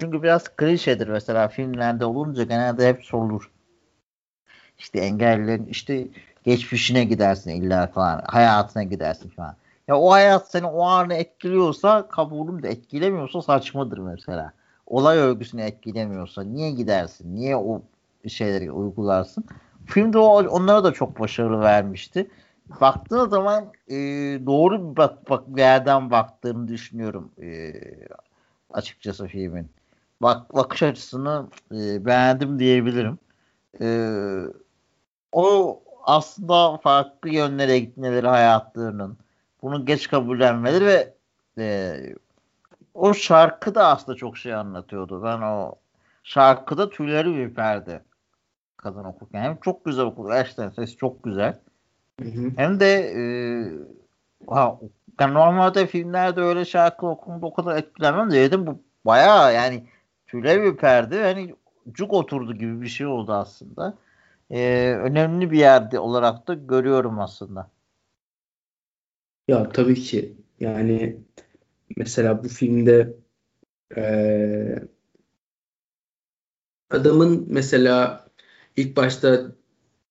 Çünkü 0.00 0.22
biraz 0.22 0.48
klişedir 0.56 1.08
mesela 1.08 1.48
filmlerde 1.48 2.04
olunca 2.04 2.44
genelde 2.44 2.88
hep 2.88 3.04
sorulur. 3.04 3.50
İşte 4.78 5.00
engellilerin 5.00 5.66
işte 5.66 6.08
geçmişine 6.44 7.04
gidersin 7.04 7.50
illa 7.50 7.86
falan. 7.86 8.22
Hayatına 8.26 8.82
gidersin 8.82 9.28
falan. 9.28 9.56
Ya 9.88 9.98
o 9.98 10.10
hayat 10.12 10.50
seni 10.50 10.66
o 10.66 10.82
anı 10.82 11.14
etkiliyorsa 11.14 12.08
kabulüm 12.08 12.62
de 12.62 12.68
etkilemiyorsa 12.68 13.42
saçmadır 13.42 13.98
mesela. 13.98 14.52
Olay 14.86 15.18
örgüsünü 15.18 15.62
etkilemiyorsa 15.62 16.42
niye 16.42 16.70
gidersin? 16.70 17.36
Niye 17.36 17.56
o 17.56 17.82
şeyleri 18.30 18.72
uygularsın. 18.72 19.44
Filmde 19.86 20.18
o, 20.18 20.46
onlara 20.48 20.84
da 20.84 20.92
çok 20.92 21.20
başarılı 21.20 21.60
vermişti. 21.60 22.30
Baktığın 22.80 23.28
zaman 23.28 23.64
e, 23.88 23.96
doğru 24.46 24.90
bir 24.90 24.96
bak, 24.96 25.30
bak, 25.30 25.44
yerden 25.56 26.10
baktığını 26.10 26.68
düşünüyorum 26.68 27.30
e, 27.42 27.72
açıkçası 28.70 29.26
filmin. 29.26 29.70
Bak 30.22 30.54
bakış 30.54 30.82
açısını 30.82 31.46
e, 31.72 32.04
beğendim 32.04 32.58
diyebilirim. 32.58 33.18
E, 33.80 33.88
o 35.32 35.80
aslında 36.04 36.76
farklı 36.76 37.30
yönlere 37.30 37.78
gitmeleri 37.78 38.26
hayatlarının 38.26 39.18
bunu 39.62 39.86
geç 39.86 40.08
kabullenmeleri 40.08 40.86
ve 40.86 41.14
e, 41.58 41.96
o 42.94 43.14
şarkı 43.14 43.74
da 43.74 43.86
aslında 43.86 44.18
çok 44.18 44.38
şey 44.38 44.54
anlatıyordu. 44.54 45.22
Ben 45.22 45.40
o 45.40 45.74
şarkıda 46.22 46.90
tüyleri 46.90 47.42
ürperdi 47.42 48.02
kadın 48.78 49.04
okurken. 49.04 49.42
Hem 49.42 49.58
çok 49.60 49.84
güzel 49.84 50.04
okuyor. 50.04 50.32
Gerçekten 50.32 50.70
ses 50.70 50.96
çok 50.96 51.24
güzel. 51.24 51.58
Hı 52.20 52.28
hı. 52.28 52.52
Hem 52.56 52.80
de 52.80 52.86
e, 52.86 53.22
ha, 54.46 54.80
ben 55.18 55.34
normalde 55.34 55.86
filmlerde 55.86 56.40
öyle 56.40 56.64
şarkı 56.64 57.06
okumda 57.06 57.46
o 57.46 57.54
kadar 57.54 57.76
etkilenmem 57.76 58.30
de 58.30 58.34
dedim 58.34 58.66
bu 58.66 58.82
bayağı 59.04 59.54
yani 59.54 59.84
tüyler 60.26 60.60
ürperdi. 60.60 61.14
Yani 61.14 61.54
cuk 61.92 62.12
oturdu 62.12 62.54
gibi 62.54 62.80
bir 62.80 62.88
şey 62.88 63.06
oldu 63.06 63.32
aslında. 63.32 63.98
E, 64.50 64.92
önemli 65.02 65.50
bir 65.50 65.58
yerde 65.58 65.98
olarak 65.98 66.48
da 66.48 66.54
görüyorum 66.54 67.20
aslında. 67.20 67.70
Ya 69.48 69.68
tabii 69.68 69.94
ki 69.94 70.36
yani 70.60 71.16
mesela 71.96 72.44
bu 72.44 72.48
filmde 72.48 73.14
e, 73.96 74.02
adamın 76.90 77.46
mesela 77.48 78.27
ilk 78.78 78.96
başta 78.96 79.52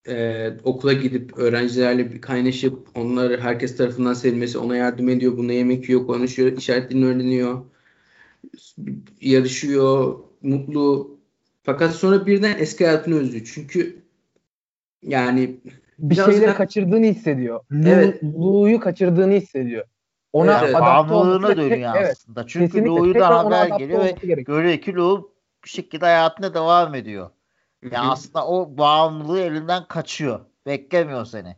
e, 0.07 0.47
okula 0.63 0.93
gidip 0.93 1.37
öğrencilerle 1.37 2.13
bir 2.13 2.21
kaynaşıp 2.21 2.87
onları 2.95 3.39
herkes 3.41 3.77
tarafından 3.77 4.13
sevilmesi 4.13 4.57
ona 4.57 4.75
yardım 4.75 5.09
ediyor. 5.09 5.37
Buna 5.37 5.53
yemek 5.53 5.89
yiyor, 5.89 6.07
konuşuyor, 6.07 6.57
işaret 6.57 6.91
dilini 6.91 7.05
öğreniyor. 7.05 7.61
Yarışıyor, 9.21 10.19
mutlu. 10.41 11.17
Fakat 11.63 11.95
sonra 11.95 12.25
birden 12.25 12.55
eski 12.59 12.85
hayatını 12.85 13.15
özlüyor. 13.15 13.51
Çünkü 13.53 14.01
yani 15.03 15.59
bir 15.99 16.15
şeyleri 16.15 16.47
da- 16.47 16.55
kaçırdığını 16.55 17.05
hissediyor. 17.05 17.59
Lu, 17.71 17.89
Evet. 17.89 18.23
Lu'yu 18.23 18.79
kaçırdığını 18.79 19.33
hissediyor. 19.33 19.85
Ona 20.33 20.61
Evet, 20.63 20.73
Bağımlılığına 20.73 21.49
ve 21.49 21.55
tek- 21.55 21.71
dönüyor 21.71 21.93
evet, 21.97 22.11
aslında. 22.11 22.47
Çünkü 22.47 22.83
Tekrar 22.83 23.29
da 23.31 23.39
haber 23.39 23.77
geliyor 23.77 24.03
ve 24.03 24.41
görüyor 24.41 24.77
ki 24.77 24.95
Lou 24.95 25.31
bir 25.63 25.69
şekilde 25.69 26.05
hayatına 26.05 26.53
devam 26.53 26.95
ediyor. 26.95 27.29
Hı 27.95 27.95
Yani 27.95 28.11
aslında 28.11 28.47
o 28.47 28.77
bağımlılığı 28.77 29.39
elinden 29.39 29.87
kaçıyor. 29.87 30.45
Beklemiyor 30.65 31.25
seni. 31.25 31.55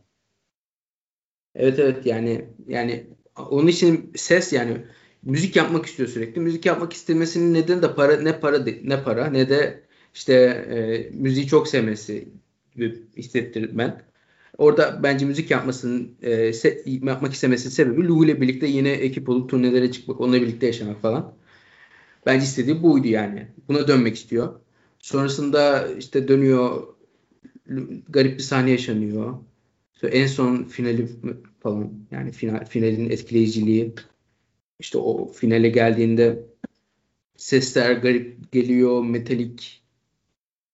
Evet 1.56 1.80
evet 1.80 2.06
yani 2.06 2.50
yani 2.68 3.08
onun 3.50 3.68
için 3.68 4.12
ses 4.16 4.54
yani 4.54 4.86
müzik 5.24 5.56
yapmak 5.56 5.86
istiyor 5.86 6.10
sürekli. 6.10 6.42
Müzik 6.42 6.66
yapmak 6.66 6.94
istemesinin 6.94 7.54
nedeni 7.54 7.82
de 7.82 7.96
para 7.96 8.22
ne 8.22 8.40
para 8.40 8.58
ne 8.84 9.04
para 9.04 9.26
ne 9.28 9.50
de 9.50 9.84
işte 10.14 10.34
e, 10.34 11.10
müziği 11.18 11.48
çok 11.48 11.68
sevmesi 11.68 12.28
gibi 12.76 13.04
hissettirdim 13.18 13.78
ben. 13.78 14.02
Orada 14.58 15.04
bence 15.04 15.26
müzik 15.26 15.52
yapmasının 15.52 16.16
e, 16.22 16.32
se- 16.50 17.06
yapmak 17.10 17.34
istemesinin 17.34 17.72
sebebi 17.74 18.08
Lou 18.08 18.26
ile 18.26 18.42
birlikte 18.42 18.68
yine 18.68 18.92
ekip 18.92 19.30
olup 19.30 19.50
turnelere 19.50 19.92
çıkmak, 19.92 20.22
onunla 20.22 20.42
birlikte 20.42 20.66
yaşamak 20.68 21.02
falan. 21.02 21.34
Bence 22.26 22.44
istediği 22.46 22.84
buydu 22.84 23.08
yani. 23.08 23.48
Buna 23.68 23.88
dönmek 23.88 24.16
istiyor. 24.16 24.60
Sonrasında 25.00 25.88
işte 25.88 26.28
dönüyor 26.28 26.88
garip 28.10 28.38
bir 28.38 28.44
sahne 28.44 28.72
yaşanıyor. 28.72 29.38
İşte 29.94 30.08
en 30.08 30.28
son 30.28 30.64
finali 30.64 31.10
falan 31.60 31.94
yani 32.12 32.32
final, 32.32 32.66
finalin 32.66 33.10
etkileyiciliği. 33.10 33.96
İşte 34.80 34.98
o 34.98 35.32
finale 35.32 35.70
geldiğinde 35.70 36.46
sesler 37.38 37.92
garip 37.92 38.52
geliyor 38.52 39.04
metalik. 39.04 39.84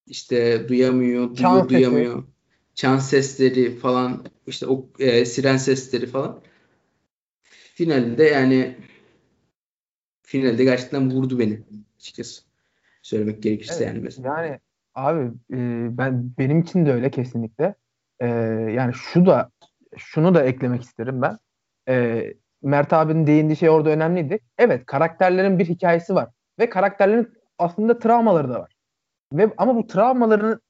İşte 0.08 0.66
duyamıyor 0.70 1.36
Çan 1.36 1.62
sesi. 1.62 1.70
duyamıyor. 1.70 2.24
Çan 2.76 2.98
sesleri 2.98 3.76
falan 3.76 4.26
işte 4.48 4.68
o 4.68 4.90
e, 5.00 5.26
siren 5.26 5.58
sesleri 5.58 6.08
falan. 6.08 6.42
Finalde 7.74 8.24
yani 8.24 8.78
finalde 10.24 10.64
gerçekten 10.64 11.12
vurdu 11.12 11.40
beni 11.40 11.62
açıkçası 12.00 12.45
söylemek 13.06 13.44
gerekirse 13.44 13.84
Evet, 13.84 13.88
yani 13.88 14.04
mesela. 14.04 14.42
Yani 14.42 14.60
abi 14.96 15.32
e, 15.54 15.58
ben 15.98 16.32
benim 16.38 16.60
için 16.60 16.86
de 16.86 16.94
öyle 16.94 17.12
kesinlikle. 17.12 17.76
E, 18.20 18.28
yani 18.76 18.94
şu 18.94 19.26
da 19.26 19.52
şunu 19.98 20.36
da 20.36 20.44
eklemek 20.44 20.82
isterim 20.82 21.22
ben. 21.22 21.38
E, 21.90 22.24
Mert 22.62 22.94
abinin 22.94 23.28
değindiği 23.28 23.56
şey 23.56 23.70
orada 23.70 23.90
önemliydi. 23.90 24.40
Evet 24.58 24.86
karakterlerin 24.86 25.60
bir 25.60 25.66
hikayesi 25.66 26.16
var 26.16 26.30
ve 26.60 26.70
karakterlerin 26.70 27.34
aslında 27.58 28.00
travmaları 28.00 28.50
da 28.50 28.60
var. 28.60 28.76
Ve 29.34 29.50
ama 29.58 29.76
bu 29.76 29.88
travmaların 29.88 30.62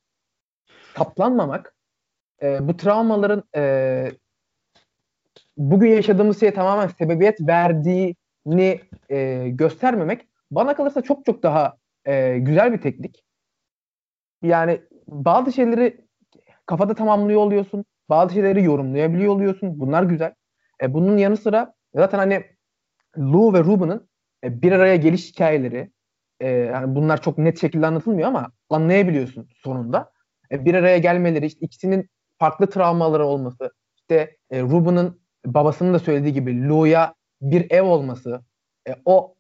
kaplanmamak, 0.96 1.76
e, 2.42 2.68
bu 2.68 2.78
travmaların 2.78 3.44
e, 3.56 4.12
bugün 5.58 5.92
yaşadığımız 5.92 6.40
şeye 6.40 6.54
tamamen 6.54 6.88
sebebiyet 6.88 7.42
verdiğini 7.42 8.82
e, 9.10 9.50
göstermemek 9.50 10.28
bana 10.52 10.76
kalırsa 10.76 11.02
çok 11.02 11.26
çok 11.26 11.44
daha 11.44 11.78
e, 12.06 12.38
güzel 12.40 12.74
bir 12.74 12.82
teknik. 12.82 13.24
Yani 14.42 14.82
bazı 15.08 15.54
şeyleri 15.54 16.06
kafada 16.66 16.96
tamamlıyor 16.96 17.42
oluyorsun. 17.42 17.86
Bazı 18.10 18.34
şeyleri 18.34 18.64
yorumlayabiliyor 18.64 19.34
oluyorsun. 19.34 19.80
Bunlar 19.80 20.04
güzel. 20.04 20.34
E, 20.82 20.94
bunun 20.94 21.18
yanı 21.18 21.38
sıra 21.38 21.74
zaten 21.96 22.18
hani 22.18 22.44
Lou 23.18 23.54
ve 23.54 23.60
Ruben'ın 23.60 24.10
e, 24.44 24.62
bir 24.62 24.72
araya 24.72 24.96
geliş 24.96 25.32
hikayeleri 25.32 25.92
e, 26.40 26.50
yani 26.50 26.96
bunlar 26.96 27.22
çok 27.22 27.38
net 27.38 27.62
şekilde 27.62 27.88
anlatılmıyor 27.88 28.28
ama 28.28 28.52
anlayabiliyorsun 28.70 29.50
sonunda. 29.56 30.12
E, 30.52 30.66
bir 30.66 30.74
araya 30.74 30.98
gelmeleri, 30.98 31.46
işte 31.46 31.66
ikisinin 31.66 32.10
farklı 32.40 32.70
travmaları 32.70 33.26
olması, 33.26 33.72
işte 33.96 34.38
e, 34.50 34.62
Ruben'ın 34.62 35.22
babasının 35.46 35.94
da 35.94 36.00
söylediği 36.00 36.34
gibi 36.34 36.68
Lou'ya 36.68 37.16
bir 37.42 37.72
ev 37.72 37.84
olması, 37.84 38.42
e, 38.88 38.96
o 39.06 39.35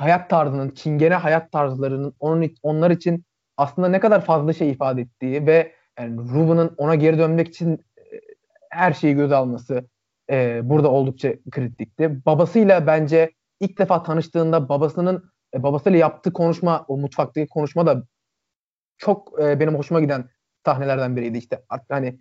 hayat 0.00 0.30
tarzının, 0.30 0.70
çingene 0.70 1.14
hayat 1.14 1.52
tarzlarının 1.52 2.14
onun 2.20 2.50
onlar 2.62 2.90
için 2.90 3.24
aslında 3.56 3.88
ne 3.88 4.00
kadar 4.00 4.24
fazla 4.24 4.52
şey 4.52 4.70
ifade 4.70 5.00
ettiği 5.00 5.46
ve 5.46 5.72
yani 5.98 6.18
Ruben'ın 6.18 6.74
ona 6.76 6.94
geri 6.94 7.18
dönmek 7.18 7.48
için 7.48 7.72
e, 7.98 8.20
her 8.70 8.92
şeyi 8.92 9.14
göze 9.14 9.36
alması 9.36 9.88
e, 10.30 10.60
burada 10.64 10.90
oldukça 10.90 11.34
kritikti. 11.50 12.26
Babasıyla 12.26 12.86
bence 12.86 13.30
ilk 13.60 13.78
defa 13.78 14.02
tanıştığında 14.02 14.68
babasının 14.68 15.30
e, 15.54 15.62
babasıyla 15.62 15.98
yaptığı 15.98 16.32
konuşma, 16.32 16.84
o 16.88 16.96
mutfaktaki 16.96 17.48
konuşma 17.48 17.86
da 17.86 18.02
çok 18.98 19.40
e, 19.42 19.60
benim 19.60 19.74
hoşuma 19.74 20.00
giden 20.00 20.28
sahnelerden 20.64 21.16
biriydi 21.16 21.38
işte. 21.38 21.62
Hani 21.88 22.18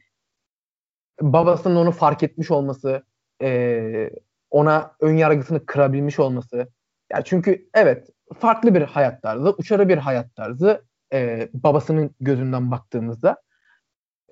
babasının 1.21 1.75
onu 1.75 1.91
fark 1.91 2.23
etmiş 2.23 2.51
olması, 2.51 3.03
e, 3.41 4.09
ona 4.51 4.95
ön 4.99 5.17
yargısını 5.17 5.65
kırabilmiş 5.65 6.19
olması. 6.19 6.67
Yani 7.11 7.23
çünkü 7.25 7.69
evet 7.73 8.09
farklı 8.39 8.75
bir 8.75 8.81
hayat 8.81 9.21
tarzı, 9.21 9.49
uçarı 9.57 9.89
bir 9.89 9.97
hayat 9.97 10.35
tarzı 10.35 10.85
e, 11.13 11.49
babasının 11.53 12.15
gözünden 12.19 12.71
baktığımızda 12.71 13.41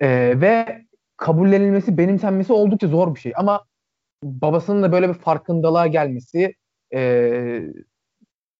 E, 0.00 0.40
ve 0.40 0.84
kabullenilmesi, 1.16 1.98
benimsenmesi 1.98 2.52
oldukça 2.52 2.88
zor 2.88 3.14
bir 3.14 3.20
şey. 3.20 3.32
Ama 3.36 3.64
babasının 4.22 4.82
da 4.82 4.92
böyle 4.92 5.08
bir 5.08 5.14
farkındalığa 5.14 5.86
gelmesi 5.86 6.54
e, 6.94 7.62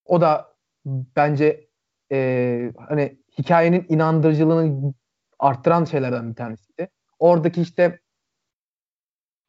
o 0.05 0.21
da 0.21 0.55
bence 0.87 1.69
e, 2.12 2.73
hani 2.89 3.19
hikayenin 3.39 3.87
inandırıcılığını 3.89 4.95
arttıran 5.39 5.85
şeylerden 5.85 6.31
bir 6.31 6.35
tanesiydi. 6.35 6.89
Oradaki 7.19 7.62
işte 7.62 8.01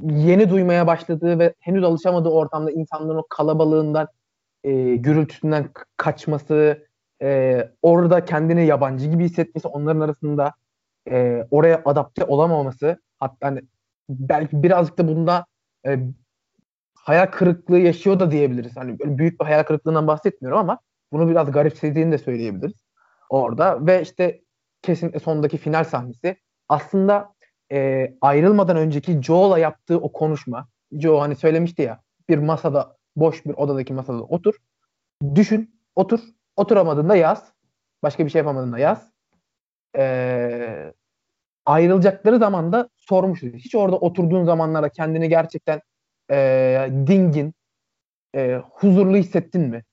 yeni 0.04 0.50
duymaya 0.50 0.88
başladığı 0.88 1.40
ve 1.40 1.54
henüz 1.60 1.84
alışamadığı 1.84 2.30
ortamda 2.30 2.72
insanların 2.72 3.18
o 3.18 3.24
kalabalığından, 3.30 4.08
e, 4.64 4.96
gürültüsünden 4.96 5.70
kaçması, 5.98 6.88
e, 7.22 7.70
orada 7.82 8.26
kendini 8.26 8.66
yabancı 8.66 9.08
gibi 9.08 9.26
hissetmesi, 9.26 9.68
onların 9.68 10.02
arasında 10.02 10.54
e, 11.12 11.48
oraya 11.52 11.82
adapte 11.86 12.24
olamaması, 12.24 13.02
hatta 13.20 13.48
hani 13.48 13.62
belki 14.10 14.64
birazcık 14.64 14.98
da 14.98 15.08
bunda 15.08 15.46
e, 15.86 16.00
hayal 16.96 17.26
kırıklığı 17.26 17.80
yaşıyor 17.80 18.20
da 18.20 18.32
diyebiliriz. 18.32 18.78
Hani 18.78 19.00
böyle 19.00 19.18
büyük 19.18 19.40
bir 19.40 19.46
hayal 19.46 19.64
kırıklığından 19.64 20.08
bahsetmiyorum 20.08 20.60
ama 20.60 20.80
bunu 21.12 21.30
biraz 21.30 21.52
garipsediğini 21.52 22.12
de 22.12 22.18
söyleyebiliriz 22.18 22.84
orada 23.30 23.86
ve 23.86 24.02
işte 24.02 24.42
kesinlikle 24.82 25.20
sondaki 25.20 25.58
final 25.58 25.84
sahnesi 25.84 26.38
aslında 26.70 27.34
e, 27.72 28.08
ayrılmadan 28.22 28.78
önceki 28.78 29.22
Joel'a 29.22 29.60
yaptığı 29.60 29.98
o 29.98 30.12
konuşma. 30.12 30.68
Joe 30.92 31.20
hani 31.20 31.36
söylemişti 31.36 31.82
ya 31.82 32.02
bir 32.30 32.38
masada 32.38 32.98
boş 33.20 33.46
bir 33.46 33.54
odadaki 33.54 33.94
masada 33.94 34.24
otur. 34.24 34.56
Düşün, 35.36 35.82
otur. 35.96 36.20
Oturamadığında 36.56 37.16
yaz. 37.16 37.54
Başka 38.04 38.26
bir 38.26 38.30
şey 38.30 38.40
yapamadığında 38.40 38.80
yaz. 38.80 39.12
E, 39.98 40.94
ayrılacakları 41.66 42.40
zaman 42.40 42.72
da 42.74 42.90
sormuştu. 42.98 43.48
Hiç 43.48 43.76
orada 43.76 43.98
oturduğun 43.98 44.46
zamanlarda 44.46 44.90
kendini 44.90 45.30
gerçekten 45.30 45.82
e, 46.32 46.90
dingin, 47.08 47.54
e, 48.36 48.62
huzurlu 48.72 49.18
hissettin 49.18 49.62
mi? 49.62 49.84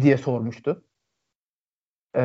diye 0.00 0.16
sormuştu. 0.16 0.84
E, 2.14 2.22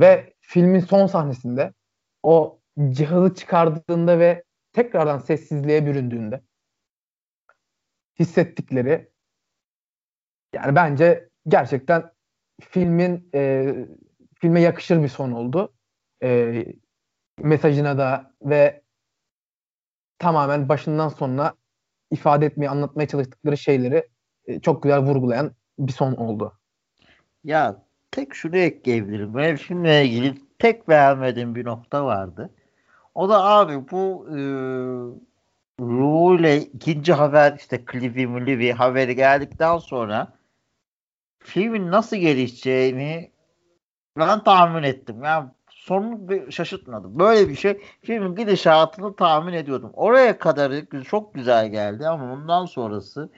ve 0.00 0.34
filmin 0.40 0.80
son 0.80 1.06
sahnesinde 1.06 1.74
o 2.22 2.60
cihazı 2.90 3.34
çıkardığında 3.34 4.18
ve 4.18 4.44
tekrardan 4.72 5.18
sessizliğe 5.18 5.86
büründüğünde 5.86 6.40
hissettikleri 8.18 9.10
yani 10.56 10.74
bence 10.74 11.28
gerçekten 11.48 12.10
filmin 12.60 13.30
e, 13.34 13.74
filme 14.34 14.60
yakışır 14.60 15.02
bir 15.02 15.08
son 15.08 15.32
oldu. 15.32 15.72
E, 16.22 16.64
mesajına 17.38 17.98
da 17.98 18.32
ve 18.42 18.82
tamamen 20.18 20.68
başından 20.68 21.08
sonuna 21.08 21.54
ifade 22.10 22.46
etmeye, 22.46 22.68
anlatmaya 22.68 23.08
çalıştıkları 23.08 23.56
şeyleri 23.56 24.08
e, 24.46 24.60
çok 24.60 24.82
güzel 24.82 24.98
vurgulayan 24.98 25.52
bir 25.78 25.92
son 25.92 26.12
oldu. 26.12 26.52
Ya 27.44 27.82
tek 28.10 28.34
şunu 28.34 28.56
ekleyebilirim. 28.56 29.34
Benim 29.34 29.56
filmle 29.56 30.04
ilgili 30.04 30.34
tek 30.58 30.88
beğenmediğim 30.88 31.54
bir 31.54 31.64
nokta 31.64 32.04
vardı. 32.04 32.50
O 33.14 33.28
da 33.28 33.44
abi 33.44 33.90
bu 33.90 34.26
e, 34.30 34.38
Ru 35.80 36.36
ile 36.38 36.60
ikinci 36.60 37.12
haber 37.12 37.56
işte 37.58 37.84
Cliffy 37.92 38.26
Mulivy 38.26 38.72
haberi 38.72 39.16
geldikten 39.16 39.78
sonra 39.78 40.32
filmin 41.46 41.90
nasıl 41.90 42.16
gelişeceğini 42.16 43.30
ben 44.18 44.44
tahmin 44.44 44.82
ettim. 44.82 45.24
Yani 45.24 45.48
sonunu 45.70 46.28
bir 46.28 46.50
şaşırtmadı. 46.52 47.18
Böyle 47.18 47.48
bir 47.48 47.54
şey 47.54 47.80
filmin 48.02 48.34
gidişatını 48.34 49.16
tahmin 49.16 49.52
ediyordum. 49.52 49.90
Oraya 49.94 50.38
kadar 50.38 50.72
çok 51.08 51.34
güzel 51.34 51.68
geldi 51.68 52.08
ama 52.08 52.36
bundan 52.36 52.66
sonrası 52.66 53.28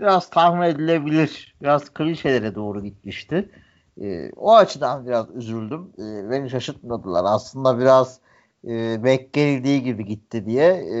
biraz 0.00 0.30
tahmin 0.30 0.62
edilebilir. 0.62 1.56
Biraz 1.62 1.90
klişelere 1.94 2.54
doğru 2.54 2.84
gitmişti. 2.84 3.50
E, 4.00 4.30
o 4.36 4.54
açıdan 4.54 5.06
biraz 5.06 5.30
üzüldüm. 5.34 5.92
E, 5.98 6.30
beni 6.30 6.50
şaşırtmadılar. 6.50 7.24
Aslında 7.26 7.78
biraz 7.78 8.20
e, 8.68 9.04
beklenildiği 9.04 9.82
gibi 9.82 10.04
gitti 10.04 10.46
diye. 10.46 10.68
E, 10.68 10.98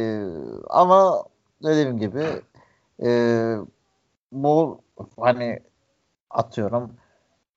ama 0.68 1.24
dediğim 1.62 1.98
gibi 1.98 2.24
e, 3.02 3.10
bu 4.32 4.80
hani 5.20 5.60
atıyorum. 6.30 6.92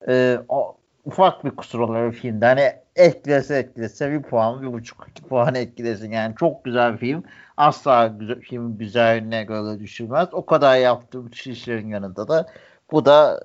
E, 0.08 0.40
o 0.50 0.78
ufak 1.06 1.46
bir 1.46 1.52
kusur 1.52 1.80
olarak 1.80 2.14
filmde. 2.14 2.46
Hani 2.46 2.74
etkilese 2.96 3.58
etkilese 3.58 4.12
bir 4.12 4.22
puan 4.22 4.62
bir 4.62 4.74
buçuk 4.74 5.08
iki 5.10 5.24
puan 5.24 5.56
etkilesin. 5.56 6.12
Yani 6.12 6.36
çok 6.36 6.66
güzel 6.66 6.98
film. 6.98 7.24
Asla 7.58 8.08
güzel, 8.08 8.40
film 8.40 8.78
güzelliğine 8.78 9.44
göre 9.44 9.80
düşürmez. 9.80 10.34
O 10.34 10.46
kadar 10.46 10.78
yaptığı 10.78 11.24
işlerin 11.46 11.88
yanında 11.88 12.28
da 12.28 12.48
bu 12.92 13.06
da 13.06 13.44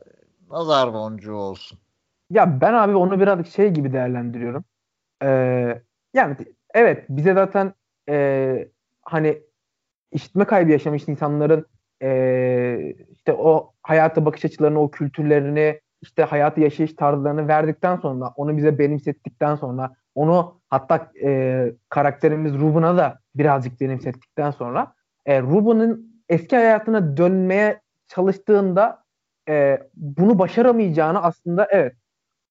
nazar 0.50 0.92
boncuğu 0.94 1.34
olsun. 1.34 1.78
Ya 2.30 2.60
ben 2.60 2.72
abi 2.74 2.94
onu 2.94 3.20
birazcık 3.20 3.46
şey 3.46 3.70
gibi 3.70 3.92
değerlendiriyorum. 3.92 4.64
Ee, 5.22 5.82
yani 6.14 6.36
evet 6.74 7.04
bize 7.08 7.34
zaten 7.34 7.74
e, 8.08 8.68
hani 9.02 9.42
işitme 10.12 10.44
kaybı 10.44 10.70
yaşamış 10.70 11.08
insanların 11.08 11.66
e, 12.02 12.08
işte 13.26 13.38
o 13.42 13.72
hayata 13.82 14.24
bakış 14.24 14.44
açılarını, 14.44 14.80
o 14.80 14.90
kültürlerini, 14.90 15.80
işte 16.02 16.22
hayatı 16.22 16.60
yaşayış 16.60 16.92
tarzlarını 16.94 17.48
verdikten 17.48 17.96
sonra, 17.96 18.32
onu 18.36 18.56
bize 18.56 18.78
benimsettikten 18.78 19.56
sonra, 19.56 19.92
onu 20.14 20.60
hatta 20.68 21.10
e, 21.22 21.72
karakterimiz 21.88 22.54
Ruben'a 22.54 22.96
da 22.96 23.18
birazcık 23.34 23.80
benimsettikten 23.80 24.50
sonra 24.50 24.92
e, 25.26 25.42
Ruben'ın 25.42 26.22
eski 26.28 26.56
hayatına 26.56 27.16
dönmeye 27.16 27.80
çalıştığında 28.08 29.02
e, 29.48 29.78
bunu 29.94 30.38
başaramayacağını 30.38 31.22
aslında 31.22 31.68
evet 31.70 31.92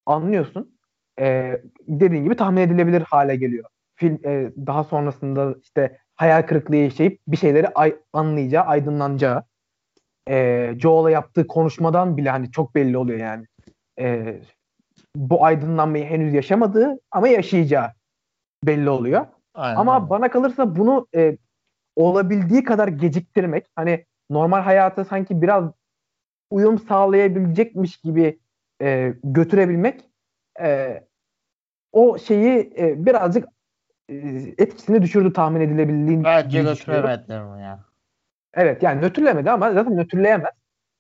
anlıyorsun. 0.06 0.78
E, 1.20 1.58
dediğin 1.88 2.24
gibi 2.24 2.36
tahmin 2.36 2.62
edilebilir 2.62 3.02
hale 3.02 3.36
geliyor. 3.36 3.66
Film 3.96 4.20
e, 4.26 4.52
daha 4.68 4.84
sonrasında 4.84 5.56
işte 5.62 5.98
hayal 6.16 6.42
kırıklığı 6.42 6.76
yaşayıp 6.76 7.20
bir 7.28 7.38
şeyleri 7.38 7.68
ay- 7.68 7.96
anlayacağı, 8.14 8.64
aydınlanacağı. 8.64 9.44
E, 10.30 10.74
Joel'a 10.78 11.12
yaptığı 11.12 11.48
konuşmadan 11.48 12.18
bile 12.18 12.30
hani 12.30 12.52
çok 12.52 12.76
belli 12.76 12.98
oluyor 12.98 13.20
yani. 13.20 13.46
E, 14.00 14.40
bu 15.16 15.46
aydınlanmayı 15.46 16.06
henüz 16.06 16.34
yaşamadığı 16.34 17.00
ama 17.12 17.28
yaşayacağı 17.28 17.92
belli 18.64 18.90
oluyor. 18.90 19.26
Aynen. 19.54 19.76
Ama 19.80 20.10
bana 20.10 20.30
kalırsa 20.30 20.76
bunu 20.76 21.08
e, 21.16 21.38
olabildiği 21.96 22.64
kadar 22.64 22.88
geciktirmek 22.88 23.66
hani 23.76 24.06
normal 24.30 24.62
hayata 24.62 25.06
sanki 25.06 25.42
biraz 25.42 25.72
uyum 26.50 26.80
sağlayabilecekmiş 26.80 27.98
gibi 27.98 28.40
e, 28.82 29.14
götürebilmek 29.24 30.02
e, 30.62 31.04
o 31.92 32.18
şeyi 32.18 32.74
e, 32.78 33.06
birazcık 33.06 33.48
e, 34.10 34.16
etkisini 34.58 35.02
düşürdü 35.02 35.34
tahmin 35.34 35.62
edilebildiğini 35.62 36.24
Bence 36.24 36.64
nötrlemediler 36.64 37.44
mi 37.44 37.62
ya? 37.62 37.80
Evet 38.56 38.84
yani 38.84 39.02
nötrlemedi 39.02 39.52
ama 39.52 39.74
zaten 39.74 39.98
nötrleyemez. 39.98 40.54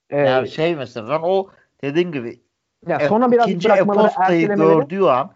Ee, 0.10 0.18
yani 0.18 0.49
şey 0.49 0.76
mesela 0.76 1.22
o 1.22 1.49
dediğin 1.82 2.12
gibi 2.12 2.41
ya 2.88 2.99
sonra 2.99 3.32
biraz 3.32 3.49
ikinci 3.49 3.70
e 3.70 4.45
gördüğü 4.45 5.03
an 5.03 5.34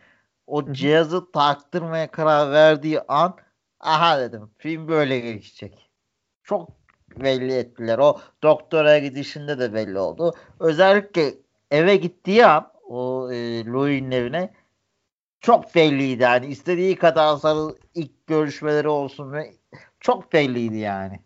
o 0.47 0.65
Hı-hı. 0.65 0.73
cihazı 0.73 1.31
taktırmaya 1.31 2.11
karar 2.11 2.51
verdiği 2.51 3.01
an 3.01 3.35
aha 3.79 4.19
dedim 4.19 4.49
film 4.57 4.87
böyle 4.87 5.19
gelişecek. 5.19 5.89
Çok 6.43 6.69
belli 7.17 7.53
ettiler. 7.53 7.97
O 7.97 8.19
doktora 8.43 8.99
gidişinde 8.99 9.59
de 9.59 9.73
belli 9.73 9.99
oldu. 9.99 10.33
Özellikle 10.59 11.33
eve 11.71 11.95
gittiği 11.95 12.45
an 12.45 12.71
o 12.83 13.31
e, 13.31 13.65
Louis'in 13.65 14.11
evine 14.11 14.53
çok 15.41 15.75
belliydi 15.75 16.23
yani. 16.23 16.45
istediği 16.47 16.95
kadar 16.95 17.37
sarı 17.37 17.75
ilk 17.95 18.27
görüşmeleri 18.27 18.87
olsun 18.87 19.33
ve 19.33 19.51
çok 19.99 20.33
belliydi 20.33 20.77
yani. 20.77 21.19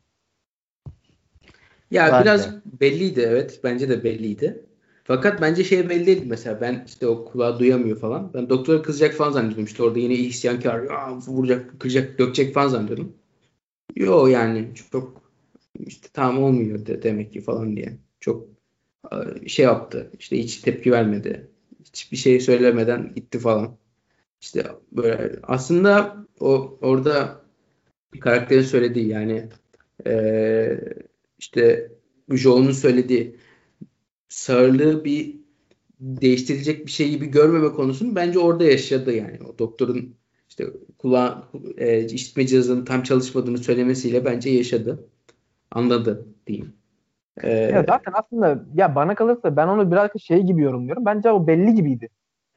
Ya 1.94 2.12
ben 2.12 2.24
biraz 2.24 2.54
de. 2.54 2.62
belliydi 2.80 3.26
evet. 3.30 3.60
Bence 3.64 3.90
de 3.90 4.04
belliydi. 4.04 4.66
Fakat 5.04 5.42
bence 5.42 5.64
şey 5.64 5.90
belli 5.90 6.06
değil 6.06 6.24
mesela 6.26 6.62
ben 6.62 6.84
işte 6.88 7.08
o 7.08 7.26
kulağı 7.26 7.60
duyamıyor 7.60 7.98
falan. 7.98 8.34
Ben 8.34 8.50
doktora 8.50 8.82
kızacak 8.82 9.14
falan 9.14 9.32
zannediyordum. 9.32 9.66
İşte 9.66 9.84
orada 9.84 10.00
yine 10.00 10.14
isyankar 10.14 10.84
ya, 10.84 11.18
vuracak, 11.28 11.80
kıracak, 11.80 12.20
dökecek 12.20 12.54
falan 12.54 12.68
zannediyordum. 12.68 13.14
Yo 13.96 14.28
yani 14.28 14.72
çok 14.92 15.22
işte 15.88 16.08
tamam 16.14 16.44
olmuyor 16.44 16.86
de, 16.86 17.04
demek 17.04 17.34
ki 17.34 17.42
falan 17.42 17.76
diye. 17.76 17.98
Çok 18.20 18.48
şey 19.48 19.66
yaptı. 19.66 20.12
İşte 20.20 20.38
hiç 20.38 20.58
tepki 20.58 20.92
vermedi. 20.92 21.48
Hiçbir 21.86 22.18
şey 22.18 22.40
söylemeden 22.40 23.14
gitti 23.16 23.40
falan. 23.40 23.78
İşte 24.42 24.66
böyle 24.92 25.32
aslında 25.44 26.18
o 26.40 26.78
orada 26.82 27.42
karakterin 28.20 28.62
söylediği 28.62 29.08
yani 29.08 29.50
e, 30.08 30.80
işte 31.44 31.92
Joe'nun 32.30 32.72
söylediği 32.72 33.36
sağırlığı 34.30 35.06
bir 35.06 35.36
değiştirecek 36.00 36.86
bir 36.86 36.92
şey 36.92 37.10
gibi 37.10 37.26
görmeme 37.26 37.70
konusunu 37.70 38.16
bence 38.16 38.40
orada 38.40 38.64
yaşadı 38.64 39.14
yani. 39.14 39.40
O 39.54 39.60
doktorun 39.60 40.16
işte 40.50 40.66
kulağı 40.98 41.44
e, 41.78 42.06
işitme 42.06 42.48
cihazının 42.48 42.86
tam 42.86 43.04
çalışmadığını 43.04 43.58
söylemesiyle 43.58 44.26
bence 44.26 44.50
yaşadı. 44.50 45.08
Anladı 45.72 46.26
diyeyim. 46.48 46.74
Ee, 47.44 47.50
ya 47.50 47.84
zaten 47.88 48.14
aslında 48.16 48.66
ya 48.74 48.96
bana 48.96 49.16
kalırsa 49.16 49.56
ben 49.56 49.68
onu 49.68 49.92
biraz 49.92 50.10
şey 50.22 50.42
gibi 50.42 50.62
yorumluyorum. 50.62 51.06
Bence 51.06 51.32
o 51.32 51.48
belli 51.48 51.74
gibiydi. 51.74 52.10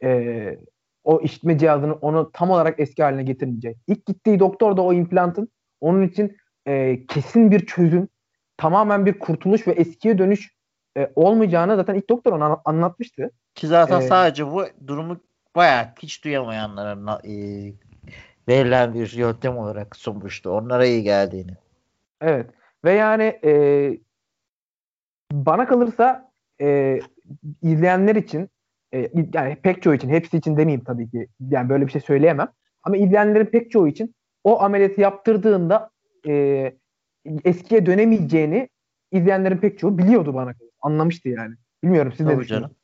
Ee, 0.02 0.58
o 1.04 1.20
işitme 1.20 1.58
cihazını 1.58 1.94
onu 1.94 2.30
tam 2.32 2.50
olarak 2.50 2.80
eski 2.80 3.02
haline 3.02 3.22
getirmeyecek. 3.22 3.76
İlk 3.86 4.06
gittiği 4.06 4.40
doktor 4.40 4.76
da 4.76 4.82
o 4.82 4.92
implantın 4.92 5.48
onun 5.80 6.02
için 6.02 6.36
e, 6.66 7.06
kesin 7.06 7.50
bir 7.50 7.66
çözüm, 7.66 8.08
tamamen 8.56 9.06
bir 9.06 9.18
kurtuluş 9.18 9.66
ve 9.68 9.72
eskiye 9.72 10.18
dönüş 10.18 10.56
e, 10.96 11.10
olmayacağını 11.16 11.76
zaten 11.76 11.94
ilk 11.94 12.10
doktor 12.10 12.32
ona 12.32 12.60
anlatmıştı. 12.64 13.30
Ki 13.54 13.66
zaten 13.66 14.00
ee, 14.00 14.06
sadece 14.06 14.46
bu 14.46 14.64
durumu 14.86 15.20
bayağı 15.56 15.86
hiç 16.02 16.24
duyamayanlara 16.24 17.20
e, 17.24 17.34
verilen 18.48 18.94
bir 18.94 19.12
yöntem 19.12 19.58
olarak 19.58 19.96
sunmuştu. 19.96 20.50
Onlara 20.50 20.86
iyi 20.86 21.02
geldiğini. 21.02 21.52
Evet. 22.20 22.50
Ve 22.84 22.92
yani 22.92 23.40
e, 23.44 23.52
bana 25.32 25.66
kalırsa 25.66 26.32
e, 26.60 27.00
izleyenler 27.62 28.16
için 28.16 28.50
e, 28.94 29.10
yani 29.34 29.56
pek 29.56 29.82
çoğu 29.82 29.94
için 29.94 30.08
hepsi 30.08 30.36
için 30.36 30.56
demeyeyim 30.56 30.84
tabii 30.84 31.10
ki 31.10 31.28
yani 31.40 31.68
böyle 31.68 31.86
bir 31.86 31.92
şey 31.92 32.00
söyleyemem 32.00 32.48
ama 32.82 32.96
izleyenlerin 32.96 33.46
pek 33.46 33.70
çoğu 33.70 33.88
için 33.88 34.14
o 34.44 34.62
ameliyatı 34.62 35.00
yaptırdığında 35.00 35.90
e, 36.28 36.72
eskiye 37.44 37.86
dönemeyeceğini 37.86 38.68
izleyenlerin 39.12 39.56
pek 39.56 39.78
çoğu 39.78 39.98
biliyordu 39.98 40.34
bana 40.34 40.54
anlamıştı 40.80 41.28
yani. 41.28 41.54
Bilmiyorum 41.82 42.12
siz 42.16 42.26
tabii 42.26 42.36
ne 42.36 42.40
düşünüyorsunuz? 42.40 42.76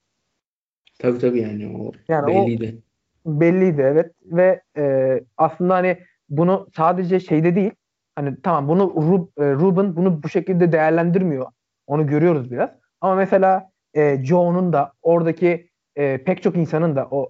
Tabii 0.98 1.18
tabii 1.18 1.40
yani 1.40 1.76
o 1.76 1.92
yani 2.08 2.26
belliydi. 2.26 2.82
O, 3.24 3.40
belliydi. 3.40 3.80
evet. 3.80 4.12
Ve 4.24 4.62
e, 4.76 5.20
aslında 5.36 5.74
hani 5.74 5.98
bunu 6.28 6.68
sadece 6.76 7.20
şeyde 7.20 7.54
değil 7.54 7.72
hani 8.16 8.36
tamam 8.42 8.68
bunu 8.68 8.94
Rub, 8.96 9.42
e, 9.42 9.52
Ruben 9.52 9.96
bunu 9.96 10.22
bu 10.22 10.28
şekilde 10.28 10.72
değerlendirmiyor. 10.72 11.46
Onu 11.86 12.06
görüyoruz 12.06 12.50
biraz. 12.50 12.70
Ama 13.00 13.14
mesela 13.14 13.70
e, 13.94 14.24
Joe'nun 14.24 14.72
da 14.72 14.92
oradaki 15.02 15.68
e, 15.96 16.24
pek 16.24 16.42
çok 16.42 16.56
insanın 16.56 16.96
da 16.96 17.08
o 17.10 17.28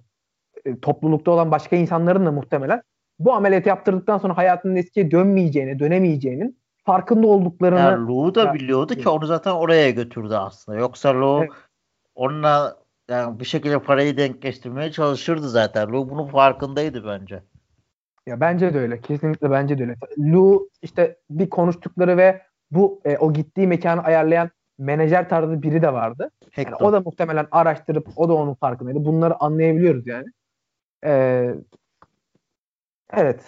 e, 0.65 0.79
toplulukta 0.79 1.31
olan 1.31 1.51
başka 1.51 1.75
insanların 1.75 2.25
da 2.25 2.31
muhtemelen 2.31 2.81
bu 3.19 3.33
ameliyatı 3.33 3.69
yaptırdıktan 3.69 4.17
sonra 4.17 4.37
hayatının 4.37 4.75
eskiye 4.75 5.11
dönmeyeceğini, 5.11 5.79
dönemeyeceğinin 5.79 6.57
farkında 6.83 7.27
olduklarını. 7.27 7.79
Yani 7.79 8.07
Lou 8.07 8.35
da 8.35 8.53
biliyordu 8.53 8.95
ki 8.95 9.09
onu 9.09 9.25
zaten 9.25 9.51
oraya 9.51 9.89
götürdü 9.89 10.35
aslında. 10.35 10.77
Yoksa 10.77 11.15
Lou 11.15 11.39
evet. 11.39 11.51
onunla 12.15 12.77
yani 13.09 13.39
bir 13.39 13.45
şekilde 13.45 13.79
parayı 13.79 14.17
denkleştirmeye 14.17 14.91
çalışırdı 14.91 15.49
zaten. 15.49 15.89
Lou 15.89 16.09
bunun 16.09 16.27
farkındaydı 16.27 17.05
bence. 17.05 17.43
Ya 18.27 18.39
bence 18.39 18.73
de 18.73 18.79
öyle. 18.79 19.01
Kesinlikle 19.01 19.51
bence 19.51 19.77
de 19.77 19.83
öyle. 19.83 19.95
Lou 20.19 20.69
işte 20.81 21.17
bir 21.29 21.49
konuştukları 21.49 22.17
ve 22.17 22.41
bu 22.71 23.01
e, 23.05 23.17
o 23.17 23.33
gittiği 23.33 23.67
mekanı 23.67 24.03
ayarlayan 24.03 24.49
menajer 24.77 25.29
tarzı 25.29 25.61
biri 25.61 25.81
de 25.81 25.93
vardı. 25.93 26.31
Yani 26.57 26.75
o 26.75 26.93
da 26.93 26.99
muhtemelen 26.99 27.47
araştırıp 27.51 28.07
o 28.15 28.29
da 28.29 28.33
onun 28.33 28.53
farkındaydı. 28.53 29.05
Bunları 29.05 29.43
anlayabiliyoruz 29.43 30.07
yani. 30.07 30.25
Ee, 31.05 31.55
evet. 33.13 33.43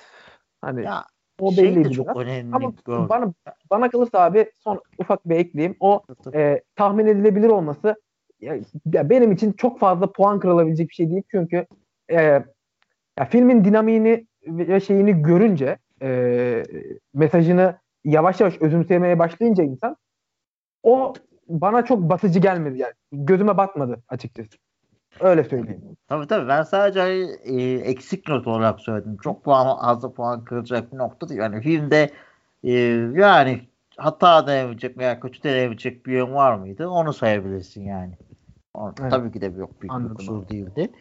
Hani 0.61 0.83
ya, 0.83 1.05
o 1.39 1.51
şey 1.51 1.63
belliydi 1.63 1.91
çok 1.91 2.05
biraz. 2.05 2.17
önemli. 2.17 2.55
Ama 2.55 2.73
bana, 2.87 3.33
bana 3.71 3.89
kalırsa 3.89 4.19
abi 4.19 4.51
son 4.59 4.81
ufak 4.97 5.29
bir 5.29 5.35
ekleyeyim. 5.35 5.75
O 5.79 6.03
e, 6.33 6.61
tahmin 6.75 7.05
edilebilir 7.05 7.49
olması 7.49 7.95
ya, 8.41 8.55
ya 8.93 9.09
benim 9.09 9.31
için 9.31 9.51
çok 9.51 9.79
fazla 9.79 10.11
puan 10.11 10.39
kırılabilecek 10.39 10.89
bir 10.89 10.93
şey 10.93 11.09
değil. 11.09 11.23
Çünkü 11.31 11.65
e, 12.09 12.21
ya 13.19 13.25
filmin 13.29 13.65
dinamiğini 13.65 14.27
ve 14.47 14.79
şeyini 14.79 15.21
görünce 15.21 15.77
e, 16.01 16.63
mesajını 17.13 17.75
yavaş 18.03 18.39
yavaş 18.39 18.61
özümsemeye 18.61 19.19
başlayınca 19.19 19.63
insan 19.63 19.97
o 20.83 21.13
bana 21.47 21.85
çok 21.85 21.99
basıcı 21.99 22.39
gelmedi 22.39 22.79
yani. 22.79 22.93
Gözüme 23.11 23.57
batmadı 23.57 24.03
açıkçası. 24.07 24.57
Öyle 25.19 25.43
söyleyeyim. 25.43 25.81
Tabii 26.07 26.27
tabii 26.27 26.47
ben 26.47 26.63
sadece 26.63 27.01
e, 27.43 27.61
eksik 27.73 28.27
not 28.27 28.47
olarak 28.47 28.79
söyledim. 28.79 29.17
Çok 29.17 29.43
puan 29.43 29.79
fazla 29.81 30.13
puan 30.13 30.43
kıracak 30.43 30.93
bir 30.93 30.97
nokta 30.97 31.29
değil. 31.29 31.39
Yani 31.39 31.61
filmde 31.61 32.09
e, 32.63 32.71
yani 33.13 33.61
hata 33.97 34.47
denebilecek 34.47 34.97
veya 34.97 35.19
kötü 35.19 35.43
denebilecek 35.43 36.05
bir 36.05 36.13
yön 36.13 36.33
var 36.33 36.55
mıydı? 36.55 36.87
Onu 36.87 37.13
sayabilirsin 37.13 37.83
yani. 37.83 38.13
Evet. 38.81 39.11
Tabii 39.11 39.31
ki 39.31 39.41
de 39.41 39.45
yok 39.45 39.81
büyük 39.81 40.09
bir 40.09 40.15
kusur 40.15 40.49
değildi. 40.49 40.91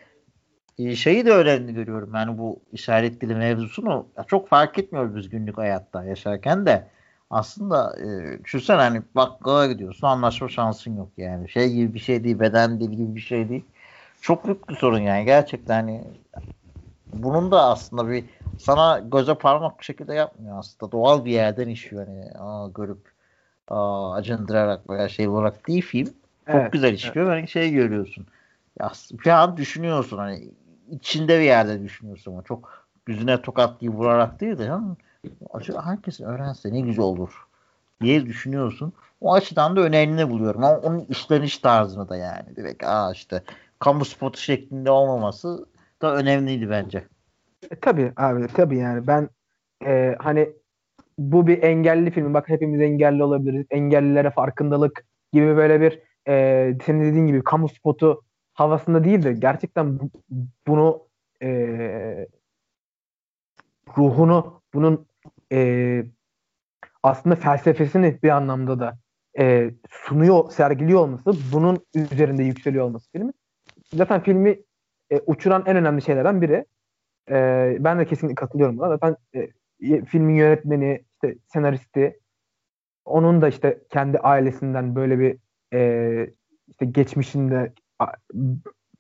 E, 0.79 0.97
şeyi 0.97 1.27
de 1.27 1.31
önemli 1.33 1.75
görüyorum. 1.75 2.15
Yani 2.15 2.39
bu 2.39 2.61
işaretli 2.73 3.35
mevzusunu 3.35 4.07
çok 4.27 4.49
fark 4.49 4.79
etmiyoruz 4.79 5.17
biz 5.17 5.29
günlük 5.29 5.59
hayatta 5.59 6.05
yaşarken 6.05 6.67
de. 6.67 6.87
Aslında 7.31 7.97
e, 8.01 8.39
düşünsene 8.45 8.77
hani 8.77 9.03
bakkala 9.15 9.67
gidiyorsun 9.67 10.07
anlaşma 10.07 10.49
şansın 10.49 10.97
yok 10.97 11.09
yani. 11.17 11.49
Şey 11.49 11.73
gibi 11.73 11.95
bir 11.95 11.99
şey 11.99 12.25
değil, 12.25 12.41
beden 12.41 12.81
dili 12.81 12.97
gibi 12.97 13.15
bir 13.15 13.21
şey 13.21 13.49
değil. 13.49 13.65
Çok 14.25 14.45
büyük 14.45 14.69
bir 14.69 14.77
sorun 14.77 14.99
yani 14.99 15.25
gerçekten 15.25 15.75
hani 15.75 16.05
bunun 17.13 17.51
da 17.51 17.65
aslında 17.65 18.09
bir 18.11 18.25
sana 18.59 18.99
göze 18.99 19.35
parmak 19.35 19.79
bir 19.79 19.85
şekilde 19.85 20.15
yapmıyor 20.15 20.59
aslında. 20.59 20.93
Doğal 20.93 21.25
bir 21.25 21.31
yerden 21.31 21.69
işiyor 21.69 22.07
hani 22.07 22.31
aa, 22.39 22.69
görüp 22.69 23.13
aa, 23.69 24.15
acındırarak 24.15 24.91
veya 24.91 25.09
şey 25.09 25.29
olarak 25.29 25.69
değil 25.69 25.83
film. 25.83 26.15
Çok 26.47 26.55
evet, 26.55 26.73
güzel 26.73 26.93
işliyor. 26.93 27.27
Evet. 27.27 27.29
Hani 27.29 27.49
şey 27.49 27.73
görüyorsun. 27.73 28.27
Ya, 28.79 28.93
bir 29.25 29.31
an 29.31 29.57
düşünüyorsun 29.57 30.19
hani 30.19 30.51
içinde 30.91 31.39
bir 31.39 31.45
yerde 31.45 31.83
düşünüyorsun 31.83 32.33
ama 32.33 32.43
çok 32.43 32.87
yüzüne 33.07 33.43
tokat 33.43 33.81
diye 33.81 33.91
vurarak 33.91 34.41
değil 34.41 34.59
de 34.59 34.65
yani, 34.65 34.97
herkes 35.85 36.21
öğrense 36.21 36.73
ne 36.73 36.81
güzel 36.81 37.05
olur 37.05 37.47
diye 38.01 38.27
düşünüyorsun. 38.27 38.93
O 39.21 39.35
açıdan 39.35 39.77
da 39.77 39.81
önemli 39.81 40.31
buluyorum. 40.31 40.65
Ama 40.65 40.77
onun 40.79 41.07
işleniş 41.09 41.59
tarzını 41.59 42.09
da 42.09 42.17
yani. 42.17 42.57
Direkt 42.57 42.85
aa 42.85 43.13
işte 43.13 43.43
kamu 43.85 44.05
spotu 44.05 44.41
şeklinde 44.41 44.91
olmaması 44.91 45.67
da 46.03 46.17
önemliydi 46.17 46.71
bence. 46.71 47.05
E, 47.71 47.77
tabii 47.81 48.13
abi 48.17 48.47
tabii 48.47 48.79
yani 48.79 49.07
ben 49.07 49.29
e, 49.87 50.17
hani 50.19 50.53
bu 51.19 51.47
bir 51.47 51.63
engelli 51.63 52.11
film. 52.11 52.35
Bak 52.35 52.49
hepimiz 52.49 52.81
engelli 52.81 53.25
olabiliriz. 53.25 53.67
Engellilere 53.71 54.31
farkındalık 54.31 55.05
gibi 55.33 55.57
böyle 55.57 55.81
bir 55.81 56.01
e, 56.29 56.77
senin 56.87 57.05
dediğin 57.05 57.27
gibi 57.27 57.45
kamu 57.45 57.69
spotu 57.69 58.23
havasında 58.55 59.05
değil 59.05 59.23
de 59.23 59.33
gerçekten 59.33 59.99
bu, 60.01 60.11
bunu 60.67 61.09
e, 61.43 62.29
ruhunu 63.99 64.63
bunun 64.75 65.07
e, 65.53 66.05
aslında 67.03 67.37
felsefesini 67.37 68.19
bir 68.23 68.29
anlamda 68.29 68.81
da 68.81 68.99
e, 69.39 69.71
sunuyor, 69.91 70.51
sergiliyor 70.51 71.01
olması, 71.01 71.33
bunun 71.53 71.79
üzerinde 71.95 72.43
yükseliyor 72.43 72.85
olması 72.85 73.11
filmin. 73.13 73.35
Zaten 73.93 74.23
filmi 74.23 74.61
e, 75.11 75.21
uçuran 75.27 75.65
en 75.67 75.77
önemli 75.77 76.03
şeylerden 76.03 76.43
biri. 76.43 76.65
E, 77.31 77.77
ben 77.81 77.99
de 77.99 78.07
kesinlikle 78.07 78.35
katılıyorum 78.35 78.79
buna. 78.79 78.89
Zaten 78.89 79.17
e, 79.35 80.05
filmin 80.05 80.35
yönetmeni, 80.35 81.05
işte 81.15 81.39
senaristi, 81.47 82.21
onun 83.05 83.43
da 83.43 83.49
işte 83.49 83.79
kendi 83.91 84.19
ailesinden 84.19 84.95
böyle 84.97 85.19
bir 85.19 85.37
e, 85.75 86.31
işte 86.69 86.87
geçmişinde 86.87 87.73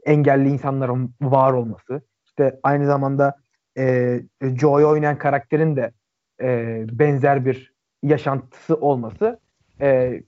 engelli 0.04 0.48
insanların 0.48 1.14
var 1.20 1.52
olması. 1.52 2.02
İşte 2.26 2.60
aynı 2.62 2.86
zamanda 2.86 3.36
e, 3.78 4.20
Joy 4.42 4.84
oynayan 4.84 5.18
karakterin 5.18 5.76
de 5.76 5.92
e, 6.40 6.80
benzer 6.92 7.44
bir 7.44 7.74
yaşantısı 8.02 8.74
olması 8.76 9.40
e, 9.80 10.22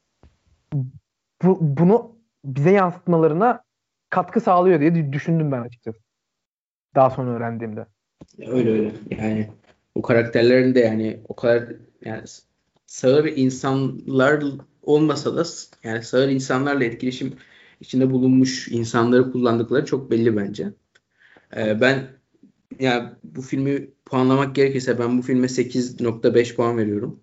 bu, 1.43 1.59
bunu 1.61 2.17
bize 2.45 2.71
yansıtmalarına 2.71 3.66
katkı 4.11 4.41
sağlıyor 4.41 4.81
diye 4.81 5.13
düşündüm 5.13 5.53
ben 5.53 5.61
açıkçası. 5.61 5.99
Daha 6.95 7.11
sonra 7.11 7.31
öğrendiğimde. 7.31 7.87
Öyle 8.47 8.71
öyle. 8.71 8.93
Yani 9.11 9.51
o 9.95 10.03
karakterlerin 10.03 10.75
de 10.75 10.81
yani 10.81 11.21
o 11.29 11.37
kadar 11.37 11.65
yani 12.05 12.23
sağır 12.87 13.25
insanlar 13.25 14.45
olmasa 14.83 15.37
da 15.37 15.45
yani 15.85 16.03
sağır 16.03 16.29
insanlarla 16.29 16.85
etkileşim 16.85 17.35
içinde 17.81 18.11
bulunmuş 18.11 18.69
insanları 18.69 19.33
kullandıkları 19.33 19.87
çok 19.87 20.11
belli 20.11 20.37
bence. 20.37 20.69
Ee, 21.57 21.81
ben 21.81 22.07
yani 22.81 23.09
bu 23.25 23.43
filmi 23.43 23.91
puanlamak 24.05 24.55
gerekirse 24.55 24.99
ben 24.99 25.19
bu 25.19 25.23
filme 25.23 25.47
8.5 25.49 26.55
puan 26.55 26.79
veriyorum. 26.79 27.21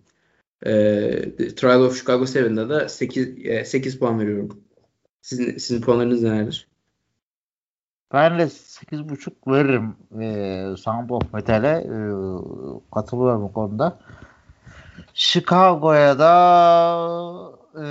Ee, 0.65 1.53
Trial 1.55 1.81
of 1.81 1.99
Chicago 1.99 2.23
7'de 2.23 2.69
de 2.69 2.89
8, 2.89 3.69
8 3.69 3.99
puan 3.99 4.19
veriyorum. 4.19 4.63
Sizin, 5.21 5.57
sizin 5.57 5.81
puanlarınız 5.81 6.23
nelerdir? 6.23 6.72
Ben 8.13 8.39
de 8.39 8.43
8.5 8.43 9.31
veririm 9.47 9.95
e, 10.21 10.77
Sound 10.77 11.09
of 11.09 11.33
Metal'e. 11.33 11.67
E, 11.67 11.97
katılıyorum 12.95 13.43
bu 13.43 13.53
konuda. 13.53 13.99
Chicago'ya 15.13 16.19
da 16.19 16.31
e, 17.75 17.83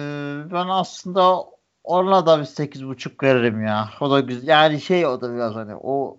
ben 0.52 0.66
aslında 0.68 1.44
ona 1.84 2.26
da 2.26 2.38
bir 2.38 2.44
8.5 2.44 3.22
veririm 3.22 3.64
ya. 3.64 3.88
O 4.00 4.10
da 4.10 4.20
güzel. 4.20 4.48
Yani 4.48 4.80
şey 4.80 5.06
o 5.06 5.20
da 5.20 5.34
biraz 5.34 5.54
hani 5.54 5.74
o 5.74 6.16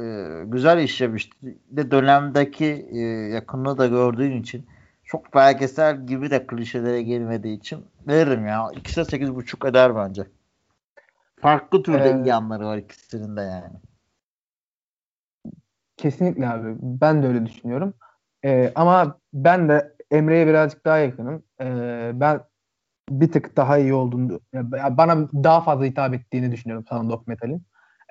e, 0.00 0.04
güzel 0.44 0.78
işlemişti. 0.78 1.58
De 1.70 1.90
dönemdeki 1.90 2.88
e, 2.92 2.98
yakınlığı 3.34 3.78
da 3.78 3.86
gördüğün 3.86 4.42
için 4.42 4.66
çok 5.04 5.34
belgesel 5.34 6.06
gibi 6.06 6.30
de 6.30 6.46
klişelere 6.46 7.02
girmediği 7.02 7.58
için 7.58 7.84
veririm 8.06 8.46
ya. 8.46 8.70
İkisi 8.76 8.96
de 8.96 9.16
8.5 9.16 9.68
eder 9.68 9.96
bence. 9.96 10.26
Farklı 11.40 11.82
türde 11.82 12.10
ee, 12.10 12.16
iyi 12.16 12.28
yanları 12.28 12.66
var 12.66 12.78
ikisinin 12.78 13.36
de 13.36 13.40
yani. 13.40 13.76
Kesinlikle 15.96 16.48
abi. 16.48 16.76
Ben 16.80 17.22
de 17.22 17.26
öyle 17.26 17.46
düşünüyorum. 17.46 17.94
Ee, 18.44 18.72
ama 18.74 19.18
ben 19.32 19.68
de 19.68 19.94
Emre'ye 20.10 20.46
birazcık 20.46 20.84
daha 20.84 20.98
yakınım. 20.98 21.42
Ee, 21.60 22.10
ben 22.14 22.40
bir 23.10 23.32
tık 23.32 23.56
daha 23.56 23.78
iyi 23.78 23.94
olduğunu, 23.94 24.40
bana 24.90 25.28
daha 25.32 25.60
fazla 25.60 25.84
hitap 25.84 26.14
ettiğini 26.14 26.52
düşünüyorum 26.52 26.86
Sound 26.88 27.10
of 27.10 27.26
Metal'in. 27.26 27.62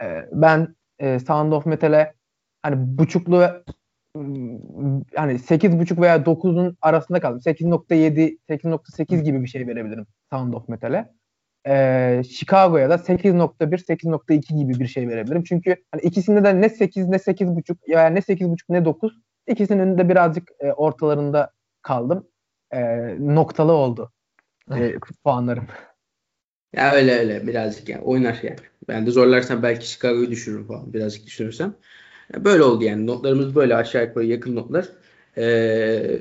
Ee, 0.01 0.29
ben 0.31 0.75
e, 0.99 1.19
Sound 1.19 1.51
of 1.51 1.65
Metal'e 1.65 2.13
hani 2.61 2.97
buçuklu 2.97 3.63
hani 5.15 5.39
8.5 5.39 6.01
veya 6.01 6.25
9'un 6.25 6.77
arasında 6.81 7.19
kaldım. 7.19 7.39
8.7, 7.39 8.37
8.8 8.49 9.21
gibi 9.21 9.41
bir 9.41 9.47
şey 9.47 9.67
verebilirim 9.67 10.07
Sound 10.31 10.53
of 10.53 10.69
Metal'e 10.69 11.16
e, 11.67 12.23
Chicago'ya 12.23 12.89
da 12.89 12.95
8.1 12.95 13.77
8.2 13.77 14.57
gibi 14.57 14.79
bir 14.79 14.87
şey 14.87 15.09
verebilirim. 15.09 15.43
Çünkü 15.43 15.75
hani 15.91 16.01
ikisinde 16.01 16.43
de 16.43 16.61
ne 16.61 16.69
8 16.69 17.07
ne 17.07 17.15
8.5 17.15 17.75
yani 17.87 18.15
ne 18.15 18.19
8.5 18.19 18.57
ne 18.69 18.85
9 18.85 19.13
ikisinin 19.47 19.97
de 19.97 20.09
birazcık 20.09 20.49
e, 20.59 20.71
ortalarında 20.71 21.51
kaldım. 21.81 22.27
E, 22.71 22.79
noktalı 23.19 23.71
oldu 23.71 24.11
e, 24.75 24.93
puanlarım. 25.23 25.67
Ya 26.73 26.91
öyle 26.91 27.19
öyle 27.19 27.47
birazcık 27.47 27.89
yani 27.89 28.01
oynar 28.01 28.39
yani. 28.43 28.59
Ben 28.87 29.05
de 29.05 29.11
zorlarsam 29.11 29.63
belki 29.63 29.89
Chicago'yu 29.89 30.31
düşürürüm 30.31 30.67
falan 30.67 30.93
birazcık 30.93 31.25
düşünürsem. 31.25 31.75
Böyle 32.35 32.63
oldu 32.63 32.83
yani. 32.83 33.07
Notlarımız 33.07 33.55
böyle 33.55 33.75
aşağı 33.75 34.05
yukarı 34.05 34.25
yakın 34.25 34.55
notlar. 34.55 34.85
Ee, 35.37 36.19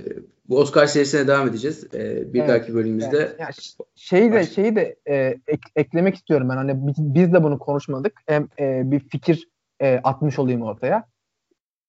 bu 0.49 0.59
Oscar 0.59 0.87
serisine 0.87 1.29
devam 1.29 1.49
edeceğiz. 1.49 1.95
Ee, 1.95 2.33
bir 2.33 2.39
evet, 2.41 2.49
dahaki 2.49 2.75
bölümümüzde. 2.75 3.19
Evet. 3.19 3.37
Yani 3.39 3.53
şeyi 3.95 4.33
de 4.33 4.45
şeyi 4.45 4.77
de 4.77 4.97
e, 5.09 5.15
ek, 5.47 5.63
eklemek 5.77 6.15
istiyorum 6.15 6.49
ben. 6.49 6.57
Hani 6.57 6.75
biz 6.99 7.33
de 7.33 7.43
bunu 7.43 7.59
konuşmadık. 7.59 8.21
Hem 8.27 8.49
e, 8.59 8.91
bir 8.91 9.01
fikir 9.01 9.49
e, 9.81 10.01
atmış 10.05 10.39
olayım 10.39 10.63
ortaya. 10.63 11.07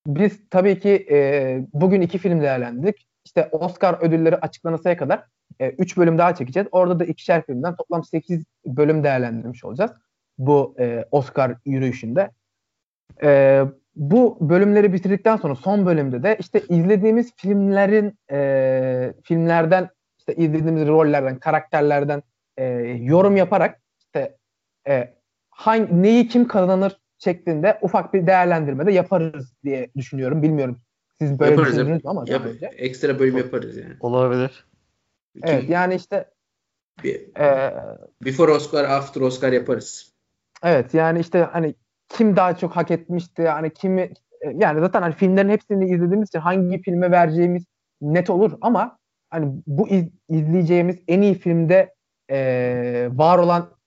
Biz 0.07 0.49
tabii 0.49 0.79
ki 0.79 1.07
e, 1.11 1.59
bugün 1.73 2.01
iki 2.01 2.17
film 2.17 2.41
değerlendirdik. 2.41 3.07
İşte 3.25 3.49
Oscar 3.51 3.97
ödülleri 4.01 4.35
açıklanasaya 4.35 4.97
kadar 4.97 5.23
3 5.59 5.93
e, 5.93 6.01
bölüm 6.01 6.17
daha 6.17 6.35
çekeceğiz. 6.35 6.67
Orada 6.71 6.99
da 6.99 7.05
ikişer 7.05 7.45
filmden 7.45 7.75
toplam 7.75 8.03
8 8.03 8.45
bölüm 8.65 9.03
değerlendirmiş 9.03 9.63
olacağız. 9.63 9.91
Bu 10.37 10.75
e, 10.79 11.05
Oscar 11.11 11.55
yürüyüşünde. 11.65 12.31
E, 13.23 13.63
bu 13.97 14.37
bölümleri 14.41 14.93
bitirdikten 14.93 15.37
sonra 15.37 15.55
son 15.55 15.85
bölümde 15.85 16.23
de 16.23 16.37
işte 16.39 16.61
izlediğimiz 16.69 17.35
filmlerin 17.35 18.19
e, 18.31 19.13
filmlerden 19.23 19.89
işte 20.17 20.35
izlediğimiz 20.35 20.87
rollerden, 20.87 21.39
karakterlerden 21.39 22.23
e, 22.57 22.65
yorum 23.01 23.37
yaparak 23.37 23.81
işte 23.99 24.37
e, 24.87 25.13
hangi, 25.49 26.01
neyi 26.01 26.27
kim 26.27 26.47
kazanır 26.47 26.97
şeklinde 27.17 27.79
ufak 27.81 28.13
bir 28.13 28.27
değerlendirme 28.27 28.85
de 28.85 28.91
yaparız 28.91 29.53
diye 29.63 29.89
düşünüyorum. 29.97 30.43
Bilmiyorum 30.43 30.81
siz 31.19 31.39
böyle 31.39 31.51
yaparız, 31.51 31.73
düşündünüz 31.73 32.05
ama 32.05 32.23
yap, 32.27 32.41
ekstra 32.77 33.19
bölüm 33.19 33.37
yaparız 33.37 33.77
yani. 33.77 33.93
Olabilir. 33.99 34.65
Evet 35.43 35.69
yani 35.69 35.95
işte 35.95 36.25
bir, 37.03 37.39
e, 37.39 37.73
before 38.25 38.51
Oscar, 38.51 38.83
after 38.83 39.21
Oscar 39.21 39.51
yaparız. 39.51 40.13
Evet 40.63 40.93
yani 40.93 41.19
işte 41.19 41.39
hani 41.39 41.75
kim 42.09 42.35
daha 42.35 42.57
çok 42.57 42.75
hak 42.75 42.91
etmişti 42.91 43.47
hani 43.47 43.73
kimi 43.73 44.13
yani 44.53 44.79
zaten 44.79 45.01
hani 45.01 45.15
filmlerin 45.15 45.49
hepsini 45.49 45.85
izlediğimiz 45.85 46.29
için 46.29 46.39
hangi 46.39 46.81
filme 46.81 47.11
vereceğimiz 47.11 47.65
net 48.01 48.29
olur 48.29 48.57
ama 48.61 48.97
hani 49.29 49.61
bu 49.67 49.87
iz, 49.89 50.05
izleyeceğimiz 50.29 50.97
en 51.07 51.21
iyi 51.21 51.33
filmde 51.33 51.93
e, 52.31 53.09
var 53.11 53.39
olan 53.39 53.77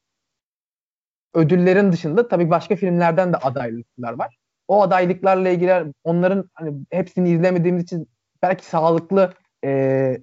ödüllerin 1.34 1.92
dışında 1.92 2.28
tabii 2.28 2.50
başka 2.50 2.76
filmlerden 2.76 3.32
de 3.32 3.36
adaylıklar 3.36 4.12
var. 4.12 4.36
O 4.68 4.82
adaylıklarla 4.82 5.48
ilgili 5.48 5.92
onların 6.04 6.50
hani 6.54 6.74
hepsini 6.90 7.30
izlemediğimiz 7.30 7.82
için 7.82 8.08
belki 8.42 8.66
sağlıklı 8.66 9.34
e, 9.64 10.20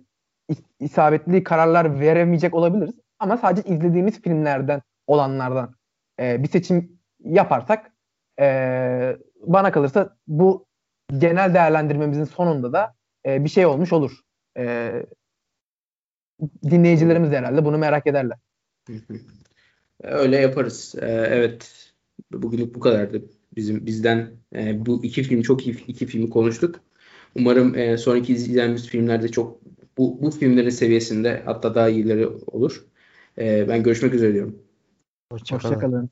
isabetli 0.79 1.43
kararlar 1.43 1.99
veremeyecek 1.99 2.53
olabiliriz. 2.53 2.95
Ama 3.19 3.37
sadece 3.37 3.69
izlediğimiz 3.69 4.21
filmlerden 4.21 4.81
olanlardan 5.07 5.75
e, 6.19 6.43
bir 6.43 6.47
seçim 6.49 6.96
yaparsak 7.23 7.91
e, 8.39 9.17
bana 9.41 9.71
kalırsa 9.71 10.17
bu 10.27 10.65
genel 11.17 11.53
değerlendirmemizin 11.53 12.23
sonunda 12.23 12.73
da 12.73 12.93
e, 13.25 13.43
bir 13.43 13.49
şey 13.49 13.65
olmuş 13.65 13.93
olur. 13.93 14.19
E, 14.57 14.91
dinleyicilerimiz 16.69 17.31
de 17.31 17.37
herhalde 17.37 17.65
bunu 17.65 17.77
merak 17.77 18.07
ederler. 18.07 18.37
Öyle 20.03 20.37
yaparız. 20.37 20.95
Ee, 21.01 21.05
evet. 21.29 21.91
Bugünlük 22.31 22.75
bu 22.75 22.79
kadardı. 22.79 23.21
Bizim 23.55 23.85
bizden 23.85 24.31
e, 24.55 24.85
bu 24.85 25.03
iki 25.03 25.23
film 25.23 25.41
çok 25.41 25.67
iyi 25.67 25.85
iki 25.87 26.05
filmi 26.05 26.29
konuştuk. 26.29 26.79
Umarım 27.35 27.75
e, 27.75 27.97
sonraki 27.97 28.33
izleyeceğimiz 28.33 28.87
filmlerde 28.87 29.27
çok 29.27 29.59
bu, 29.97 30.21
bu 30.21 30.31
filmlerin 30.31 30.69
seviyesinde 30.69 31.41
hatta 31.45 31.75
daha 31.75 31.89
iyileri 31.89 32.27
olur. 32.27 32.85
E, 33.37 33.67
ben 33.69 33.83
görüşmek 33.83 34.13
üzere 34.13 34.33
diyorum. 34.33 34.59
Hoşçakalın. 35.31 35.75
Hoşçakalın. 35.75 36.09